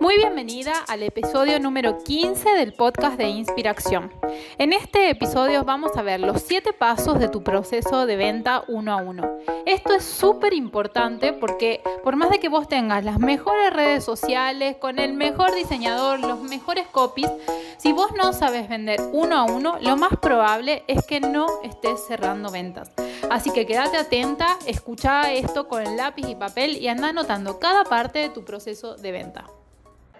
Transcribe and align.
Muy 0.00 0.16
bienvenida 0.16 0.72
al 0.88 1.02
episodio 1.02 1.58
número 1.60 1.98
15 2.02 2.50
del 2.50 2.72
podcast 2.72 3.16
de 3.16 3.28
Inspiración. 3.28 4.12
En 4.58 4.72
este 4.72 5.10
episodio 5.10 5.64
vamos 5.64 5.96
a 5.96 6.02
ver 6.02 6.20
los 6.20 6.42
7 6.42 6.72
pasos 6.72 7.18
de 7.18 7.28
tu 7.28 7.42
proceso 7.42 8.04
de 8.04 8.16
venta 8.16 8.64
uno 8.68 8.92
a 8.92 8.96
uno. 8.96 9.38
Esto 9.64 9.94
es 9.94 10.04
súper 10.04 10.54
importante 10.54 11.32
porque 11.32 11.82
por 12.02 12.16
más 12.16 12.30
de 12.30 12.38
que 12.38 12.48
vos 12.48 12.68
tengas 12.68 13.04
las 13.04 13.18
mejores 13.18 13.72
redes 13.72 14.04
sociales, 14.04 14.76
con 14.76 14.98
el 14.98 15.14
mejor 15.14 15.54
diseñador, 15.54 16.20
los 16.20 16.42
mejores 16.42 16.86
copies, 16.88 17.30
si 17.78 17.92
vos 17.92 18.12
no 18.16 18.32
sabes 18.32 18.68
vender 18.68 19.00
uno 19.12 19.36
a 19.36 19.44
uno, 19.44 19.78
lo 19.80 19.96
más 19.96 20.16
probable 20.20 20.84
es 20.88 21.04
que 21.06 21.20
no 21.20 21.46
estés 21.62 22.04
cerrando 22.06 22.50
ventas. 22.50 22.92
Así 23.30 23.50
que 23.50 23.66
quédate 23.66 23.96
atenta, 23.96 24.58
escucha 24.66 25.32
esto 25.32 25.68
con 25.68 25.96
lápiz 25.96 26.28
y 26.28 26.34
papel 26.34 26.76
y 26.76 26.88
anda 26.88 27.08
anotando 27.08 27.58
cada 27.58 27.84
parte 27.84 28.18
de 28.18 28.28
tu 28.28 28.44
proceso 28.44 28.96
de 28.96 29.12
venta. 29.12 29.46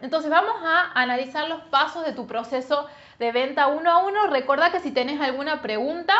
Entonces 0.02 0.30
vamos 0.30 0.56
a 0.64 0.92
analizar 0.94 1.48
los 1.48 1.60
pasos 1.62 2.04
de 2.04 2.12
tu 2.12 2.26
proceso 2.26 2.86
de 3.18 3.32
venta 3.32 3.66
uno 3.68 3.90
a 3.90 4.04
uno. 4.04 4.26
Recuerda 4.26 4.70
que 4.70 4.80
si 4.80 4.90
tenés 4.90 5.20
alguna 5.20 5.62
pregunta, 5.62 6.14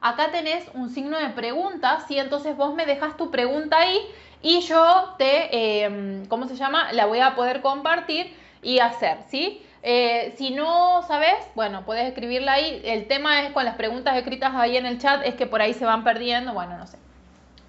acá 0.00 0.30
tenés 0.30 0.68
un 0.74 0.90
signo 0.90 1.18
de 1.18 1.30
pregunta, 1.30 2.00
¿sí? 2.06 2.18
Entonces 2.18 2.56
vos 2.56 2.74
me 2.74 2.86
dejas 2.86 3.16
tu 3.16 3.30
pregunta 3.30 3.78
ahí 3.78 4.00
y 4.42 4.60
yo 4.60 5.14
te, 5.18 5.84
em, 5.84 6.26
¿cómo 6.26 6.46
se 6.48 6.56
llama? 6.56 6.92
La 6.92 7.06
voy 7.06 7.20
a 7.20 7.34
poder 7.34 7.60
compartir 7.60 8.34
y 8.62 8.78
hacer, 8.78 9.18
¿sí? 9.28 9.64
Eh, 9.82 10.34
si 10.36 10.50
no 10.50 11.02
sabes, 11.06 11.36
bueno, 11.54 11.84
puedes 11.84 12.06
escribirla 12.06 12.54
ahí. 12.54 12.80
El 12.84 13.06
tema 13.06 13.42
es 13.42 13.52
con 13.52 13.64
las 13.64 13.76
preguntas 13.76 14.16
escritas 14.16 14.54
ahí 14.54 14.76
en 14.76 14.86
el 14.86 14.98
chat, 14.98 15.22
es 15.24 15.34
que 15.34 15.46
por 15.46 15.62
ahí 15.62 15.74
se 15.74 15.84
van 15.84 16.04
perdiendo, 16.04 16.52
bueno, 16.52 16.76
no 16.76 16.86
sé. 16.86 16.98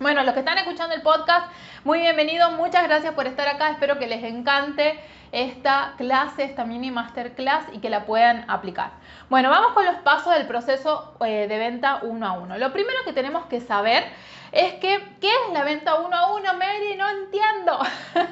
Bueno, 0.01 0.23
los 0.23 0.33
que 0.33 0.39
están 0.39 0.57
escuchando 0.57 0.95
el 0.95 1.03
podcast, 1.03 1.45
muy 1.83 1.99
bienvenidos, 1.99 2.51
muchas 2.53 2.85
gracias 2.85 3.13
por 3.13 3.27
estar 3.27 3.47
acá, 3.47 3.69
espero 3.69 3.99
que 3.99 4.07
les 4.07 4.23
encante 4.23 4.99
esta 5.31 5.93
clase, 5.95 6.43
esta 6.43 6.65
mini 6.65 6.89
masterclass 6.89 7.65
y 7.71 7.77
que 7.77 7.91
la 7.91 8.03
puedan 8.07 8.49
aplicar. 8.49 8.93
Bueno, 9.29 9.51
vamos 9.51 9.73
con 9.73 9.85
los 9.85 9.97
pasos 9.97 10.33
del 10.33 10.47
proceso 10.47 11.13
eh, 11.23 11.45
de 11.47 11.57
venta 11.59 11.99
uno 12.01 12.25
a 12.25 12.31
uno. 12.31 12.57
Lo 12.57 12.73
primero 12.73 12.97
que 13.05 13.13
tenemos 13.13 13.45
que 13.45 13.61
saber 13.61 14.03
es 14.51 14.73
que, 14.75 14.99
¿qué 15.21 15.27
es 15.29 15.53
la 15.53 15.63
venta 15.63 15.95
uno 15.95 16.15
a 16.15 16.33
uno, 16.33 16.53
Mary? 16.55 16.95
No 16.97 17.09
entiendo. 17.09 17.79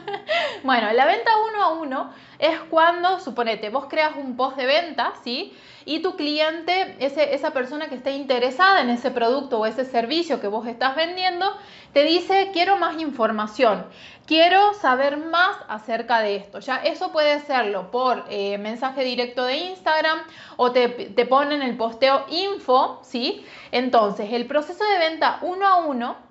bueno, 0.63 0.91
la 0.91 1.05
venta 1.05 1.31
uno 1.49 1.63
a 1.63 1.73
uno 1.73 2.13
es 2.39 2.59
cuando, 2.69 3.19
suponete, 3.19 3.69
vos 3.69 3.85
creas 3.89 4.15
un 4.17 4.35
post 4.35 4.57
de 4.57 4.65
venta, 4.65 5.13
¿sí? 5.23 5.55
Y 5.85 6.01
tu 6.01 6.15
cliente, 6.17 6.97
ese, 6.99 7.33
esa 7.33 7.51
persona 7.51 7.87
que 7.87 7.95
esté 7.95 8.11
interesada 8.11 8.81
en 8.81 8.89
ese 8.89 9.11
producto 9.11 9.59
o 9.59 9.65
ese 9.65 9.85
servicio 9.85 10.41
que 10.41 10.47
vos 10.47 10.67
estás 10.67 10.95
vendiendo, 10.95 11.55
te 11.93 12.03
dice, 12.03 12.49
quiero 12.53 12.77
más 12.77 12.99
información, 13.01 13.85
quiero 14.25 14.73
saber 14.75 15.17
más 15.17 15.57
acerca 15.67 16.19
de 16.19 16.35
esto. 16.35 16.59
Ya 16.59 16.77
eso 16.77 17.11
puede 17.11 17.39
serlo 17.41 17.91
por 17.91 18.25
eh, 18.29 18.57
mensaje 18.57 19.03
directo 19.03 19.45
de 19.45 19.57
Instagram 19.57 20.19
o 20.57 20.71
te, 20.71 20.87
te 20.89 21.25
ponen 21.25 21.61
el 21.61 21.75
posteo 21.77 22.25
info, 22.29 22.99
¿sí? 23.03 23.45
Entonces, 23.71 24.31
el 24.31 24.45
proceso 24.45 24.83
de 24.85 24.99
venta 24.99 25.39
uno 25.41 25.67
a 25.67 25.77
uno 25.77 26.28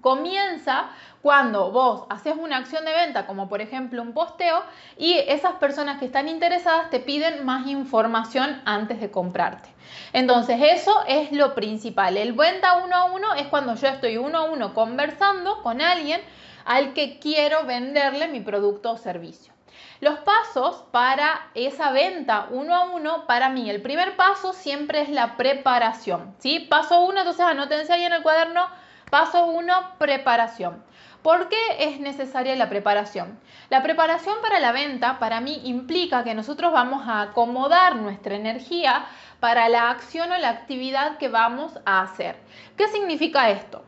comienza 0.00 0.90
cuando 1.22 1.70
vos 1.70 2.06
haces 2.08 2.34
una 2.38 2.56
acción 2.56 2.84
de 2.84 2.92
venta, 2.92 3.26
como 3.26 3.48
por 3.48 3.60
ejemplo 3.60 4.00
un 4.00 4.14
posteo, 4.14 4.62
y 4.96 5.14
esas 5.28 5.54
personas 5.54 5.98
que 5.98 6.06
están 6.06 6.28
interesadas 6.28 6.90
te 6.90 7.00
piden 7.00 7.44
más 7.44 7.66
información 7.66 8.62
antes 8.64 9.00
de 9.00 9.10
comprarte. 9.10 9.68
Entonces, 10.12 10.58
eso 10.62 11.04
es 11.06 11.32
lo 11.32 11.54
principal. 11.54 12.16
El 12.16 12.32
venta 12.32 12.82
uno 12.84 12.96
a 12.96 13.04
uno 13.04 13.34
es 13.34 13.48
cuando 13.48 13.74
yo 13.74 13.88
estoy 13.88 14.16
uno 14.16 14.38
a 14.38 14.42
uno 14.42 14.72
conversando 14.72 15.62
con 15.62 15.80
alguien 15.80 16.20
al 16.64 16.94
que 16.94 17.18
quiero 17.18 17.64
venderle 17.64 18.28
mi 18.28 18.40
producto 18.40 18.92
o 18.92 18.96
servicio. 18.96 19.52
Los 20.00 20.18
pasos 20.20 20.84
para 20.90 21.50
esa 21.54 21.92
venta 21.92 22.46
uno 22.50 22.74
a 22.74 22.84
uno, 22.84 23.26
para 23.26 23.50
mí, 23.50 23.68
el 23.68 23.82
primer 23.82 24.16
paso 24.16 24.54
siempre 24.54 25.02
es 25.02 25.10
la 25.10 25.36
preparación. 25.36 26.34
¿sí? 26.38 26.60
Paso 26.60 27.00
uno, 27.04 27.18
entonces 27.18 27.44
anótense 27.44 27.92
ahí 27.92 28.04
en 28.04 28.14
el 28.14 28.22
cuaderno. 28.22 28.66
Paso 29.10 29.46
uno, 29.46 29.74
preparación. 29.98 30.82
¿Por 31.22 31.48
qué 31.48 31.56
es 31.80 32.00
necesaria 32.00 32.56
la 32.56 32.70
preparación? 32.70 33.38
La 33.68 33.82
preparación 33.82 34.36
para 34.40 34.58
la 34.60 34.72
venta 34.72 35.18
para 35.18 35.40
mí 35.40 35.60
implica 35.64 36.24
que 36.24 36.34
nosotros 36.34 36.72
vamos 36.72 37.06
a 37.06 37.22
acomodar 37.22 37.96
nuestra 37.96 38.36
energía 38.36 39.04
para 39.38 39.68
la 39.68 39.90
acción 39.90 40.32
o 40.32 40.38
la 40.38 40.48
actividad 40.48 41.18
que 41.18 41.28
vamos 41.28 41.72
a 41.84 42.02
hacer. 42.02 42.36
¿Qué 42.76 42.88
significa 42.88 43.50
esto? 43.50 43.84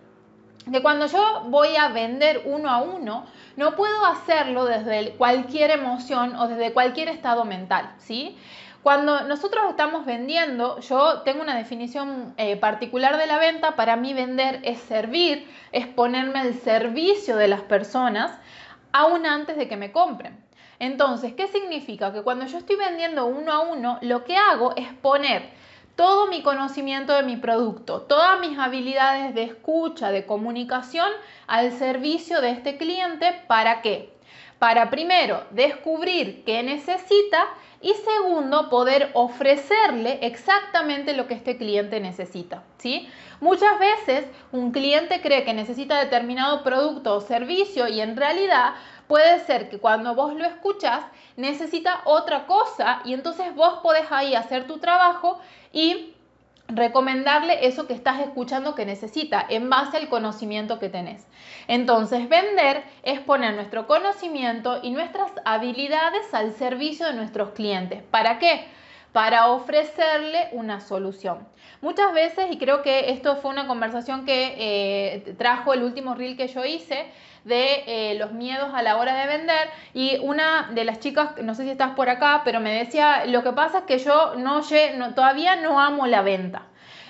Que 0.70 0.82
cuando 0.82 1.06
yo 1.06 1.44
voy 1.46 1.76
a 1.76 1.88
vender 1.88 2.42
uno 2.44 2.68
a 2.68 2.78
uno, 2.78 3.26
no 3.56 3.76
puedo 3.76 4.04
hacerlo 4.06 4.64
desde 4.64 5.12
cualquier 5.12 5.70
emoción 5.70 6.36
o 6.36 6.48
desde 6.48 6.72
cualquier 6.72 7.08
estado 7.08 7.44
mental, 7.44 7.94
¿sí? 7.98 8.38
Cuando 8.82 9.22
nosotros 9.22 9.64
estamos 9.70 10.04
vendiendo, 10.04 10.80
yo 10.80 11.20
tengo 11.20 11.40
una 11.40 11.56
definición 11.56 12.34
eh, 12.36 12.56
particular 12.56 13.16
de 13.16 13.28
la 13.28 13.38
venta. 13.38 13.76
Para 13.76 13.94
mí 13.94 14.12
vender 14.12 14.60
es 14.64 14.80
servir, 14.80 15.48
es 15.70 15.86
ponerme 15.86 16.40
al 16.40 16.54
servicio 16.54 17.36
de 17.36 17.46
las 17.46 17.60
personas 17.60 18.36
aún 18.92 19.24
antes 19.24 19.56
de 19.56 19.68
que 19.68 19.76
me 19.76 19.92
compren. 19.92 20.36
Entonces, 20.80 21.32
¿qué 21.34 21.46
significa? 21.46 22.12
Que 22.12 22.22
cuando 22.22 22.44
yo 22.46 22.58
estoy 22.58 22.74
vendiendo 22.74 23.26
uno 23.26 23.52
a 23.52 23.60
uno, 23.60 23.98
lo 24.02 24.24
que 24.24 24.36
hago 24.36 24.74
es 24.74 24.92
poner 24.94 25.50
todo 25.94 26.26
mi 26.26 26.42
conocimiento 26.42 27.12
de 27.14 27.22
mi 27.22 27.36
producto, 27.36 28.00
todas 28.00 28.40
mis 28.40 28.58
habilidades 28.58 29.32
de 29.32 29.44
escucha, 29.44 30.10
de 30.10 30.26
comunicación 30.26 31.08
al 31.46 31.70
servicio 31.70 32.40
de 32.40 32.50
este 32.50 32.78
cliente. 32.78 33.32
¿Para 33.46 33.80
qué? 33.80 34.12
Para 34.58 34.90
primero 34.90 35.44
descubrir 35.50 36.42
qué 36.44 36.64
necesita 36.64 37.46
y 37.82 37.94
segundo, 37.94 38.70
poder 38.70 39.10
ofrecerle 39.14 40.20
exactamente 40.22 41.14
lo 41.14 41.26
que 41.26 41.34
este 41.34 41.56
cliente 41.56 41.98
necesita. 42.00 42.62
¿sí? 42.78 43.08
Muchas 43.40 43.78
veces 43.78 44.26
un 44.52 44.70
cliente 44.70 45.20
cree 45.20 45.44
que 45.44 45.52
necesita 45.52 45.98
determinado 45.98 46.62
producto 46.62 47.16
o 47.16 47.20
servicio 47.20 47.88
y 47.88 48.00
en 48.00 48.16
realidad 48.16 48.74
puede 49.08 49.40
ser 49.40 49.68
que 49.68 49.78
cuando 49.78 50.14
vos 50.14 50.34
lo 50.34 50.44
escuchas 50.44 51.04
necesita 51.36 52.02
otra 52.04 52.46
cosa 52.46 53.00
y 53.04 53.14
entonces 53.14 53.54
vos 53.54 53.80
podés 53.82 54.10
ahí 54.10 54.34
hacer 54.34 54.66
tu 54.66 54.78
trabajo 54.78 55.40
y 55.72 56.11
recomendarle 56.68 57.66
eso 57.66 57.86
que 57.86 57.94
estás 57.94 58.20
escuchando 58.20 58.74
que 58.74 58.86
necesita 58.86 59.44
en 59.48 59.68
base 59.68 59.96
al 59.96 60.08
conocimiento 60.08 60.78
que 60.78 60.88
tenés. 60.88 61.26
Entonces, 61.68 62.28
vender 62.28 62.82
es 63.02 63.20
poner 63.20 63.54
nuestro 63.54 63.86
conocimiento 63.86 64.80
y 64.82 64.90
nuestras 64.90 65.30
habilidades 65.44 66.32
al 66.32 66.52
servicio 66.52 67.06
de 67.06 67.14
nuestros 67.14 67.50
clientes. 67.50 68.02
¿Para 68.10 68.38
qué? 68.38 68.66
Para 69.12 69.48
ofrecerle 69.48 70.48
una 70.52 70.80
solución. 70.80 71.46
Muchas 71.82 72.14
veces, 72.14 72.46
y 72.50 72.58
creo 72.58 72.82
que 72.82 73.10
esto 73.10 73.36
fue 73.36 73.50
una 73.50 73.66
conversación 73.66 74.24
que 74.24 74.54
eh, 74.56 75.34
trajo 75.36 75.74
el 75.74 75.82
último 75.82 76.14
reel 76.14 76.36
que 76.36 76.48
yo 76.48 76.64
hice, 76.64 77.06
de 77.44 77.82
eh, 77.86 78.14
los 78.18 78.32
miedos 78.32 78.72
a 78.72 78.82
la 78.82 78.96
hora 78.96 79.14
de 79.14 79.26
vender 79.26 79.68
y 79.94 80.18
una 80.18 80.70
de 80.72 80.84
las 80.84 81.00
chicas, 81.00 81.30
no 81.42 81.54
sé 81.54 81.64
si 81.64 81.70
estás 81.70 81.90
por 81.94 82.08
acá, 82.08 82.42
pero 82.44 82.60
me 82.60 82.72
decía, 82.72 83.26
lo 83.26 83.42
que 83.42 83.52
pasa 83.52 83.78
es 83.78 83.84
que 83.84 83.98
yo 83.98 84.34
no, 84.36 84.60
no 84.96 85.14
todavía 85.14 85.56
no 85.56 85.80
amo 85.80 86.06
la 86.06 86.22
venta. 86.22 86.62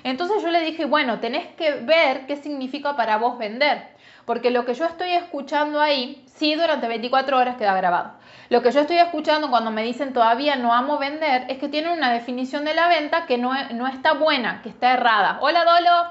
Entonces 0.05 0.43
yo 0.43 0.51
le 0.51 0.62
dije, 0.62 0.85
bueno, 0.85 1.21
tenés 1.21 1.47
que 1.55 1.75
ver 1.75 2.27
qué 2.27 2.37
significa 2.37 2.97
para 2.97 3.19
vos 3.19 3.39
vender, 3.39 3.92
porque 4.25 4.50
lo 4.50 4.65
que 4.65 4.75
yo 4.75 4.84
estoy 4.87 5.12
escuchando 5.12 5.81
ahí, 5.81 6.25
sí, 6.27 6.55
durante 6.55 6.88
24 6.88 7.38
horas 7.38 7.56
queda 7.56 7.75
grabado. 7.75 8.12
Lo 8.49 8.62
que 8.62 8.71
yo 8.71 8.81
estoy 8.81 8.99
escuchando 8.99 9.50
cuando 9.50 9.71
me 9.71 9.83
dicen 9.83 10.12
todavía 10.12 10.56
no 10.56 10.72
amo 10.75 10.99
vender 10.99 11.47
es 11.49 11.59
que 11.59 11.69
tienen 11.69 11.93
una 11.93 12.12
definición 12.12 12.65
de 12.65 12.75
la 12.75 12.88
venta 12.88 13.27
que 13.27 13.38
no, 13.38 13.53
no 13.71 13.87
está 13.87 14.12
buena, 14.12 14.61
que 14.62 14.69
está 14.69 14.93
errada. 14.93 15.38
Hola 15.41 15.65
Dolo, 15.65 16.11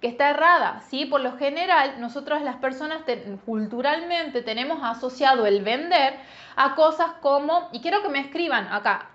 que 0.00 0.08
está 0.08 0.30
errada. 0.30 0.82
¿sí? 0.88 1.06
Por 1.06 1.20
lo 1.20 1.36
general, 1.36 2.00
nosotros 2.00 2.42
las 2.42 2.56
personas 2.56 2.98
culturalmente 3.44 4.42
tenemos 4.42 4.80
asociado 4.82 5.46
el 5.46 5.62
vender 5.62 6.14
a 6.56 6.74
cosas 6.74 7.12
como, 7.20 7.68
y 7.72 7.80
quiero 7.80 8.02
que 8.02 8.08
me 8.08 8.20
escriban 8.20 8.66
acá, 8.72 9.10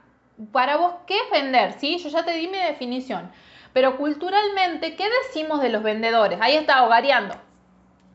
para 0.51 0.77
vos, 0.77 0.93
¿qué 1.07 1.17
es 1.17 1.29
vender? 1.31 1.73
¿Sí? 1.73 1.97
Yo 1.97 2.09
ya 2.09 2.23
te 2.23 2.31
di 2.31 2.47
mi 2.47 2.57
definición. 2.57 3.31
Pero 3.73 3.97
culturalmente, 3.97 4.95
¿qué 4.95 5.07
decimos 5.23 5.61
de 5.61 5.69
los 5.69 5.83
vendedores? 5.83 6.39
Ahí 6.41 6.55
está 6.55 6.81
variando. 6.85 7.35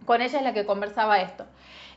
Con 0.07 0.23
ella 0.23 0.39
es 0.39 0.45
la 0.45 0.55
que 0.55 0.65
conversaba 0.65 1.21
esto. 1.21 1.45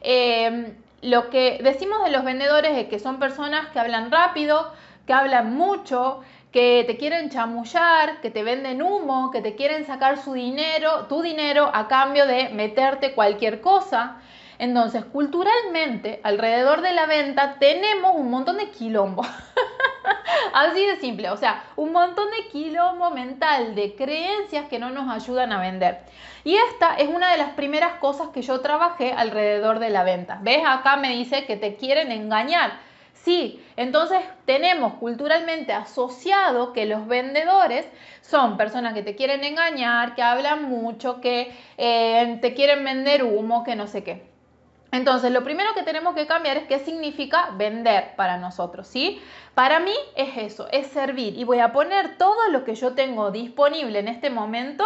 Em, 0.01 0.75
lo 1.01 1.29
que 1.29 1.59
decimos 1.63 2.03
de 2.03 2.11
los 2.11 2.23
vendedores 2.23 2.77
es 2.77 2.87
que 2.87 2.99
son 2.99 3.19
personas 3.19 3.67
que 3.69 3.79
hablan 3.79 4.11
rápido, 4.11 4.73
que 5.07 5.13
hablan 5.13 5.55
mucho, 5.55 6.21
que 6.51 6.83
te 6.87 6.97
quieren 6.97 7.29
chamullar, 7.29 8.21
que 8.21 8.31
te 8.31 8.43
venden 8.43 8.81
humo, 8.81 9.31
que 9.31 9.41
te 9.41 9.55
quieren 9.55 9.85
sacar 9.85 10.17
su 10.17 10.33
dinero, 10.33 11.05
tu 11.07 11.21
dinero 11.21 11.69
a 11.73 11.87
cambio 11.87 12.25
de 12.25 12.49
meterte 12.49 13.13
cualquier 13.13 13.61
cosa. 13.61 14.17
Entonces, 14.57 15.05
culturalmente, 15.05 16.19
alrededor 16.23 16.81
de 16.81 16.93
la 16.93 17.05
venta 17.05 17.55
tenemos 17.59 18.15
un 18.15 18.29
montón 18.29 18.57
de 18.57 18.71
quilombo. 18.71 19.23
Así 20.53 20.85
de 20.85 20.97
simple, 20.97 21.29
o 21.29 21.37
sea, 21.37 21.63
un 21.75 21.91
montón 21.91 22.27
de 22.31 22.49
quilombo 22.49 23.11
mental, 23.11 23.75
de 23.75 23.95
creencias 23.95 24.67
que 24.67 24.79
no 24.79 24.89
nos 24.89 25.09
ayudan 25.09 25.53
a 25.53 25.61
vender. 25.61 25.99
Y 26.43 26.55
esta 26.55 26.95
es 26.95 27.09
una 27.09 27.31
de 27.31 27.37
las 27.37 27.51
primeras 27.51 27.93
cosas 27.95 28.29
que 28.29 28.41
yo 28.41 28.61
trabajé 28.61 29.13
alrededor 29.13 29.79
de 29.79 29.89
la 29.89 30.03
venta. 30.03 30.39
¿Ves? 30.41 30.61
Acá 30.65 30.97
me 30.97 31.09
dice 31.09 31.45
que 31.45 31.57
te 31.57 31.75
quieren 31.75 32.11
engañar. 32.11 32.79
Sí, 33.13 33.61
entonces 33.75 34.21
tenemos 34.45 34.93
culturalmente 34.93 35.73
asociado 35.73 36.71
que 36.71 36.85
los 36.85 37.05
vendedores 37.05 37.85
son 38.21 38.55
personas 38.55 38.93
que 38.93 39.03
te 39.03 39.15
quieren 39.15 39.43
engañar, 39.43 40.15
que 40.15 40.23
hablan 40.23 40.63
mucho, 40.63 41.19
que 41.19 41.51
eh, 41.77 42.37
te 42.41 42.53
quieren 42.53 42.83
vender 42.83 43.23
humo, 43.23 43.63
que 43.63 43.75
no 43.75 43.87
sé 43.87 44.03
qué. 44.03 44.29
Entonces, 44.91 45.31
lo 45.31 45.43
primero 45.43 45.73
que 45.75 45.83
tenemos 45.83 46.15
que 46.15 46.25
cambiar 46.25 46.57
es 46.57 46.63
qué 46.63 46.79
significa 46.79 47.51
vender 47.55 48.15
para 48.15 48.37
nosotros, 48.37 48.87
¿sí? 48.87 49.21
Para 49.53 49.79
mí 49.79 49.93
es 50.15 50.37
eso, 50.37 50.67
es 50.71 50.87
servir 50.87 51.37
y 51.37 51.43
voy 51.43 51.59
a 51.59 51.71
poner 51.71 52.17
todo 52.17 52.47
lo 52.49 52.63
que 52.63 52.73
yo 52.73 52.93
tengo 52.93 53.29
disponible 53.29 53.99
en 53.99 54.07
este 54.07 54.29
momento 54.29 54.85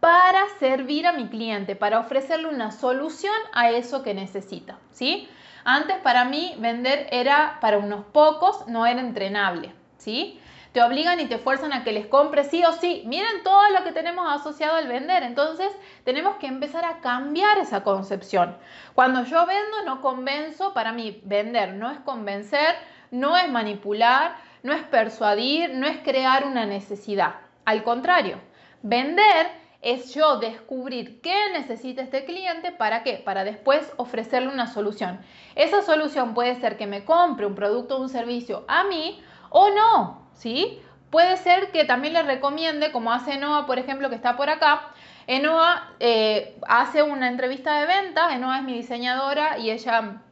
para 0.00 0.48
servir 0.58 1.06
a 1.06 1.12
mi 1.12 1.28
cliente, 1.28 1.76
para 1.76 2.00
ofrecerle 2.00 2.48
una 2.48 2.72
solución 2.72 3.34
a 3.52 3.70
eso 3.70 4.02
que 4.02 4.14
necesita, 4.14 4.78
¿sí? 4.90 5.28
Antes 5.64 5.98
para 5.98 6.24
mí 6.24 6.54
vender 6.58 7.06
era 7.12 7.58
para 7.60 7.78
unos 7.78 8.06
pocos, 8.06 8.66
no 8.66 8.86
era 8.86 9.00
entrenable, 9.00 9.74
¿sí? 9.98 10.40
Te 10.72 10.82
obligan 10.82 11.18
y 11.18 11.26
te 11.26 11.38
fuerzan 11.38 11.72
a 11.72 11.82
que 11.82 11.92
les 11.92 12.06
compres 12.06 12.48
sí 12.48 12.64
o 12.64 12.72
sí. 12.72 13.02
Miren 13.04 13.42
todo 13.42 13.70
lo 13.70 13.82
que 13.82 13.90
tenemos 13.90 14.32
asociado 14.32 14.76
al 14.76 14.86
vender. 14.86 15.24
Entonces 15.24 15.68
tenemos 16.04 16.36
que 16.36 16.46
empezar 16.46 16.84
a 16.84 17.00
cambiar 17.00 17.58
esa 17.58 17.82
concepción. 17.82 18.56
Cuando 18.94 19.24
yo 19.24 19.46
vendo 19.46 19.82
no 19.84 20.00
convenzo, 20.00 20.72
para 20.72 20.92
mí 20.92 21.20
vender 21.24 21.74
no 21.74 21.90
es 21.90 21.98
convencer, 21.98 22.76
no 23.10 23.36
es 23.36 23.50
manipular, 23.50 24.36
no 24.62 24.72
es 24.72 24.82
persuadir, 24.84 25.74
no 25.74 25.88
es 25.88 25.98
crear 25.98 26.46
una 26.46 26.66
necesidad. 26.66 27.34
Al 27.64 27.82
contrario, 27.82 28.38
vender 28.82 29.48
es 29.82 30.14
yo 30.14 30.38
descubrir 30.38 31.20
qué 31.20 31.50
necesita 31.52 32.02
este 32.02 32.24
cliente, 32.24 32.72
¿para 32.72 33.02
qué? 33.02 33.14
Para 33.24 33.44
después 33.44 33.92
ofrecerle 33.96 34.48
una 34.48 34.66
solución. 34.66 35.20
Esa 35.54 35.82
solución 35.82 36.34
puede 36.34 36.54
ser 36.56 36.76
que 36.76 36.86
me 36.86 37.04
compre 37.04 37.46
un 37.46 37.54
producto 37.54 37.96
o 37.96 38.02
un 38.02 38.08
servicio 38.08 38.64
a 38.68 38.84
mí 38.84 39.22
o 39.48 39.70
no, 39.70 40.28
¿sí? 40.34 40.80
Puede 41.10 41.36
ser 41.38 41.72
que 41.72 41.84
también 41.84 42.14
le 42.14 42.22
recomiende, 42.22 42.92
como 42.92 43.12
hace 43.12 43.36
Noah, 43.36 43.66
por 43.66 43.78
ejemplo, 43.78 44.10
que 44.10 44.14
está 44.14 44.36
por 44.36 44.48
acá. 44.48 44.92
Enoa 45.26 45.94
eh, 45.98 46.58
hace 46.66 47.02
una 47.02 47.28
entrevista 47.28 47.80
de 47.80 47.86
venta, 47.86 48.34
Enoa 48.34 48.58
es 48.58 48.64
mi 48.64 48.74
diseñadora 48.74 49.58
y 49.58 49.70
ella 49.70 50.22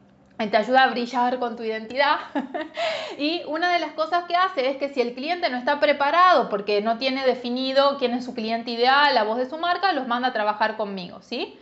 te 0.47 0.57
ayuda 0.57 0.83
a 0.83 0.87
brillar 0.87 1.37
con 1.37 1.57
tu 1.57 1.63
identidad. 1.63 2.17
y 3.17 3.43
una 3.47 3.73
de 3.73 3.79
las 3.79 3.91
cosas 3.91 4.23
que 4.23 4.35
hace 4.35 4.69
es 4.69 4.77
que 4.77 4.89
si 4.89 5.01
el 5.01 5.13
cliente 5.13 5.49
no 5.49 5.57
está 5.57 5.79
preparado 5.79 6.47
porque 6.49 6.81
no 6.81 6.97
tiene 6.97 7.25
definido 7.25 7.97
quién 7.97 8.13
es 8.13 8.23
su 8.23 8.33
cliente 8.33 8.71
ideal, 8.71 9.13
la 9.13 9.23
voz 9.23 9.37
de 9.37 9.49
su 9.49 9.57
marca, 9.57 9.91
los 9.91 10.07
manda 10.07 10.29
a 10.29 10.33
trabajar 10.33 10.77
conmigo, 10.77 11.21
¿sí? 11.21 11.59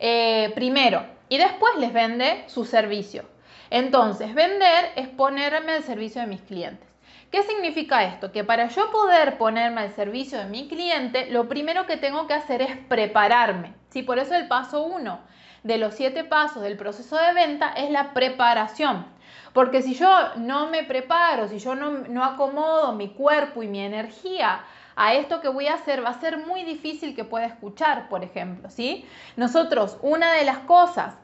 Eh, 0.00 0.50
primero, 0.54 1.06
y 1.28 1.38
después 1.38 1.76
les 1.78 1.92
vende 1.92 2.44
su 2.48 2.64
servicio. 2.64 3.24
Entonces, 3.70 4.34
vender 4.34 4.92
es 4.96 5.08
ponerme 5.08 5.72
al 5.72 5.82
servicio 5.82 6.20
de 6.20 6.26
mis 6.26 6.40
clientes. 6.42 6.88
¿Qué 7.30 7.42
significa 7.42 8.04
esto? 8.04 8.30
Que 8.30 8.44
para 8.44 8.68
yo 8.68 8.90
poder 8.90 9.38
ponerme 9.38 9.82
al 9.82 9.94
servicio 9.94 10.38
de 10.38 10.46
mi 10.46 10.68
cliente, 10.68 11.26
lo 11.30 11.48
primero 11.48 11.86
que 11.86 11.96
tengo 11.96 12.26
que 12.26 12.34
hacer 12.34 12.62
es 12.62 12.76
prepararme. 12.88 13.74
¿sí? 13.90 14.02
Por 14.02 14.18
eso 14.18 14.34
el 14.34 14.46
paso 14.46 14.84
uno 14.84 15.20
de 15.66 15.78
los 15.78 15.94
siete 15.94 16.24
pasos 16.24 16.62
del 16.62 16.76
proceso 16.76 17.16
de 17.16 17.34
venta 17.34 17.72
es 17.72 17.90
la 17.90 18.14
preparación. 18.14 19.06
Porque 19.52 19.82
si 19.82 19.94
yo 19.94 20.08
no 20.36 20.68
me 20.68 20.84
preparo, 20.84 21.48
si 21.48 21.58
yo 21.58 21.74
no, 21.74 22.24
acomodo 22.24 22.92
mi 22.92 23.08
cuerpo 23.08 23.62
y 23.62 23.68
mi 23.68 23.80
energía 23.80 24.60
a 24.94 25.14
esto 25.14 25.40
que 25.40 25.48
voy 25.48 25.66
a 25.66 25.74
hacer, 25.74 26.04
va 26.04 26.10
a 26.10 26.20
ser 26.20 26.46
muy 26.46 26.62
difícil 26.62 27.14
que 27.14 27.24
pueda 27.24 27.46
escuchar, 27.46 28.08
por 28.08 28.22
ejemplo, 28.22 28.70
¿sí? 28.70 29.06
Nosotros, 29.36 29.98
una 30.02 30.32
de 30.32 30.44
las 30.44 30.58
cosas, 30.58 31.14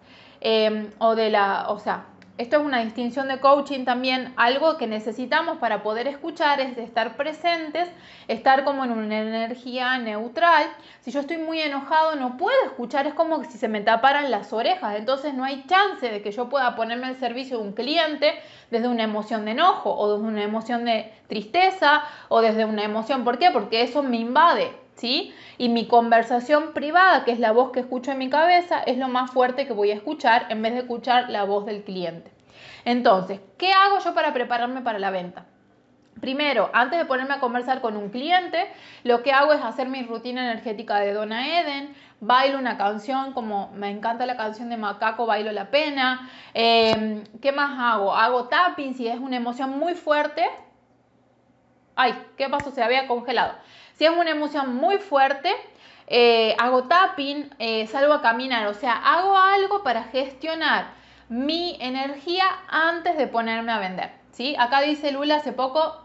eh, 0.40 0.90
o 0.98 1.14
de 1.14 1.30
la, 1.30 1.66
o 1.68 1.78
sea, 1.78 2.06
esto 2.38 2.56
es 2.56 2.62
una 2.62 2.82
distinción 2.82 3.28
de 3.28 3.40
coaching 3.40 3.84
también. 3.84 4.32
Algo 4.36 4.78
que 4.78 4.86
necesitamos 4.86 5.58
para 5.58 5.82
poder 5.82 6.08
escuchar 6.08 6.60
es 6.60 6.78
estar 6.78 7.16
presentes, 7.16 7.88
estar 8.26 8.64
como 8.64 8.84
en 8.84 8.92
una 8.92 9.20
energía 9.20 9.98
neutral. 9.98 10.66
Si 11.00 11.10
yo 11.10 11.20
estoy 11.20 11.36
muy 11.36 11.60
enojado 11.60 12.16
no 12.16 12.36
puedo 12.38 12.56
escuchar, 12.64 13.06
es 13.06 13.14
como 13.14 13.44
si 13.44 13.58
se 13.58 13.68
me 13.68 13.82
taparan 13.82 14.30
las 14.30 14.52
orejas. 14.52 14.96
Entonces 14.96 15.34
no 15.34 15.44
hay 15.44 15.64
chance 15.66 16.08
de 16.08 16.22
que 16.22 16.32
yo 16.32 16.48
pueda 16.48 16.74
ponerme 16.74 17.06
al 17.06 17.16
servicio 17.16 17.58
de 17.58 17.64
un 17.64 17.72
cliente 17.72 18.34
desde 18.70 18.88
una 18.88 19.04
emoción 19.04 19.44
de 19.44 19.50
enojo 19.50 19.94
o 19.94 20.16
desde 20.16 20.26
una 20.26 20.42
emoción 20.42 20.84
de 20.86 21.12
tristeza 21.28 22.02
o 22.28 22.40
desde 22.40 22.64
una 22.64 22.82
emoción. 22.82 23.24
¿Por 23.24 23.38
qué? 23.38 23.50
Porque 23.50 23.82
eso 23.82 24.02
me 24.02 24.16
invade. 24.16 24.81
Y 25.02 25.68
mi 25.68 25.86
conversación 25.86 26.72
privada, 26.72 27.24
que 27.24 27.32
es 27.32 27.38
la 27.38 27.52
voz 27.52 27.72
que 27.72 27.80
escucho 27.80 28.12
en 28.12 28.18
mi 28.18 28.30
cabeza, 28.30 28.82
es 28.84 28.98
lo 28.98 29.08
más 29.08 29.30
fuerte 29.30 29.66
que 29.66 29.72
voy 29.72 29.90
a 29.90 29.94
escuchar 29.94 30.46
en 30.48 30.62
vez 30.62 30.72
de 30.72 30.80
escuchar 30.80 31.30
la 31.30 31.44
voz 31.44 31.66
del 31.66 31.82
cliente. 31.82 32.30
Entonces, 32.84 33.40
¿qué 33.58 33.72
hago 33.72 33.98
yo 33.98 34.14
para 34.14 34.32
prepararme 34.32 34.80
para 34.80 34.98
la 34.98 35.10
venta? 35.10 35.46
Primero, 36.20 36.70
antes 36.72 36.98
de 36.98 37.04
ponerme 37.04 37.34
a 37.34 37.40
conversar 37.40 37.80
con 37.80 37.96
un 37.96 38.10
cliente, 38.10 38.70
lo 39.02 39.22
que 39.22 39.32
hago 39.32 39.52
es 39.52 39.62
hacer 39.62 39.88
mi 39.88 40.02
rutina 40.04 40.44
energética 40.44 40.98
de 41.00 41.12
Donna 41.12 41.60
Eden, 41.60 41.94
bailo 42.20 42.58
una 42.58 42.78
canción 42.78 43.32
como 43.32 43.72
me 43.74 43.90
encanta 43.90 44.24
la 44.24 44.36
canción 44.36 44.68
de 44.68 44.76
Macaco, 44.76 45.26
bailo 45.26 45.50
la 45.50 45.70
pena. 45.70 46.30
Em, 46.54 47.24
¿Qué 47.40 47.50
más 47.50 47.76
hago? 47.76 48.14
Hago 48.14 48.46
tapping 48.46 48.94
si 48.94 49.08
es 49.08 49.18
una 49.18 49.36
emoción 49.36 49.76
muy 49.78 49.94
fuerte. 49.94 50.48
Ay, 51.96 52.14
¿qué 52.36 52.48
pasó? 52.48 52.70
Se 52.70 52.82
había 52.82 53.08
congelado. 53.08 53.54
Si 53.96 54.04
es 54.04 54.10
una 54.10 54.30
emoción 54.30 54.74
muy 54.76 54.98
fuerte, 54.98 55.54
eh, 56.06 56.54
hago 56.58 56.84
tapping, 56.84 57.50
eh, 57.58 57.86
salgo 57.86 58.12
a 58.12 58.22
caminar, 58.22 58.66
o 58.66 58.74
sea, 58.74 58.94
hago 58.94 59.36
algo 59.36 59.82
para 59.82 60.04
gestionar 60.04 60.92
mi 61.28 61.76
energía 61.80 62.44
antes 62.68 63.16
de 63.16 63.26
ponerme 63.26 63.72
a 63.72 63.78
vender. 63.78 64.10
¿sí? 64.32 64.54
Acá 64.58 64.82
dice 64.82 65.12
Lula 65.12 65.36
hace 65.36 65.52
poco, 65.52 66.01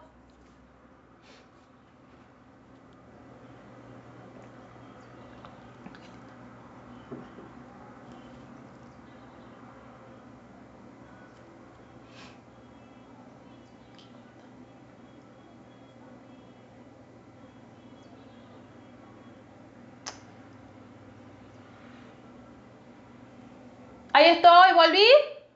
Estoy, 24.28 24.74
volví, 24.74 25.08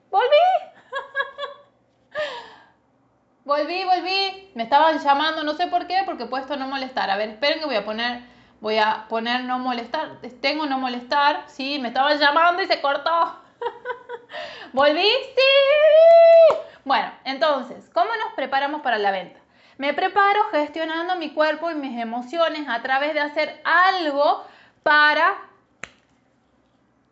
volví. 0.10 0.48
volví, 3.44 3.84
volví. 3.84 4.52
Me 4.56 4.64
estaban 4.64 4.98
llamando, 4.98 5.44
no 5.44 5.56
sé 5.56 5.68
por 5.68 5.88
qué, 5.88 6.04
porque 6.06 6.24
he 6.24 6.28
puesto 6.28 6.56
no 6.56 6.70
molestar. 6.70 7.10
A 7.10 7.18
ver, 7.18 7.28
esperen 7.28 7.60
que 7.60 7.66
voy 7.66 7.76
a 7.76 7.84
poner, 7.84 8.22
voy 8.62 8.78
a 8.78 9.08
poner 9.10 9.44
no 9.44 9.60
molestar. 9.60 10.22
Tengo 10.40 10.68
no 10.68 10.78
molestar, 10.78 11.44
sí, 11.48 11.80
me 11.80 11.90
estaban 11.90 12.18
llamando 12.18 12.62
y 12.62 12.68
se 12.68 12.80
cortó. 12.80 13.42
¿Volví? 14.72 15.10
Sí. 15.36 16.56
Bueno, 16.86 17.12
entonces, 17.26 17.90
¿cómo 17.94 18.10
nos 18.24 18.34
preparamos 18.36 18.82
para 18.82 18.98
la 19.00 19.12
venta? 19.12 19.38
Me 19.78 19.94
preparo 19.94 20.46
gestionando 20.52 21.18
mi 21.18 21.32
cuerpo 21.34 21.72
y 21.72 21.76
mis 21.76 22.00
emociones 22.00 22.70
a 22.70 22.82
través 22.82 23.14
de 23.14 23.20
hacer 23.20 23.62
algo 23.66 24.46
para, 24.82 25.42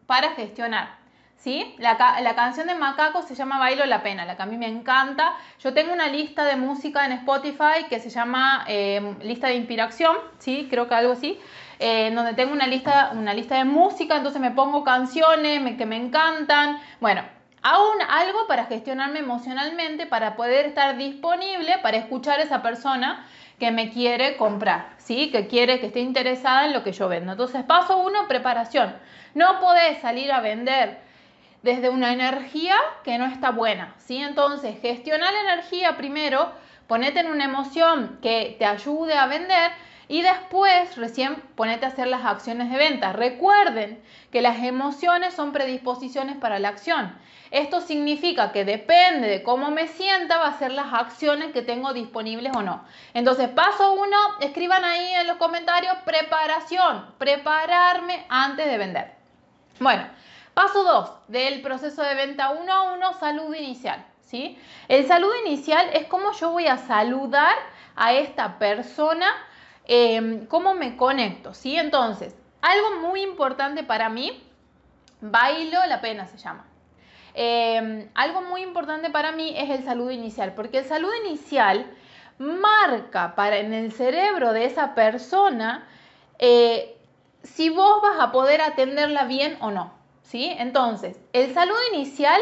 para 0.08 0.32
gestionar. 0.36 0.99
¿Sí? 1.40 1.76
La, 1.80 1.98
canción 2.36 2.68
de 2.68 2.76
Macaco 2.76 3.22
se 3.24 3.36
llama 3.36 3.58
Bailo 3.58 3.86
la 3.86 4.04
Pena, 4.04 4.26
la 4.26 4.36
que 4.36 4.44
a 4.44 4.46
mí 4.46 4.58
me 4.58 4.68
encanta. 4.68 5.34
Yo 5.60 5.74
tengo 5.74 5.94
una 5.94 6.08
lista 6.08 6.46
de 6.46 6.56
música 6.56 7.06
en 7.06 7.14
Spotify 7.14 7.86
que 7.90 8.00
se 8.00 8.10
llama 8.10 8.66
eh, 8.68 9.16
Lista 9.22 9.48
de 9.48 9.56
Inspiración, 9.56 10.16
¿sí? 10.38 10.68
Creo 10.70 10.88
que 10.88 10.96
algo 10.96 11.14
así. 11.14 11.40
Eh, 11.80 12.12
donde 12.14 12.34
tengo 12.34 12.52
una 12.52 12.68
lista, 12.68 13.12
una 13.14 13.34
lista 13.34 13.56
de 13.56 13.64
música, 13.64 14.18
entonces 14.18 14.42
me 14.42 14.52
pongo 14.52 14.84
canciones 14.84 15.78
que 15.78 15.86
me 15.86 15.96
encantan. 15.96 16.80
Bueno, 17.00 17.24
hago 17.62 17.94
algo 18.10 18.48
para 18.48 18.66
gestionarme 18.66 19.20
emocionalmente, 19.20 20.06
para 20.06 20.36
poder 20.36 20.66
estar 20.66 20.98
disponible 20.98 21.78
para 21.82 21.98
escuchar 21.98 22.40
a 22.40 22.44
esa 22.44 22.62
persona 22.62 23.26
que 23.60 23.72
me 23.72 23.90
quiere 23.90 24.36
comprar, 24.36 24.90
¿sí? 24.98 25.32
Que 25.32 25.48
quiere, 25.48 25.80
que 25.80 25.88
esté 25.88 26.00
interesada 26.02 26.66
en 26.66 26.74
lo 26.74 26.84
que 26.84 26.92
yo 26.92 27.08
vendo. 27.08 27.32
Entonces, 27.32 27.64
paso 27.64 27.98
uno, 27.98 28.28
preparación. 28.28 28.96
No 29.34 29.60
podés 29.60 30.00
salir 30.00 30.32
a 30.32 30.42
vender 30.42 31.09
desde 31.62 31.90
una 31.90 32.14
energía 32.14 32.76
que 33.04 33.18
no 33.18 33.26
está 33.26 33.52
buena, 33.52 33.96
¿sí? 33.98 34.18
Entonces, 34.18 34.80
gestiona 34.82 35.32
la 35.32 35.54
energía 35.54 35.98
primero, 35.98 36.52
ponete 36.88 37.20
en 37.20 37.28
una 37.28 37.46
emoción 37.46 38.20
que 38.22 38.56
te 38.58 38.66
ayude 38.66 39.16
a 39.16 39.28
vender 39.28 39.72
y 40.08 40.24
después 40.24 40.98
recién 40.98 41.36
ponete 41.56 41.86
a 41.86 41.90
hacer 41.90 42.08
las 42.08 42.26
acciones 42.26 42.72
de 42.72 42.78
venta. 42.78 43.14
Recuerden 43.14 44.02
que 44.32 44.42
las 44.42 44.64
emociones 44.64 45.36
son 45.36 45.52
predisposiciones 45.52 46.36
para 46.38 46.60
la 46.60 46.70
acción. 46.70 47.16
Esto 47.52 47.82
significa 47.82 48.52
que 48.52 48.66
depende 48.66 49.28
de 49.28 49.44
cómo 49.44 49.70
me 49.70 49.88
sienta, 49.88 50.38
va 50.38 50.48
a 50.48 50.60
ser 50.60 50.72
las 50.72 50.94
acciones 50.94 51.52
que 51.52 51.62
tengo 51.62 51.94
disponibles 51.94 52.56
o 52.56 52.62
no. 52.62 52.84
Entonces, 53.14 53.50
paso 53.50 53.94
uno, 53.94 54.18
escriban 54.40 54.84
ahí 54.86 55.14
en 55.14 55.28
los 55.28 55.38
comentarios 55.38 55.94
preparación, 56.06 57.06
prepararme 57.18 58.26
antes 58.30 58.66
de 58.66 58.78
vender. 58.78 59.14
Bueno, 59.80 60.08
Paso 60.60 60.84
2 60.84 61.12
del 61.30 61.62
proceso 61.62 62.02
de 62.02 62.16
venta 62.16 62.50
1 62.50 62.74
a 62.74 62.94
1, 62.96 63.14
salud 63.14 63.56
inicial. 63.56 64.06
¿sí? 64.20 64.60
El 64.90 65.08
saludo 65.08 65.32
inicial 65.46 65.90
es 65.94 66.06
cómo 66.08 66.34
yo 66.34 66.52
voy 66.52 66.68
a 66.68 66.76
saludar 66.76 67.56
a 67.96 68.12
esta 68.12 68.60
persona, 68.60 69.32
em, 69.86 70.46
cómo 70.48 70.74
me 70.74 70.98
conecto, 70.98 71.54
¿sí? 71.54 71.78
Entonces, 71.78 72.36
algo 72.60 73.00
muy 73.08 73.22
importante 73.22 73.84
para 73.84 74.10
mí, 74.10 74.44
bailo 75.22 75.80
la 75.88 76.02
pena 76.02 76.28
se 76.28 76.38
llama. 76.38 76.66
Em, 77.34 78.10
algo 78.14 78.42
muy 78.42 78.62
importante 78.62 79.10
para 79.10 79.32
mí 79.32 79.54
es 79.56 79.70
el 79.70 79.86
saludo 79.86 80.12
inicial, 80.12 80.56
porque 80.56 80.80
el 80.80 80.86
saludo 80.86 81.16
inicial 81.26 81.90
marca 82.38 83.34
para 83.34 83.60
en 83.60 83.74
el 83.74 83.94
cerebro 83.94 84.52
de 84.52 84.66
esa 84.66 84.94
persona 84.94 85.88
eh, 86.38 86.98
si 87.44 87.70
vos 87.70 88.02
vas 88.02 88.20
a 88.20 88.34
poder 88.34 88.60
atenderla 88.60 89.24
bien 89.24 89.58
o 89.62 89.72
no. 89.72 89.99
¿Sí? 90.30 90.56
Entonces, 90.60 91.20
el 91.34 91.54
saludo 91.54 91.80
inicial 91.94 92.40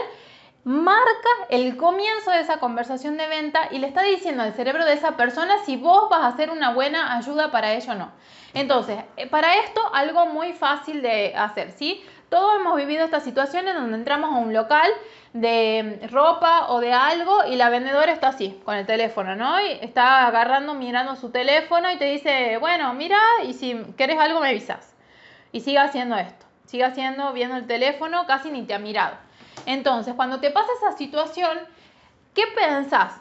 marca 0.66 1.30
el 1.50 1.78
comienzo 1.78 2.32
de 2.32 2.42
esa 2.42 2.60
conversación 2.60 3.16
de 3.16 3.28
venta 3.28 3.70
y 3.72 3.80
le 3.80 3.88
está 3.88 4.04
diciendo 4.04 4.44
al 4.44 4.54
cerebro 4.54 4.84
de 4.84 4.94
esa 4.94 5.16
persona 5.16 5.56
si 5.66 5.78
vos 5.78 6.10
vas 6.10 6.20
a 6.24 6.28
hacer 6.28 6.50
una 6.50 6.74
buena 6.74 7.16
ayuda 7.16 7.50
para 7.52 7.74
ello 7.74 7.94
o 7.94 7.96
no. 7.96 8.12
Entonces, 8.54 8.98
eh, 9.16 9.28
para 9.28 9.56
esto 9.60 9.82
algo 9.94 10.26
muy 10.26 10.52
fácil 10.52 11.02
de 11.02 11.34
hacer, 11.36 11.72
¿sí? 11.72 12.04
Todos 12.30 12.60
hemos 12.60 12.76
vivido 12.76 13.06
estas 13.06 13.24
situaciones 13.24 13.74
donde 13.76 13.98
entramos 13.98 14.34
a 14.34 14.40
un 14.40 14.54
local 14.54 14.92
de 15.32 16.06
ropa 16.12 16.68
o 16.68 16.82
de 16.82 16.92
algo 16.92 17.46
y 17.46 17.56
la 17.56 17.70
vendedora 17.70 18.12
está 18.12 18.30
así, 18.30 18.60
con 18.66 18.76
el 18.76 18.86
teléfono, 18.86 19.38
¿no? 19.38 19.62
Y 19.62 19.72
está 19.82 20.28
agarrando, 20.28 20.74
mirando 20.74 21.16
su 21.16 21.30
teléfono 21.30 21.90
y 21.90 21.96
te 21.96 22.06
dice, 22.06 22.58
bueno, 22.58 22.94
mira, 22.94 23.18
y 23.46 23.54
si 23.54 23.82
querés 23.96 24.20
algo 24.20 24.42
me 24.42 24.50
avisas. 24.50 24.94
Y 25.54 25.62
sigue 25.62 25.78
haciendo 25.78 26.18
esto, 26.18 26.47
sigue 26.68 26.86
haciendo, 26.86 27.34
viendo 27.34 27.58
el 27.58 27.66
teléfono, 27.66 28.28
casi 28.28 28.52
ni 28.52 28.62
te 28.64 28.76
ha 28.76 28.80
mirado. 28.80 29.16
Entonces, 29.66 30.14
cuando 30.14 30.40
te 30.40 30.52
pasa 30.52 30.68
esa 30.80 30.96
situación, 30.96 31.58
¿qué 32.36 32.44
pensás? 32.56 33.20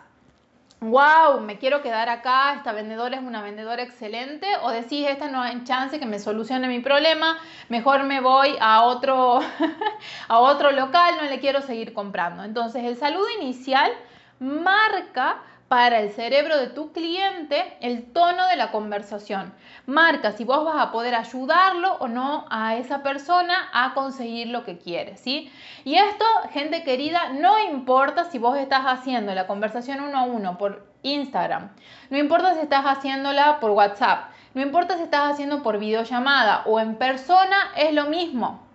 wow, 0.80 1.40
me 1.40 1.58
quiero 1.58 1.82
quedar 1.82 2.08
acá, 2.08 2.54
esta 2.54 2.72
vendedora 2.72 3.16
es 3.16 3.22
una 3.22 3.42
vendedora 3.42 3.82
excelente, 3.82 4.46
o 4.62 4.70
decís, 4.70 5.06
esta 5.08 5.28
no 5.28 5.40
hay 5.40 5.64
chance 5.64 5.98
que 5.98 6.06
me 6.06 6.18
solucione 6.18 6.68
mi 6.68 6.80
problema, 6.80 7.38
mejor 7.68 8.04
me 8.04 8.20
voy 8.20 8.56
a 8.60 8.82
otro, 8.82 9.40
a 10.28 10.38
otro 10.38 10.72
local, 10.72 11.14
no 11.16 11.24
le 11.24 11.40
quiero 11.40 11.62
seguir 11.62 11.94
comprando. 11.94 12.44
Entonces, 12.44 12.84
el 12.84 12.96
saludo 12.96 13.26
inicial 13.40 13.90
marca 14.38 15.38
para 15.68 15.98
el 16.00 16.10
cerebro 16.10 16.58
de 16.58 16.68
tu 16.68 16.92
cliente 16.92 17.76
el 17.80 18.12
tono 18.12 18.46
de 18.46 18.56
la 18.56 18.70
conversación. 18.70 19.52
Marca 19.86 20.32
si 20.32 20.44
vos 20.44 20.64
vas 20.64 20.76
a 20.76 20.92
poder 20.92 21.14
ayudarlo 21.14 21.94
o 21.94 22.08
no 22.08 22.46
a 22.50 22.76
esa 22.76 23.02
persona 23.02 23.68
a 23.72 23.92
conseguir 23.94 24.48
lo 24.48 24.64
que 24.64 24.78
quiere, 24.78 25.16
¿sí? 25.16 25.50
Y 25.84 25.96
esto, 25.96 26.24
gente 26.52 26.84
querida, 26.84 27.30
no 27.30 27.58
importa 27.58 28.24
si 28.24 28.38
vos 28.38 28.56
estás 28.56 28.84
haciendo 28.84 29.34
la 29.34 29.46
conversación 29.46 30.00
uno 30.00 30.18
a 30.18 30.22
uno 30.22 30.56
por 30.56 30.86
Instagram, 31.02 31.70
no 32.10 32.18
importa 32.18 32.54
si 32.54 32.60
estás 32.60 32.84
haciéndola 32.84 33.58
por 33.60 33.72
WhatsApp, 33.72 34.30
no 34.54 34.62
importa 34.62 34.96
si 34.96 35.02
estás 35.02 35.32
haciendo 35.32 35.62
por 35.62 35.78
videollamada 35.78 36.62
o 36.66 36.80
en 36.80 36.96
persona, 36.96 37.56
es 37.76 37.92
lo 37.92 38.06
mismo. 38.06 38.66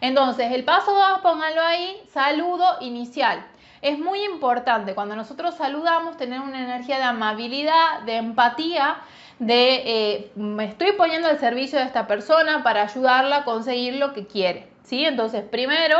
Entonces, 0.00 0.52
el 0.52 0.64
paso 0.64 0.92
2, 0.94 1.20
póngalo 1.20 1.60
ahí, 1.62 2.02
saludo 2.12 2.64
inicial. 2.80 3.44
Es 3.82 3.98
muy 3.98 4.22
importante 4.24 4.94
cuando 4.94 5.16
nosotros 5.16 5.54
saludamos 5.54 6.16
tener 6.16 6.40
una 6.40 6.62
energía 6.62 6.98
de 6.98 7.04
amabilidad, 7.04 8.02
de 8.04 8.16
empatía, 8.16 8.98
de 9.38 9.82
eh, 9.86 10.32
me 10.34 10.66
estoy 10.66 10.92
poniendo 10.92 11.28
al 11.28 11.38
servicio 11.38 11.78
de 11.78 11.86
esta 11.86 12.06
persona 12.06 12.62
para 12.62 12.82
ayudarla 12.82 13.36
a 13.36 13.44
conseguir 13.44 13.94
lo 13.96 14.12
que 14.12 14.26
quiere. 14.26 14.68
¿sí? 14.82 15.06
Entonces, 15.06 15.44
primero 15.44 15.96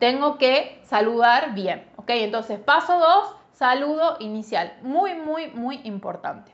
tengo 0.00 0.36
que 0.36 0.80
saludar 0.84 1.54
bien. 1.54 1.86
¿ok? 1.96 2.10
Entonces, 2.10 2.58
paso 2.58 2.98
dos, 2.98 3.36
saludo 3.52 4.16
inicial. 4.18 4.72
Muy, 4.82 5.14
muy, 5.14 5.46
muy 5.48 5.80
importante. 5.84 6.52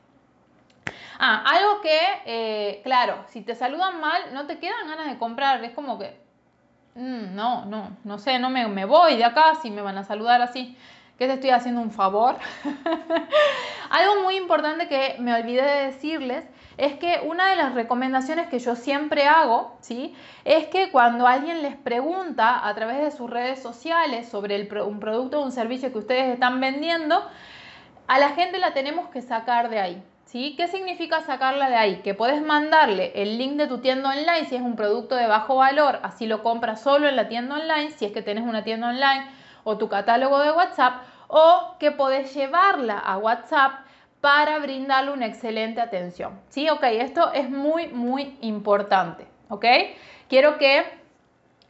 Ah, 1.17 1.43
algo 1.47 1.81
que, 1.81 1.99
eh, 2.25 2.81
claro, 2.83 3.25
si 3.27 3.41
te 3.41 3.55
saludan 3.55 3.99
mal, 3.99 4.33
no 4.33 4.45
te 4.45 4.59
quedan 4.59 4.87
ganas 4.87 5.07
de 5.07 5.17
comprar. 5.17 5.63
Es 5.63 5.71
como 5.71 5.97
que, 5.97 6.28
Mm, 6.99 7.33
no, 7.33 7.65
no, 7.65 7.95
no 8.03 8.17
sé, 8.19 8.39
no 8.39 8.49
me, 8.49 8.67
me 8.67 8.83
voy 8.83 9.15
de 9.15 9.23
acá 9.23 9.55
si 9.61 9.71
me 9.71 9.81
van 9.81 9.97
a 9.97 10.03
saludar 10.03 10.41
así. 10.41 10.77
¿Qué 11.17 11.27
te 11.27 11.33
estoy 11.35 11.51
haciendo 11.51 11.79
un 11.79 11.91
favor? 11.91 12.35
Algo 13.89 14.23
muy 14.23 14.35
importante 14.35 14.89
que 14.89 15.15
me 15.19 15.33
olvidé 15.33 15.61
de 15.61 15.85
decirles 15.85 16.43
es 16.77 16.95
que 16.95 17.21
una 17.25 17.51
de 17.51 17.55
las 17.55 17.73
recomendaciones 17.73 18.47
que 18.47 18.59
yo 18.59 18.75
siempre 18.75 19.27
hago, 19.27 19.77
¿sí? 19.79 20.13
Es 20.43 20.67
que 20.67 20.91
cuando 20.91 21.25
alguien 21.25 21.61
les 21.61 21.77
pregunta 21.77 22.67
a 22.67 22.75
través 22.75 22.99
de 23.01 23.11
sus 23.11 23.29
redes 23.29 23.61
sociales 23.61 24.27
sobre 24.27 24.61
un 24.81 24.99
producto 24.99 25.39
o 25.39 25.45
un 25.45 25.53
servicio 25.53 25.93
que 25.93 25.99
ustedes 25.99 26.33
están 26.33 26.59
vendiendo, 26.59 27.25
a 28.07 28.19
la 28.19 28.29
gente 28.31 28.57
la 28.59 28.73
tenemos 28.73 29.07
que 29.09 29.21
sacar 29.21 29.69
de 29.69 29.79
ahí. 29.79 30.03
¿Sí? 30.31 30.53
¿Qué 30.55 30.67
significa 30.67 31.21
sacarla 31.21 31.69
de 31.69 31.75
ahí? 31.75 32.01
Que 32.03 32.13
puedes 32.13 32.39
mandarle 32.39 33.11
el 33.15 33.39
link 33.39 33.53
de 33.53 33.65
tu 33.65 33.79
tienda 33.79 34.11
online 34.11 34.45
si 34.45 34.57
es 34.57 34.61
un 34.61 34.75
producto 34.75 35.15
de 35.15 35.25
bajo 35.25 35.55
valor, 35.55 35.99
así 36.03 36.27
lo 36.27 36.43
compras 36.43 36.83
solo 36.83 37.09
en 37.09 37.15
la 37.15 37.27
tienda 37.27 37.55
online, 37.55 37.89
si 37.89 38.05
es 38.05 38.11
que 38.11 38.21
tienes 38.21 38.43
una 38.43 38.63
tienda 38.63 38.89
online 38.89 39.25
o 39.63 39.79
tu 39.79 39.89
catálogo 39.89 40.37
de 40.37 40.51
WhatsApp, 40.51 41.01
o 41.29 41.75
que 41.79 41.89
puedes 41.89 42.31
llevarla 42.35 42.99
a 42.99 43.17
WhatsApp 43.17 43.71
para 44.21 44.59
brindarle 44.59 45.13
una 45.13 45.25
excelente 45.25 45.81
atención. 45.81 46.39
¿Sí? 46.49 46.69
Ok, 46.69 46.83
esto 46.83 47.33
es 47.33 47.49
muy, 47.49 47.87
muy 47.87 48.37
importante. 48.41 49.25
¿Ok? 49.49 49.65
Quiero 50.27 50.59
que, 50.59 50.83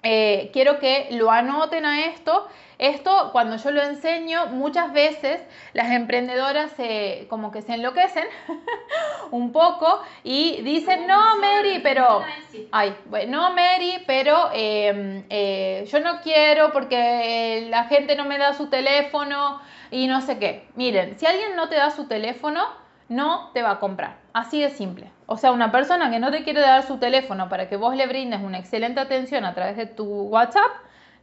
eh, 0.04 0.50
quiero 0.54 0.80
que 0.80 1.08
lo 1.12 1.32
anoten 1.32 1.86
a 1.86 2.06
esto 2.06 2.48
esto, 2.80 3.32
cuando 3.34 3.58
yo 3.58 3.72
lo 3.72 3.84
enseño, 3.84 4.46
muchas 4.48 4.94
veces 4.94 5.42
las 5.74 5.92
emprendedoras 5.92 6.72
se, 6.72 7.28
como 7.30 7.52
que 7.52 7.62
se 7.62 7.74
enloquecen 7.74 8.24
un 9.32 9.52
poco 9.52 10.02
y 10.24 10.62
dicen, 10.62 11.06
no, 11.06 11.36
Mary, 11.42 11.82
pero... 11.84 12.24
Ay, 12.72 12.96
no, 13.28 13.50
Mary, 13.50 14.02
pero 14.08 14.50
em, 14.54 15.26
eh, 15.30 15.86
yo 15.92 16.00
no 16.00 16.22
quiero 16.22 16.72
porque 16.72 17.68
la 17.70 17.84
gente 17.84 18.16
no 18.16 18.24
me 18.24 18.38
da 18.38 18.54
su 18.54 18.70
teléfono 18.70 19.60
y 19.92 20.08
no 20.08 20.22
sé 20.22 20.40
qué. 20.40 20.66
Miren, 20.76 21.20
si 21.20 21.26
alguien 21.26 21.58
no 21.58 21.68
te 21.68 21.76
da 21.76 21.92
su 21.92 22.08
teléfono, 22.08 22.64
no 23.10 23.52
te 23.54 23.62
va 23.62 23.72
a 23.72 23.80
comprar. 23.80 24.19
Así 24.34 24.62
de 24.62 24.70
simple. 24.70 25.12
O 25.26 25.38
sea, 25.38 25.52
una 25.52 25.72
persona 25.72 26.12
que 26.12 26.20
no 26.20 26.32
te 26.32 26.44
quiere 26.44 26.62
dar 26.62 26.84
su 26.84 26.98
teléfono 26.98 27.50
para 27.50 27.68
que 27.68 27.78
vos 27.78 27.96
le 27.96 28.08
brindes 28.08 28.42
una 28.42 28.60
excelente 28.60 29.00
atención 29.00 29.46
a 29.46 29.54
través 29.54 29.78
de 29.78 29.86
tu 29.86 30.06
WhatsApp, 30.06 30.72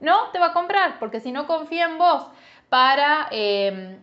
no 0.00 0.30
te 0.32 0.38
va 0.38 0.46
a 0.46 0.52
comprar, 0.52 0.98
porque 0.98 1.20
si 1.20 1.32
no 1.32 1.46
confía 1.46 1.86
en 1.86 1.98
vos 1.98 2.26
para, 2.68 3.28
em, 3.30 3.98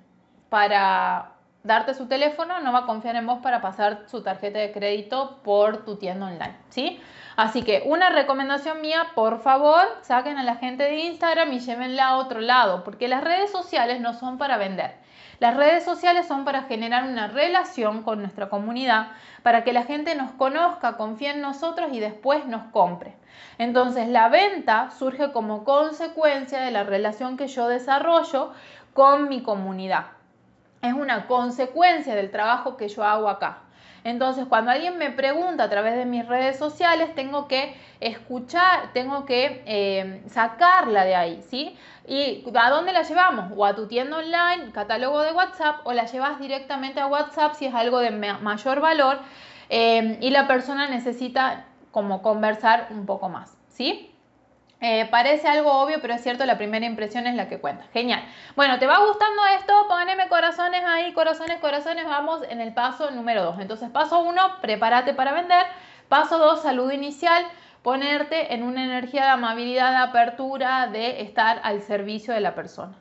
para 0.50 1.31
darte 1.63 1.93
su 1.93 2.07
teléfono, 2.07 2.60
no 2.60 2.74
va 2.74 2.79
a 2.79 2.86
confiar 2.86 3.15
en 3.15 3.25
vos 3.25 3.39
para 3.41 3.62
pasar 3.62 4.03
su 4.07 4.22
tarjeta 4.22 4.60
de 4.60 4.72
crédito 4.72 5.39
por 5.43 5.86
tu 5.86 5.98
tienda 5.98 6.27
online, 6.27 6.57
¿sí? 6.69 7.00
Así 7.36 7.63
que 7.63 7.83
una 7.86 8.10
recomendación 8.10 8.81
mía, 8.81 9.07
por 9.15 9.39
favor, 9.39 9.81
saquen 10.01 10.38
a 10.38 10.43
la 10.43 10.55
gente 10.55 10.83
de 10.83 10.98
Instagram 11.00 11.51
y 11.53 11.60
llévenla 11.60 12.10
a 12.10 12.17
otro 12.17 12.41
lado, 12.41 12.83
porque 12.83 13.07
las 13.07 13.24
redes 13.24 13.51
sociales 13.51 14.01
no 14.01 14.13
son 14.13 14.38
para 14.38 14.57
vender. 14.57 14.95
Las 15.43 15.57
redes 15.57 15.83
sociales 15.83 16.25
son 16.25 16.45
para 16.45 16.63
generar 16.63 17.03
una 17.03 17.27
relación 17.27 18.03
con 18.03 18.21
nuestra 18.21 18.47
comunidad, 18.47 19.07
para 19.41 19.65
que 19.65 19.73
la 19.73 19.83
gente 19.83 20.15
nos 20.15 20.31
conozca, 20.31 20.95
confíe 20.95 21.31
en 21.31 21.41
nosotros 21.41 21.89
y 21.91 22.00
después 22.00 22.45
nos 22.45 22.63
compre. 22.71 23.13
Entonces 23.57 24.07
la 24.07 24.29
venta 24.29 24.89
surge 24.91 25.33
como 25.33 25.65
consecuencia 25.65 26.62
de 26.62 26.71
la 26.71 26.85
relación 26.85 27.35
que 27.35 27.50
yo 27.50 27.67
desarrollo 27.67 28.53
con 28.93 29.27
mi 29.27 29.43
comunidad. 29.43 30.05
Es 30.81 30.93
una 30.93 31.27
consecuencia 31.27 32.15
del 32.15 32.31
trabajo 32.31 32.77
que 32.77 32.88
yo 32.88 33.03
hago 33.03 33.27
acá. 33.27 33.63
Entonces, 34.03 34.45
cuando 34.48 34.72
alguien 34.72 34.98
me 34.98 35.12
pregunta 35.12 35.63
a 35.63 35.69
través 35.69 35.95
de 35.95 36.05
mis 36.05 36.27
redes 36.27 36.57
sociales, 36.57 37.15
tengo 37.15 37.48
que 37.48 37.75
escuchar, 38.00 38.91
tengo 38.93 39.25
que 39.25 39.63
eh, 39.65 40.24
sacarla 40.27 41.05
de 41.05 41.15
ahí, 41.15 41.41
¿sí? 41.50 41.77
¿Y 42.05 42.43
a 42.53 42.69
dónde 42.69 42.91
la 42.91 43.03
llevamos? 43.03 43.53
O 43.55 43.65
a 43.65 43.75
tu 43.75 43.88
tienda 43.88 44.17
online, 44.17 44.72
catálogo 44.74 45.22
de 45.22 45.31
WhatsApp, 45.31 45.81
o 45.86 45.93
la 45.93 46.05
llevas 46.05 46.39
directamente 46.39 47.00
a 47.00 47.07
WhatsApp 47.07 47.53
si 47.53 47.65
es 47.65 47.74
algo 47.74 48.00
de 48.00 48.12
mayor 48.12 48.81
valor 48.81 49.19
eh, 49.69 50.17
y 50.19 50.29
la 50.31 50.48
persona 50.48 50.88
necesita 50.88 51.65
como 51.91 52.22
conversar 52.22 52.88
un 52.91 53.05
poco 53.05 53.29
más, 53.29 53.57
¿sí? 53.69 54.12
Eh, 54.85 55.07
parece 55.09 55.47
algo 55.47 55.71
obvio, 55.71 56.01
pero 56.01 56.13
es 56.13 56.21
cierto, 56.21 56.45
la 56.45 56.57
primera 56.57 56.85
impresión 56.85 57.25
es 57.25 57.35
la 57.35 57.47
que 57.47 57.61
cuenta. 57.61 57.85
Genial. 57.93 58.21
Bueno, 58.57 58.79
¿te 58.79 58.85
va 58.85 58.97
gustando 58.97 59.41
esto? 59.57 59.73
Pónganme 59.87 60.27
corazones 60.27 60.83
ahí, 60.85 61.13
corazones, 61.13 61.61
corazones. 61.61 62.03
Vamos 62.03 62.41
en 62.49 62.59
el 62.59 62.73
paso 62.73 63.09
número 63.11 63.45
2. 63.45 63.59
Entonces, 63.61 63.89
paso 63.91 64.19
1, 64.19 64.59
prepárate 64.59 65.13
para 65.13 65.31
vender. 65.31 65.65
Paso 66.09 66.37
2, 66.37 66.61
saludo 66.63 66.91
inicial. 66.91 67.45
Ponerte 67.81 68.53
en 68.53 68.63
una 68.63 68.83
energía 68.83 69.23
de 69.23 69.29
amabilidad, 69.29 69.91
de 69.91 69.97
apertura, 70.09 70.87
de 70.87 71.21
estar 71.21 71.61
al 71.63 71.81
servicio 71.81 72.33
de 72.33 72.41
la 72.41 72.53
persona. 72.53 72.97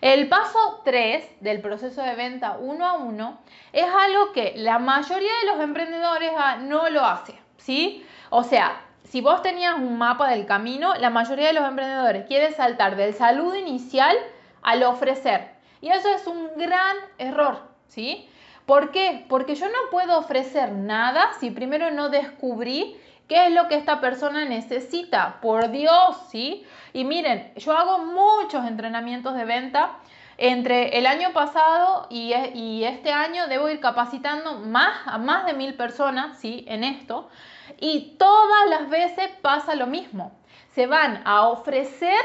El 0.00 0.28
paso 0.28 0.82
3 0.84 1.42
del 1.42 1.60
proceso 1.60 2.02
de 2.02 2.16
venta 2.16 2.56
uno 2.58 2.84
a 2.84 2.94
uno 2.94 3.38
es 3.72 3.86
algo 3.86 4.32
que 4.32 4.54
la 4.56 4.80
mayoría 4.80 5.32
de 5.42 5.52
los 5.52 5.60
emprendedores 5.60 6.32
ah, 6.36 6.56
no 6.56 6.88
lo 6.88 7.04
hace, 7.04 7.38
¿sí? 7.58 8.04
O 8.30 8.42
sea, 8.42 8.80
si 9.10 9.20
vos 9.20 9.42
tenías 9.42 9.74
un 9.74 9.98
mapa 9.98 10.30
del 10.30 10.46
camino, 10.46 10.94
la 10.94 11.10
mayoría 11.10 11.48
de 11.48 11.52
los 11.52 11.66
emprendedores 11.66 12.26
quieren 12.26 12.54
saltar 12.54 12.94
del 12.94 13.12
saludo 13.12 13.56
inicial 13.56 14.16
al 14.62 14.84
ofrecer. 14.84 15.50
Y 15.80 15.88
eso 15.88 16.08
es 16.14 16.28
un 16.28 16.48
gran 16.56 16.96
error, 17.18 17.58
¿sí? 17.88 18.28
¿Por 18.66 18.92
qué? 18.92 19.26
Porque 19.28 19.56
yo 19.56 19.66
no 19.66 19.90
puedo 19.90 20.16
ofrecer 20.16 20.70
nada 20.70 21.32
si 21.40 21.50
primero 21.50 21.90
no 21.90 22.08
descubrí 22.08 22.96
qué 23.26 23.46
es 23.46 23.52
lo 23.52 23.66
que 23.66 23.74
esta 23.74 24.00
persona 24.00 24.44
necesita. 24.44 25.40
Por 25.40 25.72
Dios, 25.72 26.16
¿sí? 26.30 26.64
Y 26.92 27.02
miren, 27.02 27.52
yo 27.56 27.72
hago 27.76 28.04
muchos 28.04 28.64
entrenamientos 28.64 29.34
de 29.34 29.44
venta. 29.44 29.96
Entre 30.38 30.96
el 30.98 31.06
año 31.06 31.32
pasado 31.32 32.06
y, 32.10 32.32
e, 32.32 32.88
este 32.88 33.10
año 33.10 33.48
debo 33.48 33.68
ir 33.68 33.80
capacitando 33.80 34.60
más 34.60 34.96
a 35.06 35.18
más 35.18 35.46
de 35.46 35.54
mil 35.54 35.74
personas, 35.74 36.38
¿sí? 36.38 36.64
En 36.68 36.84
esto. 36.84 37.28
Y 37.78 38.16
todas 38.18 38.68
las 38.68 38.88
veces 38.88 39.30
pasa 39.42 39.74
lo 39.74 39.86
mismo. 39.86 40.32
Se 40.74 40.86
van 40.86 41.22
a 41.26 41.48
ofrecer 41.48 42.20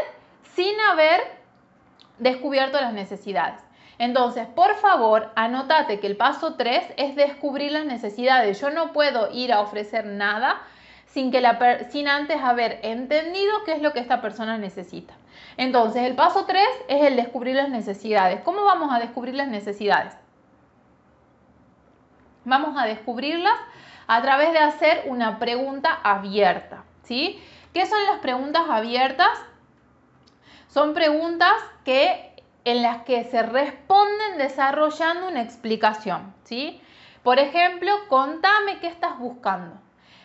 sin 0.55 0.79
haber 0.91 1.21
descubierto 2.19 2.79
las 2.79 2.93
necesidades. 2.93 3.61
Entonces, 3.97 4.47
por 4.47 4.75
favor, 4.75 5.31
anótate 5.35 5.99
que 5.99 6.07
el 6.07 6.17
paso 6.17 6.55
3 6.55 6.93
es 6.97 7.15
descubrir 7.15 7.71
las 7.71 7.85
necesidades. 7.85 8.59
Yo 8.59 8.69
no 8.69 8.91
puedo 8.91 9.31
ir 9.31 9.53
a 9.53 9.61
ofrecer 9.61 10.05
nada 10.05 10.61
sin, 11.05 11.31
que 11.31 11.39
la 11.39 11.57
sin 11.89 12.07
antes 12.07 12.41
haber 12.41 12.79
entendido 12.83 13.63
qué 13.65 13.73
es 13.73 13.81
lo 13.81 13.93
que 13.93 13.99
esta 13.99 14.21
persona 14.21 14.57
necesita. 14.57 15.13
Entonces, 15.55 16.03
el 16.03 16.15
paso 16.15 16.45
3 16.45 16.61
es 16.89 17.03
el 17.05 17.15
descubrir 17.15 17.55
las 17.55 17.69
necesidades. 17.69 18.41
¿Cómo 18.41 18.65
vamos 18.65 18.91
a 18.93 18.99
descubrir 18.99 19.35
las 19.35 19.47
necesidades? 19.47 20.13
Vamos 22.43 22.77
a 22.77 22.85
descubrirlas 22.85 23.55
a 24.07 24.21
través 24.21 24.51
de 24.53 24.59
hacer 24.59 25.03
una 25.07 25.39
pregunta 25.39 25.99
abierta. 26.03 26.83
¿sí? 27.05 27.41
¿Qué 27.73 27.85
son 27.85 28.03
las 28.05 28.19
preguntas 28.19 28.63
abiertas? 28.69 29.29
Son 30.67 30.93
preguntas 30.93 31.53
que 31.85 32.33
en 32.65 32.81
las 32.81 33.03
que 33.03 33.23
se 33.25 33.43
responden 33.43 34.37
desarrollando 34.37 35.27
una 35.27 35.41
explicación, 35.41 36.33
¿sí? 36.43 36.81
Por 37.23 37.39
ejemplo, 37.39 37.91
contame 38.09 38.79
qué 38.79 38.87
estás 38.87 39.17
buscando. 39.19 39.75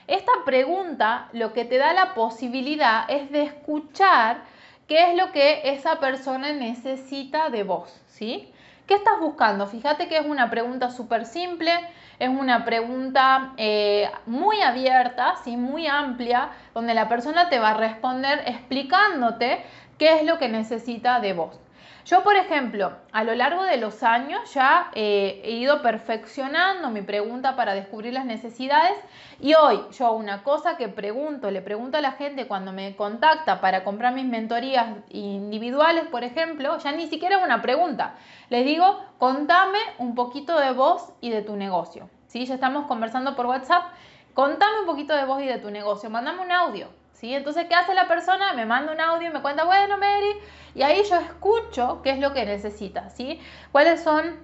Esta 0.06 0.32
pregunta 0.44 1.28
lo 1.32 1.52
que 1.52 1.64
te 1.64 1.78
da 1.78 1.92
la 1.92 2.14
posibilidad 2.14 3.04
es 3.08 3.30
de 3.30 3.42
escuchar 3.42 4.42
qué 4.88 5.10
es 5.10 5.16
lo 5.16 5.30
que 5.30 5.60
esa 5.64 6.00
persona 6.00 6.52
necesita 6.52 7.50
de 7.50 7.62
vos, 7.62 8.00
¿sí? 8.06 8.52
¿Qué 8.86 8.94
estás 8.94 9.20
buscando? 9.20 9.68
Fíjate 9.68 10.08
que 10.08 10.18
es 10.18 10.26
una 10.26 10.50
pregunta 10.50 10.90
súper 10.90 11.26
simple, 11.26 11.72
es 12.20 12.28
una 12.28 12.64
pregunta 12.66 13.54
eh, 13.56 14.10
muy 14.26 14.60
abierta, 14.60 15.36
¿sí? 15.42 15.56
muy 15.56 15.86
amplia, 15.86 16.50
donde 16.74 16.94
la 16.94 17.08
persona 17.08 17.48
te 17.48 17.58
va 17.58 17.70
a 17.70 17.74
responder 17.74 18.42
explicándote 18.46 19.64
qué 19.98 20.20
es 20.20 20.24
lo 20.24 20.38
que 20.38 20.48
necesita 20.48 21.18
de 21.20 21.32
vos. 21.32 21.58
Yo, 22.06 22.22
por 22.22 22.36
ejemplo, 22.36 22.92
a 23.12 23.24
lo 23.24 23.34
largo 23.34 23.62
de 23.64 23.76
los 23.76 24.02
años 24.02 24.52
ya 24.54 24.90
eh, 24.94 25.42
he 25.44 25.52
ido 25.52 25.82
perfeccionando 25.82 26.88
mi 26.90 27.02
pregunta 27.02 27.56
para 27.56 27.74
descubrir 27.74 28.14
las 28.14 28.24
necesidades 28.24 28.96
y 29.38 29.54
hoy 29.54 29.80
yo 29.92 30.12
una 30.12 30.42
cosa 30.42 30.76
que 30.76 30.88
pregunto, 30.88 31.50
le 31.50 31.60
pregunto 31.60 31.98
a 31.98 32.00
la 32.00 32.12
gente 32.12 32.46
cuando 32.46 32.72
me 32.72 32.96
contacta 32.96 33.60
para 33.60 33.84
comprar 33.84 34.14
mis 34.14 34.24
mentorías 34.24 34.96
individuales, 35.10 36.04
por 36.06 36.24
ejemplo, 36.24 36.78
ya 36.78 36.92
ni 36.92 37.06
siquiera 37.06 37.38
es 37.38 37.44
una 37.44 37.60
pregunta. 37.60 38.14
Les 38.48 38.64
digo, 38.64 38.98
contame 39.18 39.78
un 39.98 40.14
poquito 40.14 40.58
de 40.58 40.72
vos 40.72 41.12
y 41.20 41.30
de 41.30 41.42
tu 41.42 41.56
negocio. 41.56 42.08
¿Sí? 42.26 42.46
Ya 42.46 42.54
estamos 42.54 42.86
conversando 42.86 43.36
por 43.36 43.46
WhatsApp. 43.46 43.92
Contame 44.34 44.80
un 44.80 44.86
poquito 44.86 45.14
de 45.14 45.24
vos 45.24 45.42
y 45.42 45.46
de 45.46 45.58
tu 45.58 45.70
negocio. 45.70 46.08
Mándame 46.10 46.42
un 46.42 46.52
audio. 46.52 46.99
¿Sí? 47.20 47.34
Entonces, 47.34 47.66
¿qué 47.68 47.74
hace 47.74 47.92
la 47.92 48.08
persona? 48.08 48.54
Me 48.54 48.64
manda 48.64 48.94
un 48.94 49.00
audio 49.00 49.28
y 49.28 49.30
me 49.30 49.42
cuenta, 49.42 49.64
bueno, 49.64 49.98
Mary, 49.98 50.36
y 50.74 50.80
ahí 50.80 51.02
yo 51.06 51.16
escucho 51.16 52.00
qué 52.02 52.12
es 52.12 52.18
lo 52.18 52.32
que 52.32 52.46
necesita, 52.46 53.10
¿sí? 53.10 53.38
¿Cuáles 53.72 54.02
son 54.02 54.38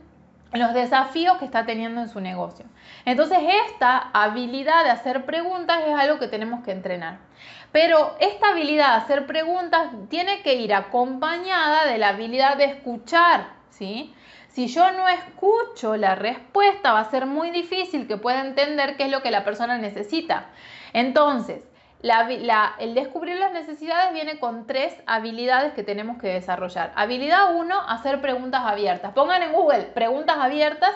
los 0.53 0.75
desafíos 0.75 1.39
que 1.39 1.47
está 1.47 1.65
teniendo 1.65 2.03
en 2.03 2.11
su 2.11 2.21
negocio? 2.21 2.67
Entonces, 3.07 3.39
esta 3.67 4.11
habilidad 4.13 4.85
de 4.85 4.91
hacer 4.91 5.25
preguntas 5.25 5.79
es 5.87 5.95
algo 5.95 6.19
que 6.19 6.29
tenemos 6.29 6.63
que 6.65 6.73
entrenar. 6.73 7.17
Pero 7.73 8.15
esta 8.21 8.51
habilidad 8.51 8.91
de 8.91 9.05
hacer 9.05 9.27
preguntas 9.27 9.89
tiene 10.11 10.43
que 10.43 10.57
ir 10.57 10.75
acompañada 10.75 11.87
de 11.87 11.97
la 11.97 12.09
habilidad 12.09 12.59
de 12.59 12.65
escuchar, 12.65 13.47
¿sí? 13.71 14.15
Si 14.49 14.67
yo 14.67 14.93
no 14.93 15.09
escucho 15.09 15.97
la 15.97 16.15
respuesta, 16.15 16.93
va 16.93 17.01
a 17.01 17.11
ser 17.11 17.25
muy 17.25 17.51
difícil 17.51 18.07
que 18.07 18.19
pueda 18.19 18.43
entender 18.43 18.99
qué 18.99 19.05
es 19.05 19.11
lo 19.11 19.23
que 19.23 19.31
la 19.31 19.45
persona 19.45 19.79
necesita. 19.79 20.51
Entonces, 20.93 21.63
el 22.03 22.95
descubrir 22.95 23.37
las 23.37 23.53
necesidades 23.53 24.13
viene 24.13 24.39
con 24.39 24.67
tres 24.67 24.95
habilidades 25.07 25.73
que 25.73 25.83
tenemos 25.83 26.19
que 26.19 26.29
desarrollar. 26.29 26.93
Habilidad 26.95 27.55
1, 27.55 27.81
hacer 27.89 28.21
preguntas 28.21 28.63
abiertas. 28.65 29.13
Pongan 29.13 29.43
en 29.43 29.53
Google 29.53 29.83
preguntas 29.95 30.37
abiertas 30.39 30.93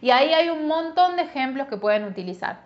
y 0.00 0.10
ahí 0.10 0.32
hay 0.32 0.50
un 0.50 0.66
montón 0.66 1.16
de 1.16 1.22
ejemplos 1.22 1.68
que 1.68 1.76
pueden 1.76 2.04
utilizar. 2.04 2.60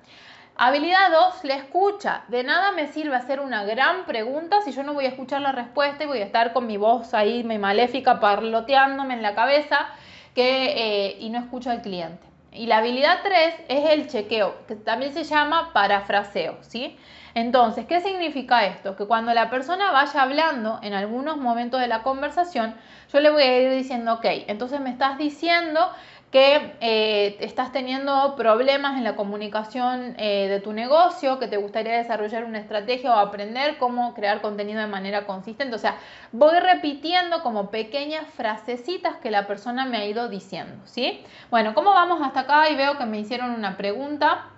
Habilidad 0.61 1.12
2, 1.12 1.44
la 1.44 1.55
escucha. 1.55 2.24
De 2.27 2.42
nada 2.42 2.72
me 2.72 2.88
sirve 2.88 3.14
hacer 3.14 3.38
una 3.38 3.62
gran 3.64 4.07
pregunta 4.07 4.61
si 4.62 4.72
yo 4.72 4.83
no 4.83 4.92
voy 4.92 5.05
a 5.05 5.11
escuchar 5.11 5.40
la 5.40 5.53
respuesta 5.53 6.03
y 6.03 6.09
voy 6.09 6.18
a 6.18 6.24
estar 6.24 6.53
con 6.53 6.66
mi 6.66 6.77
voz 6.77 7.14
ahí, 7.14 7.44
mi 7.44 7.59
maléfica, 7.59 8.18
parloteándome 8.18 9.14
en 9.14 9.22
la 9.22 9.37
cabeza 9.37 9.87
que, 10.35 11.07
eh, 11.07 11.16
y 11.20 11.31
no 11.31 11.38
escucho 11.38 11.70
al 11.70 11.81
cliente. 11.81 12.27
Y 12.51 12.66
la 12.66 12.79
habilidad 12.79 13.20
3 13.22 13.55
es 13.68 13.90
el 13.90 14.09
chequeo, 14.09 14.66
que 14.66 14.74
también 14.74 15.12
se 15.12 15.22
llama 15.22 15.72
parafraseo, 15.72 16.59
¿sí? 16.62 16.98
Entonces, 17.38 17.87
¿qué 17.87 18.01
significa 18.01 18.66
esto? 18.66 18.96
Que 18.96 19.07
cuando 19.07 19.33
la 19.33 19.48
persona 19.48 19.92
vaya 19.92 20.22
hablando 20.22 20.81
en 20.83 20.92
algunos 20.92 21.37
momentos 21.37 21.81
de 21.81 21.87
la 21.87 22.03
conversación, 22.03 22.74
yo 23.12 23.20
le 23.20 23.31
voy 23.31 23.42
a 23.44 23.62
ir 23.62 23.70
diciendo, 23.70 24.14
ok, 24.14 24.24
entonces 24.48 24.81
me 24.81 24.90
estás 24.90 25.18
diciendo 25.18 25.88
que 26.33 26.74
eh, 26.81 27.37
estás 27.38 27.70
teniendo 27.70 28.35
problemas 28.35 28.98
en 28.98 29.05
la 29.05 29.14
comunicación 29.14 30.16
eh, 30.18 30.48
de 30.48 30.59
tu 30.59 30.72
negocio, 30.72 31.38
que 31.38 31.46
te 31.46 31.59
gustaría 31.59 31.96
desarrollar 31.96 32.42
una 32.42 32.59
estrategia 32.59 33.14
o 33.14 33.18
aprender 33.18 33.79
cómo 33.79 34.14
crear 34.14 34.40
contenido 34.40 34.81
de 34.81 34.88
manera 34.88 35.24
consistente. 35.24 35.77
O 35.77 35.79
sea, 35.79 35.96
voy 36.33 36.59
repitiendo 36.59 37.44
como 37.44 37.70
pequeñas 37.70 38.27
frasecitas 38.35 39.14
que 39.18 39.31
la 39.31 39.46
persona 39.46 39.87
me 39.87 39.98
ha 39.98 40.07
ido 40.07 40.29
diciendo, 40.29 40.74
¿sí? 40.87 41.24
Bueno, 41.51 41.72
¿cómo 41.72 41.90
vamos 41.90 42.20
hasta 42.20 42.40
acá? 42.40 42.68
Y 42.68 42.74
veo 42.74 42.98
que 42.98 43.07
me 43.07 43.20
hicieron 43.20 43.53
una 43.53 43.77
pregunta. 43.77 44.48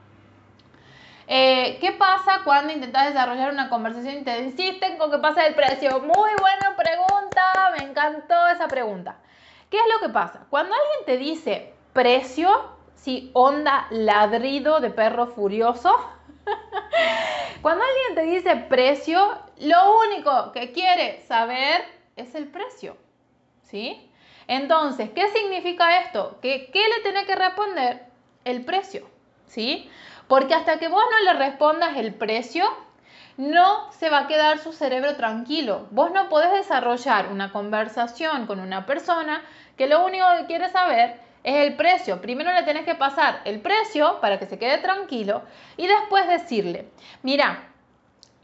Eh, 1.33 1.79
¿Qué 1.81 1.93
pasa 1.93 2.41
cuando 2.43 2.73
intentas 2.73 3.07
desarrollar 3.07 3.53
una 3.53 3.69
conversación 3.69 4.17
y 4.17 4.25
te 4.25 4.41
insisten 4.41 4.99
con 4.99 5.13
que 5.13 5.19
pasa 5.19 5.47
el 5.47 5.55
precio? 5.55 6.01
Muy 6.01 6.31
buena 6.41 6.75
pregunta, 6.77 7.73
me 7.79 7.85
encantó 7.85 8.49
esa 8.49 8.67
pregunta. 8.67 9.17
¿Qué 9.71 9.77
es 9.77 9.85
lo 9.95 10.05
que 10.05 10.13
pasa? 10.13 10.47
Cuando 10.51 10.75
alguien 10.75 11.07
te 11.07 11.19
dice 11.19 11.73
precio, 11.93 12.51
si 12.97 13.31
onda 13.33 13.87
ladrido 13.91 14.81
de 14.81 14.91
perro 14.91 15.29
furioso, 15.29 15.95
cuando 17.63 17.85
alguien 17.85 18.15
te 18.17 18.35
dice 18.35 18.57
precio, 18.69 19.39
lo 19.61 20.01
único 20.01 20.51
que 20.51 20.73
quiere 20.73 21.23
saber 21.29 21.85
es 22.17 22.35
el 22.35 22.49
precio. 22.49 22.97
¿Sí? 23.63 24.11
Entonces, 24.49 25.11
¿qué 25.11 25.29
significa 25.29 26.01
esto? 26.01 26.41
Que 26.43 26.73
¿qué 26.73 26.81
le 26.89 27.03
tiene 27.05 27.25
que 27.25 27.37
responder? 27.37 28.07
El 28.45 28.65
precio. 28.65 29.09
¿Sí? 29.47 29.89
Porque 30.31 30.55
hasta 30.55 30.79
que 30.79 30.87
vos 30.87 31.03
no 31.11 31.25
le 31.25 31.33
respondas 31.41 31.97
el 31.97 32.15
precio, 32.15 32.65
no 33.37 33.91
se 33.91 34.11
va 34.11 34.21
a 34.21 34.27
quedar 34.29 34.61
su 34.61 34.73
cerebro 34.73 35.17
tranquilo. 35.17 35.89
Vos 35.91 36.13
no 36.13 36.29
podés 36.29 36.53
desarrollar 36.53 37.33
una 37.33 37.51
conversación 37.51 38.47
con 38.47 38.61
una 38.61 38.87
persona 38.87 39.43
que 39.77 39.89
lo 39.89 40.07
único 40.07 40.25
que 40.39 40.47
quiere 40.47 40.69
saber 40.69 41.21
es 41.43 41.67
el 41.67 41.75
precio. 41.75 42.21
Primero 42.21 42.53
le 42.53 42.63
tenés 42.63 42.85
que 42.85 42.95
pasar 42.95 43.41
el 43.45 43.59
precio 43.61 44.21
para 44.21 44.39
que 44.39 44.47
se 44.47 44.57
quede 44.57 44.79
tranquilo 44.79 45.43
y 45.77 45.89
después 45.89 46.29
decirle, 46.29 46.89
mira, 47.25 47.65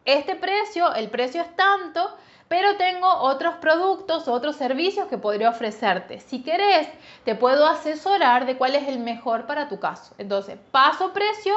este 0.04 0.34
precio, 0.34 0.92
el 0.92 1.08
precio 1.08 1.40
es 1.40 1.54
tanto, 1.54 2.16
pero 2.48 2.76
tengo 2.78 3.08
otros 3.08 3.58
productos, 3.58 4.26
otros 4.26 4.56
servicios 4.56 5.06
que 5.06 5.18
podría 5.18 5.50
ofrecerte. 5.50 6.18
Si 6.18 6.42
querés, 6.42 6.88
te 7.24 7.36
puedo 7.36 7.64
asesorar 7.68 8.44
de 8.44 8.56
cuál 8.56 8.74
es 8.74 8.88
el 8.88 8.98
mejor 8.98 9.46
para 9.46 9.68
tu 9.68 9.78
caso. 9.78 10.16
Entonces, 10.18 10.58
paso 10.72 11.12
precio 11.12 11.54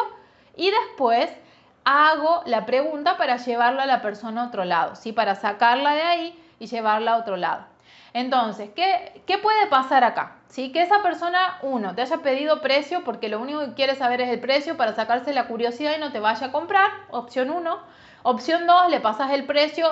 y 0.59 0.71
después 0.71 1.31
hago 1.85 2.43
la 2.45 2.65
pregunta 2.65 3.17
para 3.17 3.37
llevarla 3.37 3.83
a 3.83 3.87
la 3.87 4.01
persona 4.01 4.43
a 4.43 4.47
otro 4.47 4.65
lado, 4.65 4.95
¿sí? 4.95 5.13
Para 5.13 5.35
sacarla 5.35 5.95
de 5.95 6.01
ahí 6.01 6.43
y 6.59 6.67
llevarla 6.67 7.13
a 7.13 7.17
otro 7.17 7.37
lado. 7.37 7.63
Entonces, 8.11 8.69
¿qué, 8.75 9.21
qué 9.25 9.37
puede 9.37 9.67
pasar 9.67 10.03
acá? 10.03 10.35
¿Sí? 10.49 10.73
Que 10.73 10.81
esa 10.81 11.01
persona, 11.01 11.59
uno, 11.61 11.95
te 11.95 12.01
haya 12.01 12.17
pedido 12.17 12.59
precio 12.59 13.05
porque 13.05 13.29
lo 13.29 13.39
único 13.39 13.61
que 13.61 13.73
quiere 13.73 13.95
saber 13.95 14.19
es 14.19 14.29
el 14.29 14.41
precio 14.41 14.75
para 14.75 14.93
sacarse 14.93 15.31
la 15.31 15.47
curiosidad 15.47 15.93
y 15.95 15.99
no 16.01 16.11
te 16.11 16.19
vaya 16.19 16.47
a 16.47 16.51
comprar, 16.51 16.91
opción 17.09 17.49
uno. 17.51 17.79
Opción 18.23 18.67
dos, 18.67 18.89
le 18.89 18.99
pasas 18.99 19.31
el 19.31 19.45
precio 19.45 19.87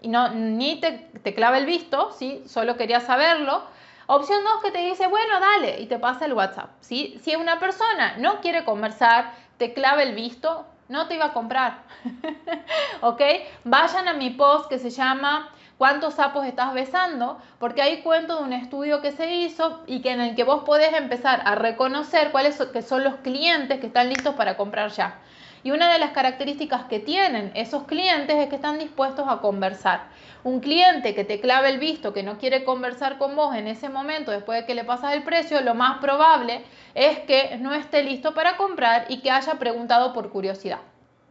y 0.00 0.08
no, 0.08 0.28
ni 0.28 0.78
te, 0.80 1.10
te 1.22 1.34
clava 1.34 1.58
el 1.58 1.66
visto, 1.66 2.12
¿sí? 2.12 2.44
Solo 2.46 2.76
quería 2.76 3.00
saberlo. 3.00 3.64
Opción 4.06 4.40
2 4.42 4.62
que 4.62 4.70
te 4.72 4.78
dice, 4.78 5.06
bueno, 5.06 5.40
dale, 5.40 5.80
y 5.80 5.86
te 5.86 5.98
pasa 5.98 6.26
el 6.26 6.32
WhatsApp. 6.32 6.70
¿sí? 6.80 7.18
Si 7.22 7.36
una 7.36 7.58
persona 7.58 8.16
no 8.18 8.40
quiere 8.40 8.64
conversar, 8.64 9.32
te 9.68 10.02
el 10.02 10.14
visto, 10.14 10.66
no 10.88 11.08
te 11.08 11.14
iba 11.14 11.26
a 11.26 11.32
comprar. 11.32 11.82
¿Ok? 13.00 13.20
Vayan 13.64 14.08
a 14.08 14.14
mi 14.14 14.30
post 14.30 14.68
que 14.68 14.78
se 14.78 14.90
llama 14.90 15.50
cuántos 15.78 16.14
sapos 16.14 16.46
estás 16.46 16.74
besando, 16.74 17.40
porque 17.58 17.82
hay 17.82 18.02
cuento 18.02 18.36
de 18.36 18.44
un 18.44 18.52
estudio 18.52 19.00
que 19.00 19.10
se 19.10 19.34
hizo 19.34 19.82
y 19.86 20.00
que 20.00 20.12
en 20.12 20.20
el 20.20 20.34
que 20.34 20.44
vos 20.44 20.64
podés 20.64 20.92
empezar 20.92 21.42
a 21.44 21.54
reconocer 21.54 22.30
cuáles 22.30 22.62
son 22.86 23.04
los 23.04 23.16
clientes 23.16 23.80
que 23.80 23.88
están 23.88 24.08
listos 24.08 24.34
para 24.34 24.56
comprar 24.56 24.90
ya. 24.90 25.18
Y 25.64 25.70
una 25.70 25.92
de 25.92 25.98
las 25.98 26.10
características 26.10 26.84
que 26.84 26.98
tienen 26.98 27.52
esos 27.54 27.84
clientes 27.84 28.36
es 28.36 28.48
que 28.48 28.56
están 28.56 28.78
dispuestos 28.78 29.26
a 29.28 29.38
conversar. 29.38 30.08
Un 30.42 30.60
cliente 30.60 31.14
que 31.14 31.24
te 31.24 31.40
clave 31.40 31.68
el 31.68 31.78
visto, 31.78 32.12
que 32.12 32.24
no 32.24 32.38
quiere 32.38 32.64
conversar 32.64 33.18
con 33.18 33.36
vos 33.36 33.54
en 33.54 33.68
ese 33.68 33.88
momento 33.88 34.32
después 34.32 34.60
de 34.60 34.66
que 34.66 34.74
le 34.74 34.84
pasas 34.84 35.12
el 35.14 35.22
precio, 35.22 35.60
lo 35.60 35.74
más 35.74 35.98
probable 35.98 36.64
es 36.94 37.20
que 37.20 37.56
no 37.58 37.72
esté 37.72 38.02
listo 38.02 38.34
para 38.34 38.56
comprar 38.56 39.06
y 39.08 39.20
que 39.20 39.30
haya 39.30 39.54
preguntado 39.54 40.12
por 40.12 40.30
curiosidad. 40.30 40.80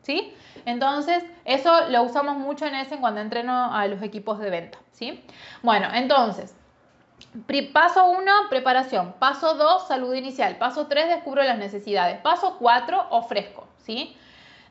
¿Sí? 0.01 0.33
Entonces, 0.65 1.23
eso 1.45 1.89
lo 1.89 2.01
usamos 2.03 2.37
mucho 2.37 2.65
en 2.65 2.75
ese 2.75 2.97
cuando 2.97 3.21
entreno 3.21 3.73
a 3.73 3.85
los 3.87 4.01
equipos 4.01 4.39
de 4.39 4.49
venta, 4.49 4.79
¿sí? 4.91 5.23
Bueno, 5.61 5.87
entonces, 5.93 6.55
paso 7.71 8.09
1, 8.09 8.31
preparación. 8.49 9.13
Paso 9.19 9.53
2, 9.55 9.87
salud 9.87 10.13
inicial. 10.13 10.57
Paso 10.57 10.87
3, 10.87 11.07
descubro 11.07 11.43
las 11.43 11.57
necesidades. 11.57 12.19
Paso 12.21 12.57
4, 12.59 13.07
ofrezco, 13.11 13.67
¿sí? 13.77 14.17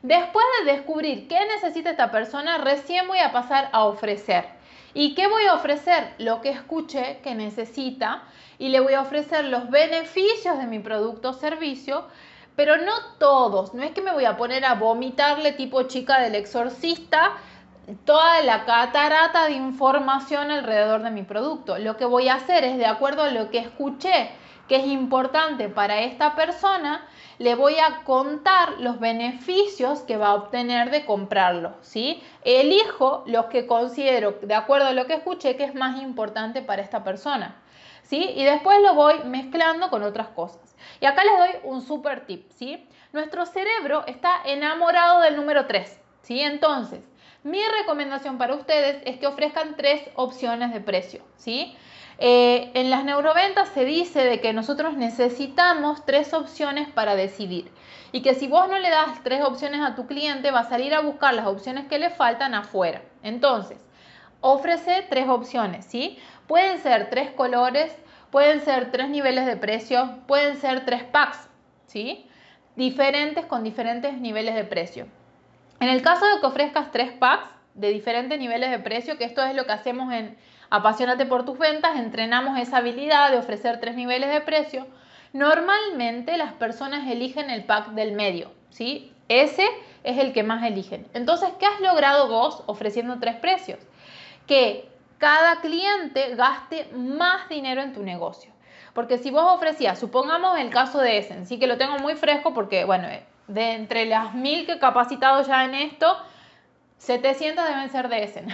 Después 0.03 0.47
de 0.65 0.73
descubrir 0.73 1.29
qué 1.29 1.39
necesita 1.47 1.91
esta 1.91 2.11
persona, 2.11 2.59
recién 2.59 3.07
voy 3.07 3.19
a 3.19 3.33
pasar 3.33 3.69
a 3.73 3.85
ofrecer. 3.85 4.47
¿Y 4.95 5.15
qué 5.15 5.29
voy 5.29 5.45
a 5.47 5.55
ofrecer? 5.55 6.15
Lo 6.19 6.41
que 6.41 6.51
escuché 6.51 7.21
que 7.23 7.35
necesita 7.35 8.25
y 8.59 8.69
le 8.69 8.81
voy 8.81 8.95
a 8.95 9.03
ofrecer 9.03 9.45
los 9.45 9.71
beneficios 9.71 10.59
de 10.59 10.67
mi 10.67 10.79
producto 10.79 11.31
o 11.31 11.33
servicio 11.33 12.07
pero 12.61 12.77
no 12.77 12.93
todos. 13.19 13.73
No 13.73 13.83
es 13.83 13.93
que 13.93 14.03
me 14.03 14.13
voy 14.13 14.27
a 14.27 14.37
poner 14.37 14.67
a 14.67 14.75
vomitarle 14.75 15.53
tipo 15.53 15.85
chica 15.85 16.21
del 16.21 16.35
exorcista 16.35 17.33
toda 18.05 18.43
la 18.43 18.67
catarata 18.67 19.47
de 19.47 19.53
información 19.53 20.51
alrededor 20.51 21.03
de 21.03 21.11
mi 21.11 21.23
producto. 21.23 21.79
Lo 21.79 21.97
que 21.97 22.05
voy 22.05 22.29
a 22.29 22.35
hacer 22.35 22.65
es, 22.65 22.77
de 22.77 22.85
acuerdo 22.85 23.23
a 23.23 23.31
lo 23.31 23.49
que 23.51 23.61
escuché 23.61 24.31
que 24.69 24.77
es 24.77 24.87
importante 24.87 25.71
para 25.71 26.01
esta 26.01 26.37
persona, 26.37 27.07
le 27.41 27.55
voy 27.55 27.79
a 27.79 28.05
contar 28.05 28.81
los 28.81 29.01
beneficios 29.01 30.01
que 30.01 30.19
va 30.19 30.29
a 30.29 30.35
obtener 30.35 30.91
de 30.91 31.07
comprarlo, 31.07 31.75
¿sí? 31.81 32.23
Elijo 32.45 33.25
los 33.27 33.47
que 33.47 33.67
considero, 33.67 34.33
de 34.43 34.55
acuerdo 34.55 34.89
a 34.89 34.93
lo 34.93 35.07
que 35.07 35.15
escuché, 35.15 35.57
que 35.57 35.65
es 35.65 35.75
más 35.75 36.03
importante 36.03 36.61
para 36.61 36.83
esta 36.83 37.03
persona. 37.03 37.57
Y 38.11 38.45
después 38.45 38.83
lo 38.83 38.95
voy 38.95 39.21
mezclando 39.25 39.89
con 39.89 40.03
otras 40.03 40.29
cosas. 40.29 40.77
Y 41.01 41.07
acá 41.07 41.23
les 41.25 41.39
doy 41.39 41.61
un 41.71 41.81
super 41.81 42.27
tip, 42.27 42.51
¿sí? 42.51 42.87
Nuestro 43.15 43.47
cerebro 43.47 44.05
está 44.07 44.43
enamorado 44.45 45.21
del 45.21 45.37
número 45.37 45.67
3, 45.67 45.99
¿sí? 46.21 46.43
Entonces, 46.43 47.01
mi 47.43 47.63
recomendación 47.81 48.37
para 48.37 48.55
ustedes 48.55 49.03
es 49.07 49.19
que 49.19 49.27
ofrezcan 49.27 49.77
tres 49.77 50.03
opciones 50.15 50.75
de 50.75 50.81
precio, 50.81 51.23
¿sí? 51.37 51.75
Eh, 52.23 52.71
en 52.75 52.91
las 52.91 53.05
neuroventas 53.05 53.71
se 53.71 53.87
dice 53.87 54.23
de 54.25 54.43
que 54.43 54.53
nosotros 54.53 54.95
necesitamos 54.95 56.05
tres 56.05 56.35
opciones 56.35 56.87
para 56.91 57.15
decidir 57.15 57.73
y 58.13 58.21
que 58.21 58.35
si 58.35 58.47
vos 58.47 58.69
no 58.69 58.79
le 58.79 58.91
das 58.91 59.23
tres 59.25 59.43
opciones 59.43 59.81
a 59.81 59.95
tu 59.95 60.07
cliente 60.07 60.51
va 60.51 60.61
a 60.61 60.69
salir 60.69 60.93
a 60.93 61.01
buscar 61.01 61.33
las 61.33 61.47
opciones 61.47 61.87
que 61.87 61.99
le 61.99 62.11
faltan 62.11 62.53
afuera. 62.53 63.01
Entonces, 63.23 63.79
ofrece 64.43 65.07
tres 65.09 65.31
opciones, 65.31 65.87
¿sí? 65.87 66.19
Pueden 66.47 66.79
ser 66.79 67.09
tres 67.09 67.31
colores, 67.31 67.91
pueden 68.31 68.61
ser 68.61 68.93
tres 68.93 69.09
niveles 69.09 69.47
de 69.47 69.57
precio, 69.57 70.19
pueden 70.27 70.57
ser 70.57 70.85
tres 70.85 71.05
packs, 71.05 71.49
¿sí? 71.87 72.27
Diferentes 72.77 73.47
con 73.47 73.65
diferentes 73.65 74.21
niveles 74.21 74.55
de 74.55 74.65
precio. 74.65 75.07
En 75.81 75.89
el 75.89 76.03
caso 76.03 76.27
de 76.27 76.41
que 76.41 76.47
ofrezcas 76.47 76.91
tres 76.93 77.13
packs 77.13 77.49
de 77.81 77.91
diferentes 77.91 78.39
niveles 78.39 78.71
de 78.71 78.79
precio, 78.79 79.17
que 79.19 79.25
esto 79.25 79.43
es 79.43 79.55
lo 79.55 79.67
que 79.67 79.73
hacemos 79.73 80.13
en 80.13 80.37
Apasionate 80.73 81.27
por 81.27 81.45
tus 81.45 81.59
ventas, 81.59 81.97
entrenamos 81.97 82.57
esa 82.57 82.77
habilidad 82.77 83.33
de 83.33 83.39
ofrecer 83.39 83.81
tres 83.81 83.97
niveles 83.97 84.31
de 84.31 84.41
precio. 84.41 84.87
Normalmente 85.33 86.37
las 86.37 86.53
personas 86.53 87.09
eligen 87.11 87.51
el 87.51 87.65
pack 87.65 87.89
del 87.89 88.13
medio, 88.13 88.53
¿sí? 88.71 89.13
Ese 89.29 89.67
es 90.05 90.19
el 90.19 90.33
que 90.33 90.45
más 90.45 90.63
eligen. 90.63 91.09
Entonces, 91.13 91.51
¿qué 91.59 91.67
has 91.67 91.81
logrado 91.81 92.29
vos 92.29 92.63
ofreciendo 92.67 93.19
tres 93.19 93.35
precios? 93.37 93.81
Que 94.47 94.89
cada 95.19 95.61
cliente 95.61 96.37
gaste 96.37 96.89
más 96.95 97.49
dinero 97.49 97.83
en 97.83 97.93
tu 97.93 98.05
negocio. 98.05 98.53
Porque 98.95 99.19
si 99.19 99.33
vos 99.33 99.45
ofrecías, 99.47 99.99
supongamos 99.99 100.57
el 100.59 100.71
caso 100.71 101.01
de 101.01 101.19
Essen, 101.19 101.47
sí 101.47 101.59
que 101.59 101.67
lo 101.67 101.79
tengo 101.79 101.99
muy 101.99 102.15
fresco 102.15 102.55
porque, 102.55 102.85
bueno, 102.85 103.09
de 103.49 103.73
entre 103.73 104.07
las 104.07 104.35
mil 104.35 104.67
que 104.67 104.73
he 104.73 104.79
capacitado 104.79 105.43
ya 105.43 105.65
en 105.65 105.75
esto, 105.75 106.17
700 107.01 107.67
deben 107.67 107.89
ser 107.89 108.11
de 108.11 108.25
Essen. 108.25 108.47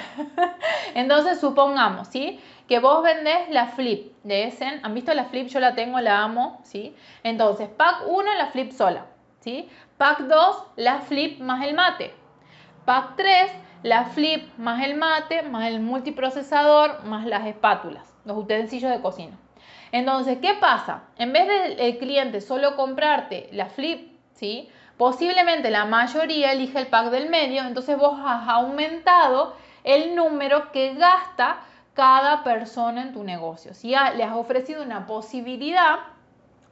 Entonces, 0.94 1.40
supongamos, 1.40 2.06
¿sí? 2.06 2.40
Que 2.68 2.78
vos 2.78 3.02
vendés 3.02 3.48
la 3.50 3.66
flip 3.66 4.12
de 4.22 4.44
Essen. 4.44 4.80
¿Han 4.84 4.94
visto 4.94 5.12
la 5.14 5.24
flip? 5.24 5.48
Yo 5.48 5.58
la 5.58 5.74
tengo, 5.74 5.98
la 6.00 6.22
amo, 6.22 6.60
¿sí? 6.62 6.94
Entonces, 7.24 7.68
pack 7.68 8.04
1, 8.06 8.34
la 8.34 8.46
flip 8.46 8.70
sola, 8.70 9.06
¿sí? 9.40 9.68
Pack 9.98 10.20
2, 10.20 10.62
la 10.76 11.00
flip 11.00 11.40
más 11.40 11.64
el 11.64 11.74
mate. 11.74 12.14
Pack 12.84 13.16
3, 13.16 13.50
la 13.82 14.04
flip 14.04 14.56
más 14.58 14.84
el 14.84 14.94
mate, 14.94 15.42
más 15.42 15.66
el 15.66 15.80
multiprocesador, 15.80 17.02
más 17.04 17.26
las 17.26 17.46
espátulas, 17.46 18.14
los 18.24 18.36
utensilios 18.36 18.92
de 18.92 19.00
cocina. 19.00 19.36
Entonces, 19.90 20.38
¿qué 20.40 20.54
pasa? 20.54 21.02
En 21.18 21.32
vez 21.32 21.48
del 21.76 21.98
cliente 21.98 22.40
solo 22.40 22.76
comprarte 22.76 23.48
la 23.50 23.66
flip, 23.66 24.16
¿sí? 24.34 24.70
Posiblemente 24.96 25.70
la 25.70 25.84
mayoría 25.84 26.52
elige 26.52 26.78
el 26.78 26.86
pack 26.86 27.10
del 27.10 27.28
medio, 27.28 27.62
entonces 27.62 27.98
vos 27.98 28.18
has 28.24 28.48
aumentado 28.48 29.54
el 29.84 30.14
número 30.14 30.72
que 30.72 30.94
gasta 30.94 31.58
cada 31.94 32.42
persona 32.44 33.02
en 33.02 33.12
tu 33.12 33.22
negocio. 33.22 33.74
Si 33.74 33.88
le 33.90 34.24
has 34.24 34.34
ofrecido 34.34 34.82
una 34.82 35.06
posibilidad 35.06 35.98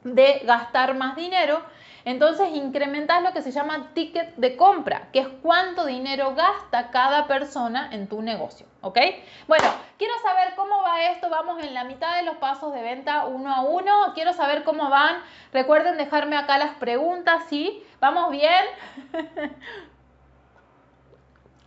de 0.03 0.41
gastar 0.45 0.95
más 0.95 1.15
dinero, 1.15 1.61
entonces 2.05 2.49
incrementas 2.53 3.23
lo 3.23 3.33
que 3.33 3.41
se 3.41 3.51
llama 3.51 3.89
ticket 3.93 4.35
de 4.35 4.55
compra, 4.55 5.09
que 5.11 5.19
es 5.19 5.27
cuánto 5.41 5.85
dinero 5.85 6.35
gasta 6.35 6.91
cada 6.91 7.25
persona 7.25 7.89
en 7.91 8.07
tu 8.07 8.21
negocio, 8.21 8.67
¿ok? 8.85 8.99
Bueno, 9.47 9.67
quiero 9.97 10.13
saber 10.21 10.53
cómo 10.55 10.83
va 10.83 11.05
esto, 11.05 11.27
vamos 11.27 11.61
en 11.63 11.73
la 11.73 11.83
mitad 11.85 12.17
de 12.17 12.23
los 12.23 12.37
pasos 12.37 12.71
de 12.71 12.83
venta 12.83 13.25
uno 13.25 13.51
a 13.51 13.61
uno, 13.61 14.13
quiero 14.13 14.31
saber 14.31 14.63
cómo 14.63 14.91
van, 14.91 15.23
recuerden 15.51 15.97
dejarme 15.97 16.37
acá 16.37 16.59
las 16.59 16.75
preguntas, 16.75 17.45
¿sí? 17.49 17.83
¿Vamos 17.99 18.29
bien? 18.29 18.63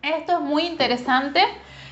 esto 0.02 0.32
es 0.34 0.40
muy 0.40 0.64
interesante 0.64 1.42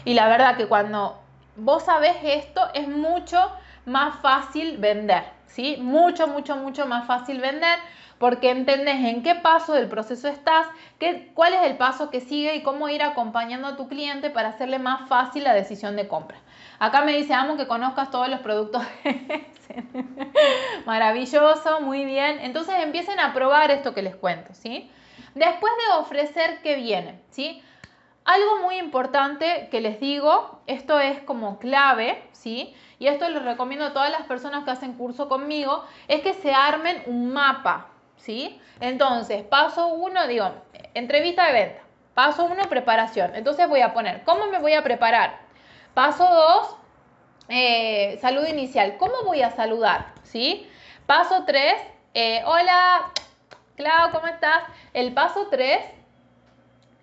y 0.04 0.14
la 0.14 0.28
verdad 0.28 0.56
que 0.56 0.68
cuando 0.68 1.20
vos 1.56 1.84
sabés 1.84 2.16
esto 2.22 2.60
es 2.72 2.86
mucho 2.86 3.50
más 3.84 4.20
fácil 4.20 4.78
vender, 4.78 5.24
¿sí? 5.46 5.76
Mucho, 5.80 6.28
mucho, 6.28 6.54
mucho 6.54 6.86
más 6.86 7.04
fácil 7.04 7.40
vender 7.40 7.80
porque 8.18 8.50
entendés 8.50 9.04
en 9.04 9.22
qué 9.22 9.34
paso 9.34 9.74
del 9.74 9.88
proceso 9.88 10.28
estás, 10.28 10.66
qué, 10.98 11.30
cuál 11.34 11.54
es 11.54 11.62
el 11.62 11.76
paso 11.76 12.10
que 12.10 12.20
sigue 12.20 12.54
y 12.54 12.62
cómo 12.62 12.88
ir 12.88 13.02
acompañando 13.02 13.68
a 13.68 13.76
tu 13.76 13.88
cliente 13.88 14.30
para 14.30 14.50
hacerle 14.50 14.78
más 14.78 15.08
fácil 15.08 15.44
la 15.44 15.52
decisión 15.52 15.96
de 15.96 16.08
compra. 16.08 16.38
Acá 16.78 17.02
me 17.02 17.16
dice, 17.16 17.34
amo 17.34 17.56
que 17.56 17.66
conozcas 17.66 18.10
todos 18.10 18.28
los 18.28 18.40
productos. 18.40 18.82
Maravilloso, 20.86 21.80
muy 21.80 22.04
bien. 22.04 22.38
Entonces 22.40 22.74
empiecen 22.82 23.20
a 23.20 23.32
probar 23.32 23.70
esto 23.70 23.94
que 23.94 24.02
les 24.02 24.16
cuento, 24.16 24.54
¿sí? 24.54 24.90
Después 25.34 25.72
de 25.76 25.96
ofrecer, 25.98 26.60
¿qué 26.62 26.76
viene? 26.76 27.20
¿Sí? 27.30 27.62
Algo 28.24 28.62
muy 28.62 28.76
importante 28.76 29.68
que 29.70 29.80
les 29.80 30.00
digo, 30.00 30.60
esto 30.66 30.98
es 30.98 31.20
como 31.20 31.58
clave, 31.58 32.22
¿sí? 32.32 32.74
Y 32.98 33.06
esto 33.08 33.28
lo 33.28 33.40
recomiendo 33.40 33.86
a 33.86 33.92
todas 33.92 34.10
las 34.10 34.22
personas 34.22 34.64
que 34.64 34.70
hacen 34.70 34.94
curso 34.94 35.28
conmigo, 35.28 35.84
es 36.08 36.22
que 36.22 36.32
se 36.32 36.52
armen 36.52 37.02
un 37.06 37.32
mapa, 37.32 37.88
¿sí? 38.16 38.60
Entonces, 38.80 39.42
paso 39.42 39.88
uno, 39.88 40.26
digo, 40.26 40.50
entrevista 40.94 41.46
de 41.46 41.52
venta. 41.52 41.80
Paso 42.14 42.44
uno, 42.44 42.62
preparación. 42.68 43.34
Entonces 43.34 43.68
voy 43.68 43.82
a 43.82 43.92
poner, 43.92 44.22
¿cómo 44.24 44.46
me 44.46 44.58
voy 44.58 44.74
a 44.74 44.82
preparar? 44.82 45.38
Paso 45.94 46.24
dos, 46.24 46.76
eh, 47.48 48.18
salud 48.20 48.46
inicial. 48.46 48.96
¿Cómo 48.98 49.22
voy 49.24 49.42
a 49.42 49.50
saludar? 49.50 50.12
¿Sí? 50.22 50.68
Paso 51.06 51.44
tres, 51.46 51.74
eh, 52.14 52.42
hola, 52.44 53.12
Clau, 53.76 54.10
¿cómo 54.10 54.26
estás? 54.26 54.62
El 54.94 55.12
paso 55.12 55.48
tres, 55.50 55.78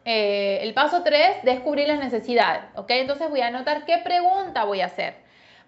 eh, 0.06 0.60
el 0.62 0.73
paso 0.73 1.04
tres, 1.04 1.43
descubrir 1.43 1.88
las 1.88 1.99
necesidades, 1.99 2.63
¿ok? 2.76 2.89
Entonces 2.89 3.30
voy 3.30 3.41
a 3.41 3.47
anotar 3.47 3.86
qué 3.86 3.99
pregunta 3.99 4.63
voy 4.65 4.82
a 4.82 4.88
hacer. 4.88 5.15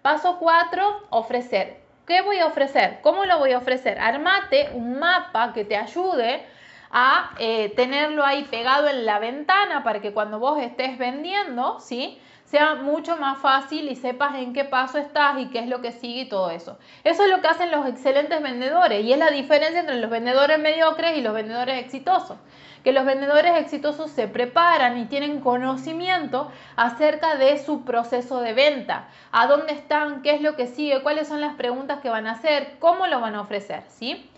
Paso 0.02 0.38
cuatro, 0.38 1.06
ofrecer. 1.10 1.85
¿Qué 2.06 2.22
voy 2.22 2.38
a 2.38 2.46
ofrecer? 2.46 3.00
¿Cómo 3.02 3.24
lo 3.24 3.38
voy 3.38 3.52
a 3.52 3.58
ofrecer? 3.58 3.98
Armate 3.98 4.70
un 4.74 4.98
mapa 4.98 5.52
que 5.52 5.64
te 5.64 5.76
ayude 5.76 6.46
a 6.90 7.32
eh, 7.38 7.72
tenerlo 7.74 8.24
ahí 8.24 8.44
pegado 8.44 8.88
en 8.88 9.04
la 9.04 9.18
ventana 9.18 9.82
para 9.82 10.00
que 10.00 10.12
cuando 10.12 10.38
vos 10.38 10.62
estés 10.62 10.98
vendiendo, 10.98 11.80
¿sí? 11.80 12.20
sea 12.46 12.76
mucho 12.76 13.16
más 13.16 13.38
fácil 13.38 13.90
y 13.90 13.96
sepas 13.96 14.36
en 14.36 14.52
qué 14.52 14.64
paso 14.64 14.98
estás 14.98 15.38
y 15.38 15.46
qué 15.48 15.58
es 15.58 15.66
lo 15.66 15.82
que 15.82 15.90
sigue 15.90 16.22
y 16.22 16.28
todo 16.28 16.50
eso. 16.50 16.78
Eso 17.02 17.24
es 17.24 17.30
lo 17.30 17.40
que 17.40 17.48
hacen 17.48 17.72
los 17.72 17.86
excelentes 17.86 18.40
vendedores 18.40 19.04
y 19.04 19.12
es 19.12 19.18
la 19.18 19.30
diferencia 19.30 19.80
entre 19.80 20.00
los 20.00 20.08
vendedores 20.08 20.58
mediocres 20.60 21.18
y 21.18 21.22
los 21.22 21.34
vendedores 21.34 21.84
exitosos. 21.84 22.38
Que 22.86 22.92
los 22.92 23.04
vendedores 23.04 23.56
exitosos 23.56 24.12
se 24.12 24.28
preparan 24.28 24.96
y 24.96 25.06
tienen 25.06 25.40
conocimiento 25.40 26.52
acerca 26.76 27.34
de 27.34 27.58
su 27.58 27.84
proceso 27.84 28.38
de 28.38 28.52
venta, 28.52 29.08
a 29.32 29.48
dónde 29.48 29.72
están, 29.72 30.22
qué 30.22 30.36
es 30.36 30.40
lo 30.40 30.54
que 30.54 30.68
sigue, 30.68 31.02
cuáles 31.02 31.26
son 31.26 31.40
las 31.40 31.56
preguntas 31.56 31.98
que 32.00 32.10
van 32.10 32.28
a 32.28 32.34
hacer, 32.34 32.76
cómo 32.78 33.08
lo 33.08 33.20
van 33.20 33.34
a 33.34 33.40
ofrecer, 33.40 33.82
¿sí? 33.88 34.30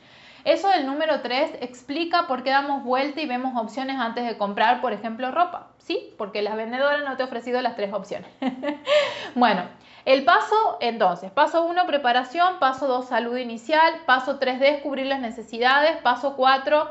Eso 0.44 0.70
del 0.70 0.86
número 0.86 1.20
3 1.20 1.58
explica 1.60 2.26
por 2.26 2.42
qué 2.42 2.48
damos 2.48 2.84
vuelta 2.84 3.20
y 3.20 3.26
vemos 3.26 3.52
opciones 3.54 3.98
antes 3.98 4.24
de 4.24 4.38
comprar, 4.38 4.80
por 4.80 4.94
ejemplo, 4.94 5.30
ropa. 5.30 5.66
¿Sí? 5.76 6.14
Porque 6.16 6.40
las 6.40 6.56
vendedoras 6.56 7.04
no 7.04 7.18
te 7.18 7.24
han 7.24 7.28
ofrecido 7.28 7.60
las 7.60 7.76
tres 7.76 7.92
opciones. 7.92 8.30
bueno, 9.34 9.64
el 10.06 10.24
paso 10.24 10.78
entonces, 10.80 11.30
paso 11.30 11.66
1, 11.66 11.86
preparación, 11.86 12.58
paso 12.60 12.86
2, 12.86 13.08
salud 13.08 13.36
inicial, 13.36 13.92
paso 14.06 14.38
3, 14.38 14.58
descubrir 14.58 15.04
las 15.04 15.20
necesidades, 15.20 15.98
paso 15.98 16.34
4, 16.34 16.88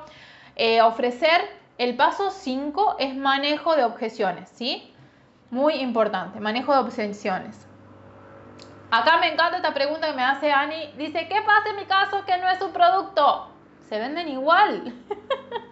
eh, 0.58 0.82
ofrecer, 0.82 1.42
el 1.78 1.96
paso 1.96 2.32
5 2.32 2.98
es 3.00 3.16
manejo 3.16 3.76
de 3.76 3.84
objeciones, 3.84 4.50
¿sí? 4.50 4.92
Muy 5.52 5.76
importante, 5.76 6.40
manejo 6.40 6.74
de 6.74 6.80
objeciones. 6.80 7.68
Acá 8.90 9.18
me 9.18 9.32
encanta 9.34 9.58
esta 9.58 9.74
pregunta 9.74 10.08
que 10.08 10.14
me 10.16 10.24
hace 10.24 10.52
Ani. 10.52 10.94
Dice, 10.98 11.28
¿qué 11.28 11.42
pasa 11.46 11.70
en 11.70 11.76
mi 11.76 11.86
caso 11.86 12.26
que 12.26 12.38
no 12.38 12.50
es 12.50 12.60
un 12.62 12.72
producto? 12.72 13.50
Se 13.88 14.00
venden 14.00 14.30
igual. 14.30 14.94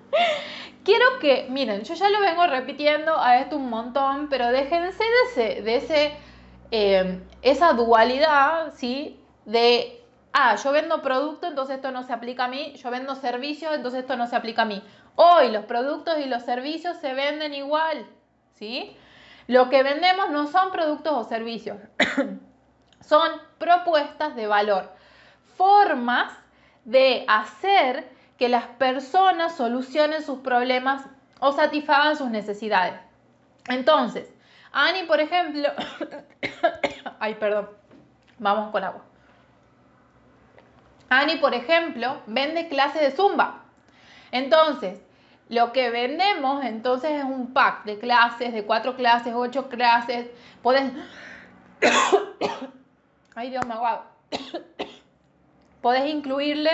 Quiero 0.84 1.06
que, 1.20 1.48
miren, 1.50 1.84
yo 1.84 1.96
ya 1.96 2.10
lo 2.10 2.20
vengo 2.20 2.46
repitiendo 2.46 3.20
a 3.20 3.40
esto 3.40 3.58
un 3.58 3.70
montón, 3.70 4.28
pero 4.30 4.52
déjense 4.52 5.04
de, 5.04 5.22
ese, 5.32 5.62
de 5.64 5.76
ese, 5.78 6.12
em, 6.70 7.24
esa 7.42 7.74
dualidad, 7.74 8.72
¿sí? 8.76 9.20
De, 9.46 10.05
ah, 10.38 10.56
yo 10.58 10.72
vendo 10.74 11.02
producto, 11.02 11.48
entonces 11.48 11.78
esto 11.78 11.92
no 11.92 12.04
se 12.04 12.12
aplica 12.12 12.46
a 12.46 12.48
mí, 12.50 12.74
yo 12.76 12.92
vendo 12.92 13.16
servicios, 13.16 13.74
entonces 13.74 14.02
esto 14.02 14.18
no 14.18 14.28
se 14.28 14.36
aplica 14.36 14.64
a 14.64 14.66
mí. 14.66 14.84
Hoy 15.16 15.50
los 15.50 15.64
productos 15.64 16.20
y 16.20 16.26
los 16.26 16.44
servicios 16.44 16.98
se 16.98 17.14
venden 17.14 17.54
igual, 17.54 18.06
¿sí? 18.54 18.98
Lo 19.48 19.70
que 19.70 19.82
vendemos 19.82 20.30
no 20.32 20.48
son 20.48 20.72
productos 20.72 21.14
o 21.14 21.24
servicios. 21.24 21.78
Son 23.02 23.30
propuestas 23.60 24.36
de 24.36 24.48
valor, 24.48 24.92
formas 25.58 26.34
de 26.86 27.24
hacer 27.28 28.10
que 28.40 28.50
las 28.50 28.66
personas 28.66 29.56
solucionen 29.56 30.24
sus 30.24 30.40
problemas 30.40 31.06
o 31.40 31.52
satisfagan 31.52 32.18
sus 32.18 32.32
necesidades. 32.32 33.00
Entonces, 33.70 34.34
Ani, 34.72 35.04
por 35.04 35.20
ejemplo, 35.20 35.70
ay, 37.20 37.36
perdón, 37.36 37.70
vamos 38.40 38.72
con 38.72 38.84
agua. 38.84 39.06
Ani, 41.10 41.38
por 41.38 41.54
ejemplo, 41.54 42.22
vende 42.28 42.68
clases 42.68 43.02
de 43.02 43.12
zumba. 43.12 43.64
Entonces, 44.32 45.00
lo 45.50 45.72
que 45.72 45.90
vendemos 45.92 46.66
entonces 46.66 47.12
es 47.12 47.24
un 47.24 47.54
pack 47.54 47.84
de 47.86 48.00
clases, 48.00 48.54
de 48.54 48.64
cuatro 48.64 48.96
clases, 48.96 49.34
ocho 49.36 49.70
clases. 49.70 50.28
Puedes 50.62 50.92
Ay, 53.36 53.50
Dios, 53.50 53.66
me 53.66 53.74
aguado. 53.74 54.04
Podés 55.82 56.10
incluirle, 56.10 56.72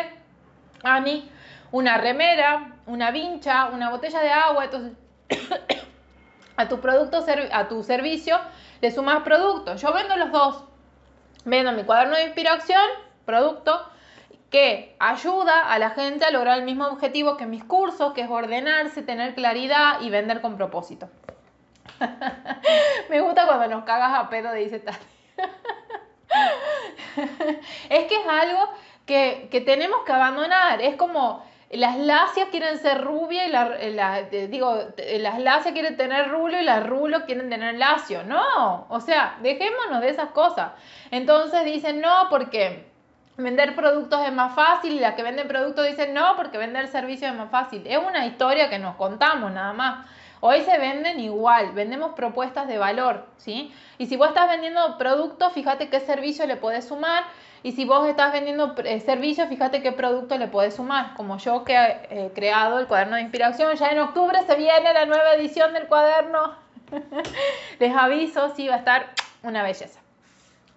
Ani, 0.83 1.29
una 1.71 1.97
remera, 1.97 2.73
una 2.85 3.11
vincha, 3.11 3.67
una 3.67 3.89
botella 3.89 4.21
de 4.21 4.29
agua, 4.29 4.65
entonces 4.65 4.93
a 6.55 6.67
tu 6.67 6.79
producto, 6.79 7.25
a 7.51 7.67
tu 7.67 7.83
servicio 7.83 8.39
le 8.79 8.91
sumas 8.91 9.23
producto. 9.23 9.75
Yo 9.75 9.93
vendo 9.93 10.15
los 10.15 10.31
dos. 10.31 10.63
Vendo 11.43 11.71
mi 11.71 11.83
cuaderno 11.83 12.15
de 12.15 12.25
inspiración, 12.25 12.87
producto, 13.25 13.90
que 14.51 14.95
ayuda 14.99 15.71
a 15.71 15.79
la 15.79 15.91
gente 15.91 16.25
a 16.25 16.31
lograr 16.31 16.59
el 16.59 16.65
mismo 16.65 16.85
objetivo 16.85 17.37
que 17.37 17.45
mis 17.45 17.63
cursos, 17.63 18.13
que 18.13 18.21
es 18.21 18.29
ordenarse, 18.29 19.01
tener 19.01 19.33
claridad 19.33 20.01
y 20.01 20.09
vender 20.09 20.41
con 20.41 20.57
propósito. 20.57 21.09
Me 23.09 23.21
gusta 23.21 23.47
cuando 23.47 23.67
nos 23.69 23.85
cagas 23.85 24.11
a 24.13 24.29
pedo, 24.29 24.51
dice 24.51 24.79
Tati. 24.79 25.05
es 27.89 28.05
que 28.05 28.15
es 28.15 28.27
algo 28.29 28.69
que, 29.05 29.63
tenemos 29.65 30.03
que 30.05 30.11
abandonar. 30.11 30.81
Es 30.81 30.97
como 30.97 31.45
las 31.69 31.97
lacias 31.97 32.49
quieren 32.49 32.77
ser 32.77 33.01
rubias 33.01 33.47
y 33.47 33.93
la, 33.93 34.23
digo, 34.23 34.77
las 34.97 35.39
lacias 35.39 35.73
quieren 35.73 35.95
tener 35.95 36.29
rulo 36.29 36.59
y 36.59 36.65
las 36.65 36.85
rulos 36.85 37.23
quieren 37.23 37.49
tener 37.49 37.75
lacio. 37.75 38.23
No, 38.23 38.85
o 38.89 38.99
sea, 38.99 39.37
dejémonos 39.41 40.01
de 40.01 40.09
esas 40.09 40.31
cosas. 40.31 40.73
Entonces 41.09 41.63
dicen 41.63 42.01
no 42.01 42.27
porque 42.29 42.90
vender 43.43 43.75
productos 43.75 44.25
es 44.25 44.33
más 44.33 44.55
fácil 44.55 44.93
y 44.93 44.99
las 44.99 45.15
que 45.15 45.23
venden 45.23 45.47
productos 45.47 45.85
dicen 45.87 46.13
no 46.13 46.35
porque 46.35 46.57
vender 46.57 46.87
servicios 46.87 47.31
es 47.31 47.37
más 47.37 47.49
fácil. 47.49 47.85
Es 47.85 47.97
una 47.97 48.25
historia 48.25 48.69
que 48.69 48.79
nos 48.79 48.95
contamos 48.95 49.51
nada 49.51 49.73
más. 49.73 50.05
Hoy 50.39 50.61
se 50.61 50.77
venden 50.79 51.19
igual, 51.19 51.71
vendemos 51.73 52.13
propuestas 52.15 52.67
de 52.67 52.79
valor, 52.79 53.27
¿sí? 53.37 53.71
Y 53.99 54.07
si 54.07 54.17
vos 54.17 54.29
estás 54.29 54.49
vendiendo 54.49 54.97
productos, 54.97 55.53
fíjate 55.53 55.89
qué 55.89 55.99
servicio 55.99 56.47
le 56.47 56.55
puedes 56.55 56.87
sumar. 56.87 57.25
Y 57.63 57.73
si 57.73 57.85
vos 57.85 58.07
estás 58.07 58.33
vendiendo 58.33 58.73
eh, 58.83 58.99
servicios, 59.01 59.47
fíjate 59.47 59.83
qué 59.83 59.91
producto 59.91 60.35
le 60.39 60.47
puedes 60.47 60.75
sumar. 60.75 61.13
Como 61.13 61.37
yo 61.37 61.63
que 61.63 61.75
he 62.09 62.31
creado 62.33 62.79
el 62.79 62.87
cuaderno 62.87 63.17
de 63.17 63.21
inspiración, 63.21 63.75
ya 63.75 63.89
en 63.89 63.99
octubre 63.99 64.39
se 64.47 64.55
viene 64.55 64.93
la 64.93 65.05
nueva 65.05 65.33
edición 65.33 65.73
del 65.73 65.85
cuaderno. 65.85 66.55
Les 67.79 67.95
aviso, 67.95 68.49
sí, 68.55 68.67
va 68.67 68.75
a 68.75 68.79
estar 68.79 69.11
una 69.43 69.61
belleza. 69.61 69.99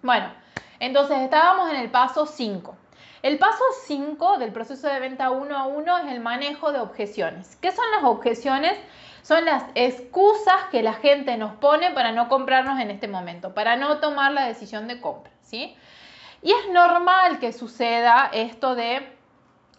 Bueno, 0.03 0.31
entonces 0.79 1.19
estábamos 1.19 1.69
en 1.71 1.77
el 1.77 1.89
paso 1.89 2.25
5. 2.25 2.75
El 3.23 3.39
paso 3.39 3.63
5 3.85 4.37
del 4.37 4.51
proceso 4.51 4.87
de 4.87 4.99
venta 4.99 5.31
uno 5.31 5.57
a 5.57 5.65
uno 5.65 5.97
es 5.97 6.11
el 6.11 6.19
manejo 6.19 6.71
de 6.71 6.79
objeciones. 6.79 7.55
¿Qué 7.55 7.71
son 7.71 7.85
las 7.95 8.03
objeciones? 8.03 8.77
Son 9.23 9.45
las 9.45 9.63
excusas 9.73 10.65
que 10.69 10.83
la 10.83 10.93
gente 10.93 11.35
nos 11.37 11.55
pone 11.55 11.89
para 11.91 12.11
no 12.11 12.29
comprarnos 12.29 12.79
en 12.79 12.91
este 12.91 13.07
momento, 13.07 13.55
para 13.55 13.75
no 13.77 13.97
tomar 13.97 14.31
la 14.31 14.45
decisión 14.45 14.87
de 14.87 15.01
compra, 15.01 15.31
¿sí? 15.41 15.75
Y 16.43 16.51
es 16.51 16.69
normal 16.71 17.39
que 17.39 17.51
suceda 17.51 18.29
esto 18.31 18.75
de 18.75 19.15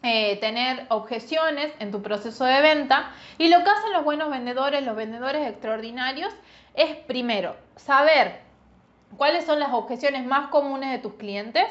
eh, 0.02 0.36
tener 0.40 0.86
objeciones 0.88 1.72
en 1.78 1.92
tu 1.92 2.02
proceso 2.02 2.44
de 2.44 2.60
venta. 2.60 3.12
Y 3.38 3.48
lo 3.48 3.62
que 3.62 3.70
hacen 3.70 3.92
los 3.92 4.02
buenos 4.02 4.30
vendedores, 4.30 4.84
los 4.84 4.96
vendedores 4.96 5.46
extraordinarios, 5.46 6.32
es 6.74 6.96
primero 6.96 7.56
saber 7.76 8.45
cuáles 9.16 9.44
son 9.44 9.60
las 9.60 9.72
objeciones 9.72 10.24
más 10.26 10.48
comunes 10.48 10.90
de 10.90 10.98
tus 10.98 11.14
clientes. 11.14 11.66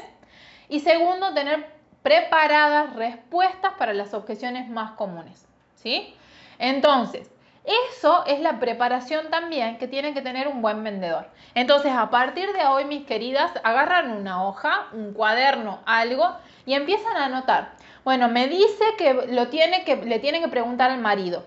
Y 0.69 0.79
segundo, 0.79 1.33
tener 1.33 1.69
preparadas 2.01 2.95
respuestas 2.95 3.73
para 3.77 3.93
las 3.93 4.13
objeciones 4.13 4.69
más 4.69 4.91
comunes. 4.91 5.47
¿Sí? 5.75 6.15
Entonces, 6.59 7.31
eso 7.65 8.23
es 8.27 8.39
la 8.41 8.59
preparación 8.59 9.29
también 9.31 9.77
que 9.77 9.87
tiene 9.87 10.13
que 10.13 10.21
tener 10.21 10.47
un 10.47 10.61
buen 10.61 10.83
vendedor. 10.83 11.27
Entonces, 11.55 11.91
a 11.91 12.09
partir 12.11 12.51
de 12.53 12.65
hoy, 12.67 12.85
mis 12.85 13.05
queridas, 13.05 13.51
agarran 13.63 14.11
una 14.11 14.43
hoja, 14.43 14.87
un 14.93 15.13
cuaderno, 15.13 15.79
algo 15.85 16.35
y 16.65 16.75
empiezan 16.75 17.17
a 17.17 17.25
anotar. 17.25 17.71
Bueno, 18.03 18.27
me 18.27 18.47
dice 18.47 18.83
que, 18.99 19.13
lo 19.29 19.47
tiene 19.47 19.83
que 19.83 19.95
le 19.95 20.19
tiene 20.19 20.41
que 20.41 20.47
preguntar 20.47 20.91
al 20.91 20.99
marido. 20.99 21.43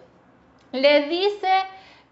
Le 0.72 1.02
dice 1.02 1.48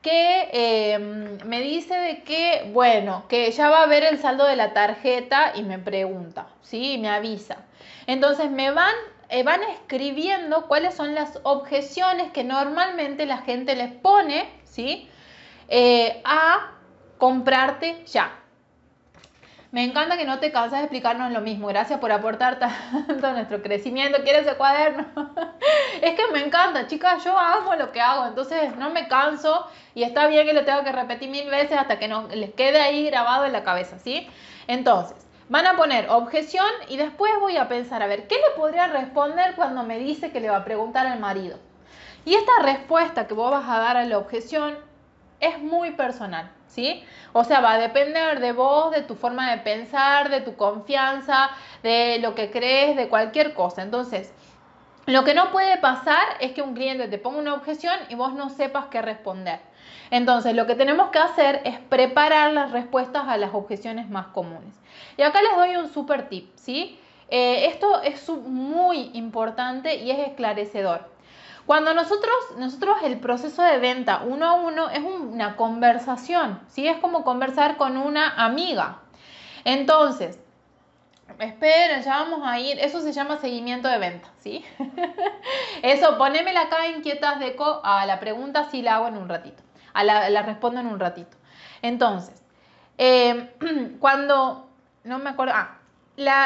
que 0.03 0.49
em, 0.53 1.39
me 1.45 1.61
dice 1.61 1.95
de 1.95 2.23
que, 2.23 2.71
bueno, 2.73 3.25
que 3.29 3.51
ya 3.51 3.69
va 3.71 3.83
a 3.83 3.87
ver 3.87 4.05
el 4.05 4.19
saldo 4.19 4.45
de 4.45 4.57
la 4.57 4.73
tarjeta 4.73 5.53
y 5.57 5.63
me 5.63 5.79
pregunta, 5.79 6.47
¿sí? 6.63 6.99
Me 6.99 7.09
avisa. 7.09 7.59
Entonces 8.07 8.51
me 8.51 8.71
van 8.71 8.95
eh, 9.29 9.43
van 9.43 9.63
escribiendo 9.65 10.69
cuáles 10.69 10.95
son 10.95 11.15
las 11.15 11.41
objeciones 11.43 12.31
que 12.31 12.45
normalmente 12.45 13.27
la 13.27 13.39
gente 13.39 13.75
les 13.75 13.93
pone, 13.93 14.49
¿sí? 14.65 15.09
Eh, 15.69 16.21
a 16.25 16.71
comprarte 17.19 18.05
ya. 18.07 18.33
Me 19.77 19.85
encanta 19.85 20.17
que 20.17 20.25
no 20.25 20.39
te 20.39 20.53
cansas 20.53 20.79
de 20.79 20.85
explicarnos 20.85 21.31
lo 21.33 21.43
mismo. 21.43 21.67
Gracias 21.67 22.01
por 22.01 22.11
aportar 22.11 22.59
tanto 23.07 23.27
a 23.27 23.33
nuestro 23.33 23.61
crecimiento. 23.61 24.23
¿Quieres 24.23 24.47
ese 24.47 24.57
cuaderno? 24.57 25.05
es 26.01 26.15
que 26.15 26.33
me 26.33 26.43
encanta, 26.43 26.87
chicas. 26.87 27.23
Yo 27.23 27.39
hago 27.39 27.75
lo 27.75 27.93
que 27.93 28.01
hago, 28.01 28.25
entonces 28.25 28.75
no 28.79 28.89
me 28.89 29.07
canso 29.07 29.67
y 29.95 30.03
está 30.03 30.29
bien 30.29 30.47
que 30.47 30.55
lo 30.55 30.65
tengo 30.65 30.83
que 30.83 30.93
repetir 30.93 31.29
mil 31.29 31.51
veces 31.51 31.77
hasta 31.77 31.99
que 31.99 32.09
no 32.09 32.27
les 32.29 32.55
quede 32.55 32.81
ahí 32.81 33.05
grabado 33.05 33.45
en 33.45 33.53
la 33.53 33.65
cabeza, 33.65 33.99
¿sí? 33.99 34.27
Entonces, 34.67 35.27
Van 35.51 35.65
a 35.65 35.77
poner 35.77 36.09
objeción 36.09 36.67
y 36.89 36.97
después 36.97 37.31
voy 37.39 37.57
a 37.57 37.69
pensar, 37.69 38.03
a 38.03 38.09
ver, 38.09 38.27
¿qué 38.27 38.35
le 38.35 38.57
podría 38.57 38.89
responder 38.89 39.55
cuando 39.55 39.85
me 39.85 39.97
dice 39.97 40.33
que 40.33 40.41
le 40.41 40.51
va 40.51 40.57
a 40.57 40.65
preguntar 40.65 41.07
al 41.07 41.21
marido? 41.21 41.59
Y 42.25 42.35
esta 42.35 42.51
respuesta 42.63 43.29
que 43.29 43.35
vos 43.35 43.53
vas 43.53 43.69
a 43.69 43.79
dar 43.79 43.97
a 43.97 44.05
la 44.07 44.19
objeción 44.19 44.77
es 45.41 45.59
muy 45.61 45.93
personal, 45.93 46.51
¿sí? 46.67 47.05
O 47.33 47.45
sea, 47.45 47.61
va 47.61 47.73
a 47.73 47.79
depender 47.79 48.41
de 48.41 48.53
vos, 48.53 48.91
de 48.93 49.03
tu 49.03 49.15
forma 49.15 49.51
de 49.51 49.59
pensar, 49.59 50.31
de 50.31 50.41
tu 50.41 50.57
confianza, 50.57 51.51
de 51.83 52.19
lo 52.21 52.35
que 52.35 52.51
crees, 52.51 52.97
de 52.97 53.09
cualquier 53.09 53.55
cosa. 53.55 53.83
Entonces, 53.83 54.33
Lo 55.07 55.25
que 55.25 55.35
no 55.35 55.53
puede 55.53 55.79
pasar 55.79 56.25
es 56.41 56.53
que 56.53 56.63
un 56.63 56.75
cliente 56.75 57.09
te 57.09 57.19
ponga 57.19 57.39
una 57.39 57.55
objeción 57.55 57.95
y 58.09 58.17
vos 58.17 58.35
no 58.35 58.51
sepas 58.51 58.87
qué 58.87 59.03
responder. 59.03 59.61
Entonces, 60.11 60.55
lo 60.55 60.67
que 60.67 60.75
tenemos 60.75 61.11
que 61.11 61.19
hacer 61.21 61.61
es 61.65 61.79
preparar 61.79 62.53
las 62.53 62.73
respuestas 62.73 63.29
a 63.29 63.37
las 63.37 63.55
objeciones 63.55 64.09
más 64.11 64.29
comunes. 64.29 64.75
Y 65.17 65.23
acá 65.23 65.43
les 65.43 65.55
doy 65.57 65.77
un 65.77 65.89
super 65.89 66.29
tip, 66.29 66.51
¿sí? 66.57 67.01
Eh, 67.29 67.67
esto 67.67 68.03
es 68.03 68.29
muy 68.29 69.11
importante 69.15 69.97
y 69.97 70.11
es 70.11 70.19
esclarecedor. 70.29 71.16
Cuando 71.67 71.95
nosotros, 71.95 72.35
nosotros 72.59 72.99
el 73.03 73.19
proceso 73.19 73.63
de 73.63 73.79
venta 73.79 74.23
uno 74.25 74.47
a 74.47 74.53
uno 74.55 74.89
es 74.89 75.03
una 75.03 75.57
conversación, 75.57 76.61
¿sí? 76.69 76.87
Es 76.87 76.99
como 76.99 77.25
conversar 77.25 77.77
con 77.77 77.97
una 77.97 78.45
amiga. 78.45 79.01
Entonces, 79.65 80.39
Esperen, 81.39 82.03
ya 82.03 82.19
vamos 82.21 82.41
a 82.45 82.59
ir. 82.59 82.79
Eso 82.79 83.01
se 83.01 83.13
llama 83.13 83.37
seguimiento 83.37 83.89
de 83.89 83.99
venta, 83.99 84.29
¿sí? 84.39 84.65
Eso, 85.83 86.17
ponémela 86.17 86.63
acá 86.63 86.87
inquietas 86.89 87.39
de 87.41 87.57
co 87.57 87.81
a 87.85 88.07
la 88.07 88.21
pregunta 88.21 88.71
si 88.71 88.81
la 88.81 88.97
hago 88.97 89.09
en 89.09 89.19
un 89.19 89.29
ratito. 89.29 89.63
A 89.93 90.05
la, 90.05 90.43
respondo 90.43 90.81
en 90.81 90.87
un 90.87 90.99
ratito. 90.99 91.37
Entonces, 91.83 92.43
em, 92.97 93.49
cuando, 94.01 94.69
no 95.05 95.19
me 95.19 95.31
acuerdo, 95.31 95.55
ah, 95.57 95.79